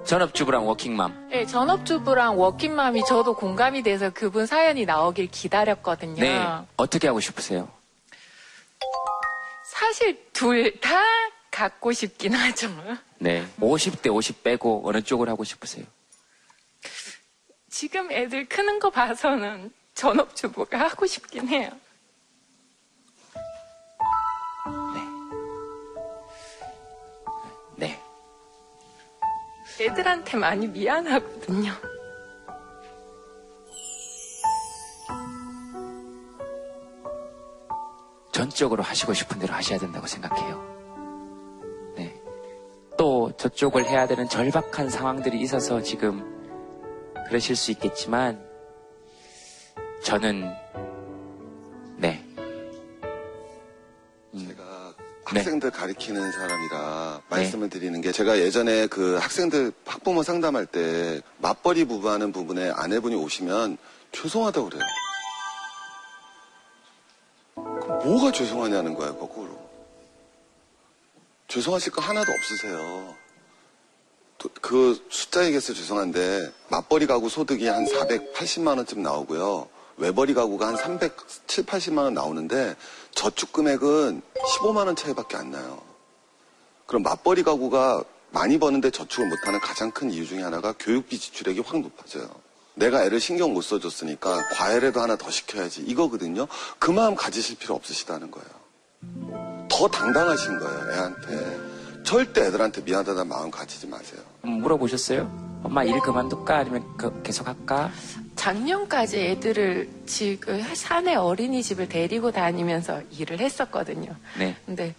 전업주부랑 0.05 0.67
워킹맘. 0.67 1.29
네, 1.31 1.47
전업주부랑 1.47 2.39
워킹맘이 2.39 3.05
저도 3.05 3.35
공감이 3.35 3.83
돼서 3.83 4.11
그분 4.11 4.47
사연이 4.47 4.85
나오길 4.85 5.29
기다렸거든요. 5.31 6.21
네. 6.21 6.41
어떻게 6.77 7.07
하고 7.07 7.21
싶으세요? 7.21 7.69
사실 9.65 10.25
둘 10.33 10.81
다 10.81 11.01
갖고 11.51 11.93
싶긴 11.93 12.33
하죠. 12.35 12.69
네. 13.19 13.45
50대 13.61 14.13
50 14.13 14.43
빼고 14.43 14.83
어느 14.89 15.03
쪽을 15.03 15.29
하고 15.29 15.45
싶으세요? 15.45 15.85
지금 17.71 18.11
애들 18.11 18.47
크는 18.47 18.81
거 18.81 18.91
봐서는 18.91 19.73
전업주부가 19.95 20.79
하고 20.79 21.07
싶긴 21.07 21.49
해요. 21.49 21.71
네. 27.77 27.99
애들한테 29.81 30.37
많이 30.37 30.67
미안하거든요. 30.67 31.73
전적으로 38.33 38.83
하시고 38.83 39.15
싶은 39.15 39.39
대로 39.39 39.55
하셔야 39.55 39.79
된다고 39.79 40.07
생각해요. 40.09 41.95
네. 41.97 42.21
또 42.99 43.31
저쪽을 43.37 43.85
해야 43.85 44.09
되는 44.09 44.29
절박한 44.29 44.91
상황들이 44.91 45.41
있어서 45.41 45.81
지금 45.83 46.40
그러실 47.31 47.55
수 47.55 47.71
있겠지만 47.71 48.45
저는 50.03 50.53
네. 51.97 52.27
제가 54.37 54.95
학생들 55.25 55.71
가리키는 55.71 56.33
사람이라 56.33 57.23
말씀을 57.29 57.71
드리는 57.71 58.01
게 58.01 58.11
제가 58.11 58.39
예전에 58.41 58.89
그 58.89 59.15
학생들 59.15 59.73
학부모 59.87 60.25
상담할 60.25 60.67
때 60.67 61.21
맞벌이 61.39 61.85
부부하는 61.85 62.33
부분에 62.33 62.73
아내분이 62.75 63.15
오시면 63.15 63.79
죄송하다고 64.11 64.69
그래요. 64.69 64.83
그럼 67.55 68.09
뭐가 68.09 68.33
죄송하냐는 68.33 68.95
거예요, 68.95 69.17
거꾸로. 69.17 69.57
죄송하실 71.47 71.93
거 71.93 72.03
하나도 72.03 72.33
없으세요. 72.33 73.15
또그 74.41 75.07
숫자 75.11 75.45
얘기해서 75.45 75.75
죄송한데 75.75 76.53
맞벌이 76.69 77.07
가구 77.07 77.29
소득이 77.29 77.69
한 77.69 77.85
480만 77.85 78.79
원쯤 78.79 79.03
나오고요. 79.03 79.69
외벌이 79.99 80.33
가구가 80.33 80.69
한 80.69 80.77
370, 80.77 81.67
80만 81.67 81.99
원 81.99 82.15
나오는데 82.15 82.75
저축 83.15 83.53
금액은 83.53 84.23
15만 84.35 84.87
원 84.87 84.97
차이밖에 84.97 85.37
안 85.37 85.51
나요. 85.51 85.83
그럼 86.87 87.03
맞벌이 87.03 87.43
가구가 87.43 88.03
많이 88.31 88.59
버는데 88.59 88.91
저축을 88.91 89.29
못하는 89.29 89.61
가장 89.61 89.91
큰 89.91 90.11
이유 90.11 90.27
중에 90.27 90.43
하나가 90.43 90.73
교육비 90.79 91.19
지출액이 91.19 91.61
확 91.61 91.81
높아져요. 91.81 92.29
내가 92.75 93.05
애를 93.05 93.21
신경 93.21 93.53
못 93.53 93.61
써줬으니까 93.63 94.49
과외라도 94.55 95.01
하나 95.01 95.17
더 95.17 95.31
시켜야지 95.31 95.83
이거거든요. 95.83 96.47
그 96.79 96.91
마음 96.91 97.15
가지실 97.15 97.59
필요 97.59 97.75
없으시다는 97.75 98.31
거예요. 98.31 99.69
더 99.69 99.89
당당하신 99.89 100.59
거예요, 100.59 100.93
애한테. 100.93 101.71
절대 102.05 102.47
애들한테 102.47 102.81
미안하다는 102.83 103.29
마음 103.29 103.51
가지지 103.51 103.87
마세요. 103.87 104.30
음, 104.45 104.61
물어보셨어요? 104.63 105.61
엄마 105.63 105.85
일 105.85 105.99
그만둘까? 106.01 106.59
아니면 106.59 106.85
그- 106.97 107.23
계속 107.23 107.47
할까? 107.47 107.91
작년까지 108.37 109.19
애들을 109.21 109.89
지금 110.07 110.63
산에 110.75 111.15
어린이집을 111.15 111.89
데리고 111.89 112.31
다니면서 112.31 113.03
일을 113.11 113.39
했었거든요. 113.41 114.15
네. 114.39 114.57
근데 114.65 114.95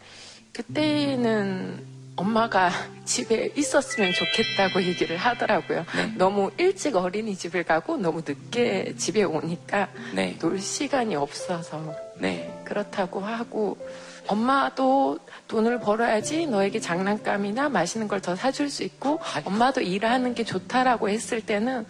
그때는 0.54 1.84
엄마가 2.16 2.70
집에 3.06 3.52
있었으면 3.56 4.12
좋겠다고 4.14 4.84
얘기를 4.84 5.18
하더라고요. 5.18 5.86
네. 5.96 6.14
너무 6.18 6.52
일찍 6.60 6.96
어린이집을 6.96 7.64
가고 7.64 7.98
너무 7.98 8.22
늦게 8.26 8.94
집에 8.98 9.24
오니까 9.24 9.90
네. 10.14 10.38
놀 10.40 10.60
시간이 10.60 11.16
없어서 11.16 11.96
네. 12.20 12.54
그렇다고 12.64 13.22
하고 13.22 13.76
엄마도 14.28 15.20
돈을 15.48 15.80
벌어야지 15.80 16.46
너에게 16.48 16.80
장난감이나 16.80 17.70
맛있는 17.70 18.08
걸 18.08 18.22
더 18.22 18.36
사줄 18.36 18.70
수 18.70 18.84
있고 18.84 19.20
엄마도 19.46 19.82
일하는 19.82 20.34
게 20.36 20.44
좋다라고 20.44 21.10
했을 21.10 21.42
때는 21.42 21.86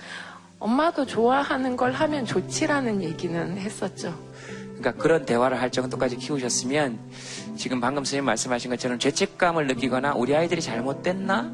엄마도 0.60 1.06
좋아하는 1.06 1.76
걸 1.76 1.92
하면 1.92 2.26
좋지라는 2.26 3.04
얘기는 3.04 3.58
했었죠. 3.58 4.14
그러니까 4.78 4.94
그런 5.02 5.26
대화를 5.26 5.60
할 5.62 5.72
정도까지 5.72 6.16
키우셨으면 6.18 6.98
지금 7.58 7.82
방금 7.82 8.04
선생님 8.04 8.26
말씀하신 8.26 8.70
것처럼 8.72 8.98
죄책감을 8.98 9.68
느끼거나 9.68 10.14
우리 10.16 10.36
아이들이 10.36 10.62
잘못됐나? 10.62 11.52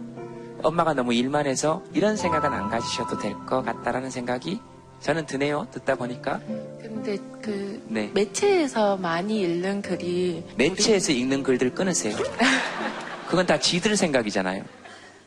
엄마가 0.64 0.94
너무 0.94 1.14
일만 1.14 1.46
해서 1.48 1.84
이런 1.94 2.16
생각은 2.18 2.52
안 2.54 2.70
가지셔도 2.70 3.18
될 3.18 3.34
것 3.46 3.64
같다라는 3.64 4.10
생각이 4.10 4.60
저는 5.02 5.26
드네요. 5.26 5.68
듣다 5.72 5.96
보니까. 5.96 6.40
근데 6.82 7.18
그 7.42 7.82
네. 7.88 8.10
매체에서 8.14 8.98
많이 8.98 9.42
읽는 9.42 9.82
글이 9.82 10.44
매체에서 10.58 11.12
읽는 11.12 11.44
글들 11.44 11.74
끊으세요. 11.74 12.18
그건 13.28 13.46
다 13.46 13.60
지들 13.60 13.96
생각이잖아요. 13.98 14.64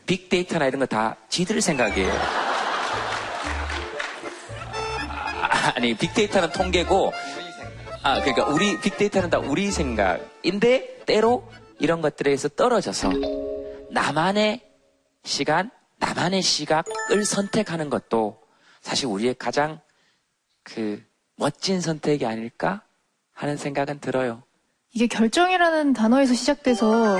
빅데이터나 0.05 0.67
이런 0.67 0.79
거 0.79 0.85
다 0.85 1.15
지들 1.29 1.61
생각이에요. 1.61 2.11
아, 5.41 5.73
아니, 5.75 5.93
빅데이터는 5.95 6.51
통계고, 6.51 7.11
아, 8.03 8.19
그러니까 8.21 8.45
우리, 8.47 8.79
빅데이터는 8.79 9.29
다 9.29 9.37
우리 9.39 9.71
생각인데, 9.71 11.03
때로 11.05 11.47
이런 11.79 12.01
것들에서 12.01 12.49
떨어져서 12.49 13.11
나만의 13.91 14.61
시간, 15.23 15.69
나만의 15.99 16.41
시각을 16.41 17.25
선택하는 17.25 17.89
것도 17.89 18.40
사실 18.81 19.05
우리의 19.07 19.35
가장 19.37 19.79
그 20.63 21.01
멋진 21.37 21.81
선택이 21.81 22.25
아닐까 22.25 22.81
하는 23.33 23.57
생각은 23.57 23.99
들어요. 23.99 24.43
이게 24.93 25.07
결정이라는 25.07 25.93
단어에서 25.93 26.33
시작돼서 26.33 27.19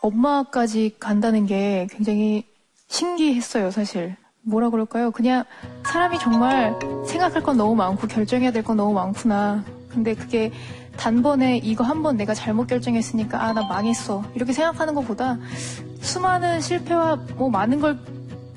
엄마까지 0.00 0.96
간다는 0.98 1.46
게 1.46 1.86
굉장히 1.90 2.46
신기했어요, 2.88 3.70
사실. 3.70 4.16
뭐라 4.42 4.70
그럴까요? 4.70 5.10
그냥 5.10 5.44
사람이 5.84 6.18
정말 6.18 6.78
생각할 7.06 7.42
건 7.42 7.56
너무 7.58 7.74
많고 7.74 8.06
결정해야 8.06 8.50
될 8.50 8.62
건 8.62 8.76
너무 8.78 8.94
많구나. 8.94 9.64
근데 9.90 10.14
그게 10.14 10.50
단번에 10.96 11.58
이거 11.58 11.84
한 11.84 12.02
번 12.02 12.16
내가 12.16 12.34
잘못 12.34 12.66
결정했으니까 12.66 13.42
아, 13.42 13.52
나 13.52 13.62
망했어. 13.66 14.24
이렇게 14.34 14.52
생각하는 14.52 14.94
것보다 14.94 15.38
수많은 16.00 16.60
실패와 16.60 17.16
뭐 17.36 17.50
많은 17.50 17.80
걸 17.80 17.98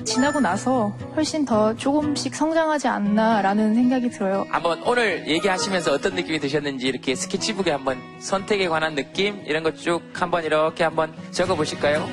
지나고 0.06 0.40
나서 0.40 0.90
훨씬 1.16 1.46
더 1.46 1.76
조금씩 1.76 2.36
성장하지 2.36 2.88
않나라는 2.88 3.76
생각이 3.76 4.10
들어요. 4.10 4.46
한번 4.50 4.82
오늘 4.84 5.28
얘기하시면서 5.28 5.94
어떤 5.94 6.16
느낌이 6.16 6.40
드셨는지 6.40 6.88
이렇게 6.88 7.16
스케치북에 7.16 7.72
한번 7.72 8.00
선택에 8.20 8.68
관한 8.68 8.96
느낌 8.96 9.42
이런 9.46 9.64
것 9.64 9.76
쭉 9.82 10.02
한번 10.14 10.44
이렇게 10.44 10.84
한번 10.84 11.14
적어 11.32 11.56
보실까요? 11.56 12.08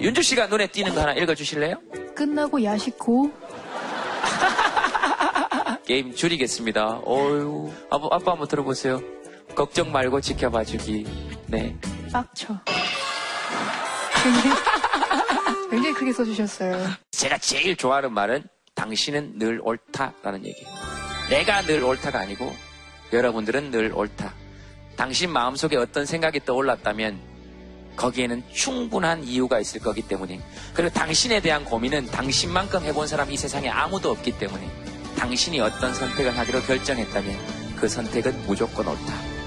윤주 0.00 0.22
씨가 0.22 0.46
눈에 0.46 0.66
띄는 0.68 0.94
거 0.94 1.00
하나 1.00 1.12
읽어 1.14 1.34
주실래요? 1.34 1.76
끝나고 2.18 2.64
야식고 2.64 3.30
게임 5.86 6.12
줄이겠습니다. 6.12 7.02
어유 7.06 7.70
아빠, 7.90 8.08
아빠 8.10 8.32
한번 8.32 8.48
들어보세요. 8.48 9.00
걱정 9.54 9.92
말고 9.92 10.20
지켜봐 10.20 10.64
주기. 10.64 11.06
네. 11.46 11.78
빡쳐. 12.12 12.58
굉장히, 14.24 14.56
굉장히 15.70 15.94
크게 15.94 16.12
써주셨어요. 16.12 16.88
제가 17.12 17.38
제일 17.38 17.76
좋아하는 17.76 18.12
말은 18.12 18.42
당신은 18.74 19.38
늘 19.38 19.60
옳다라는 19.62 20.44
얘기예요. 20.44 20.68
내가 21.30 21.62
늘 21.62 21.84
옳다가 21.84 22.18
아니고 22.18 22.52
여러분들은 23.12 23.70
늘 23.70 23.92
옳다. 23.94 24.34
당신 24.96 25.30
마음속에 25.30 25.76
어떤 25.76 26.04
생각이 26.04 26.40
떠올랐다면 26.44 27.27
거기에는 27.98 28.42
충분한 28.52 29.24
이유가 29.24 29.58
있을 29.58 29.80
거기 29.80 30.02
때문에 30.02 30.40
그리고 30.72 30.92
당신에 30.94 31.40
대한 31.40 31.64
고민은 31.64 32.06
당신만큼 32.06 32.84
해본 32.84 33.06
사람이 33.06 33.34
이 33.34 33.36
세상에 33.36 33.68
아무도 33.68 34.10
없기 34.12 34.38
때문에 34.38 34.66
당신이 35.16 35.60
어떤 35.60 35.92
선택을 35.92 36.38
하기로 36.38 36.62
결정했다면 36.62 37.36
그 37.76 37.88
선택은 37.88 38.46
무조건 38.46 38.86
옳다. 38.86 39.37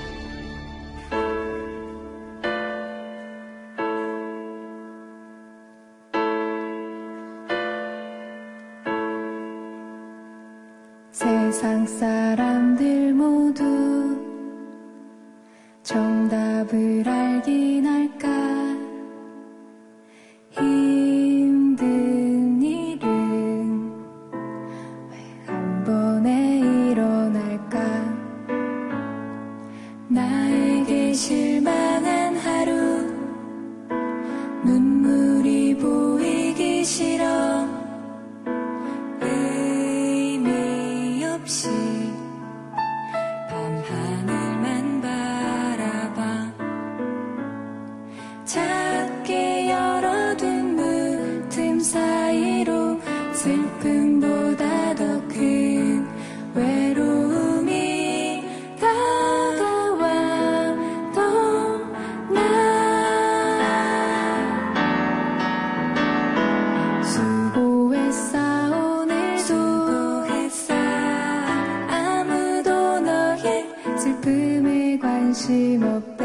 관심 75.31 75.81
없 75.83 76.20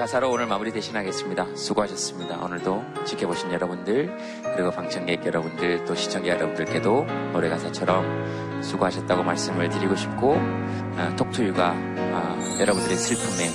가사로 0.00 0.30
오늘 0.30 0.46
마무리 0.46 0.72
대신하겠습니다. 0.72 1.54
수고하셨습니다. 1.54 2.38
오늘도 2.42 2.82
지켜보신 3.04 3.52
여러분들, 3.52 4.10
그리고 4.56 4.70
방청객 4.70 5.26
여러분들, 5.26 5.84
또 5.84 5.94
시청자 5.94 6.30
여러분들께도 6.30 7.04
노래 7.34 7.50
가사처럼 7.50 8.62
수고하셨다고 8.62 9.22
말씀을 9.22 9.68
드리고 9.68 9.96
싶고, 9.96 10.36
아, 10.96 11.14
톡투유가 11.18 11.74
아, 11.74 12.56
여러분들의 12.58 12.96
슬픔에 12.96 13.50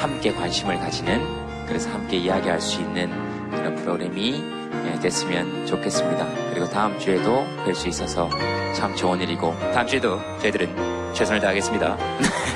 함께 0.00 0.32
관심을 0.32 0.78
가지는, 0.78 1.20
그래서 1.66 1.90
함께 1.90 2.16
이야기할 2.16 2.62
수 2.62 2.80
있는 2.80 3.10
그런 3.50 3.74
프로그램이 3.74 4.42
예, 4.86 5.00
됐으면 5.00 5.66
좋겠습니다. 5.66 6.26
그리고 6.48 6.66
다음 6.66 6.98
주에도 6.98 7.44
뵐 7.66 7.74
수 7.74 7.88
있어서 7.88 8.30
참 8.74 8.96
좋은 8.96 9.20
일이고, 9.20 9.54
다음 9.74 9.86
주에도 9.86 10.18
저희들은 10.40 11.12
최선을 11.12 11.42
다하겠습니다. 11.42 11.98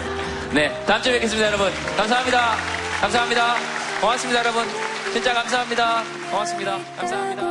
네, 0.54 0.84
다음 0.86 1.02
주에 1.02 1.12
뵙겠습니다, 1.12 1.48
여러분. 1.48 1.70
감사합니다. 1.94 2.77
감사합니다. 3.00 3.54
고맙습니다, 4.00 4.40
여러분. 4.40 4.66
진짜 5.12 5.32
감사합니다. 5.32 6.02
고맙습니다. 6.30 6.78
감사합니다. 6.96 7.47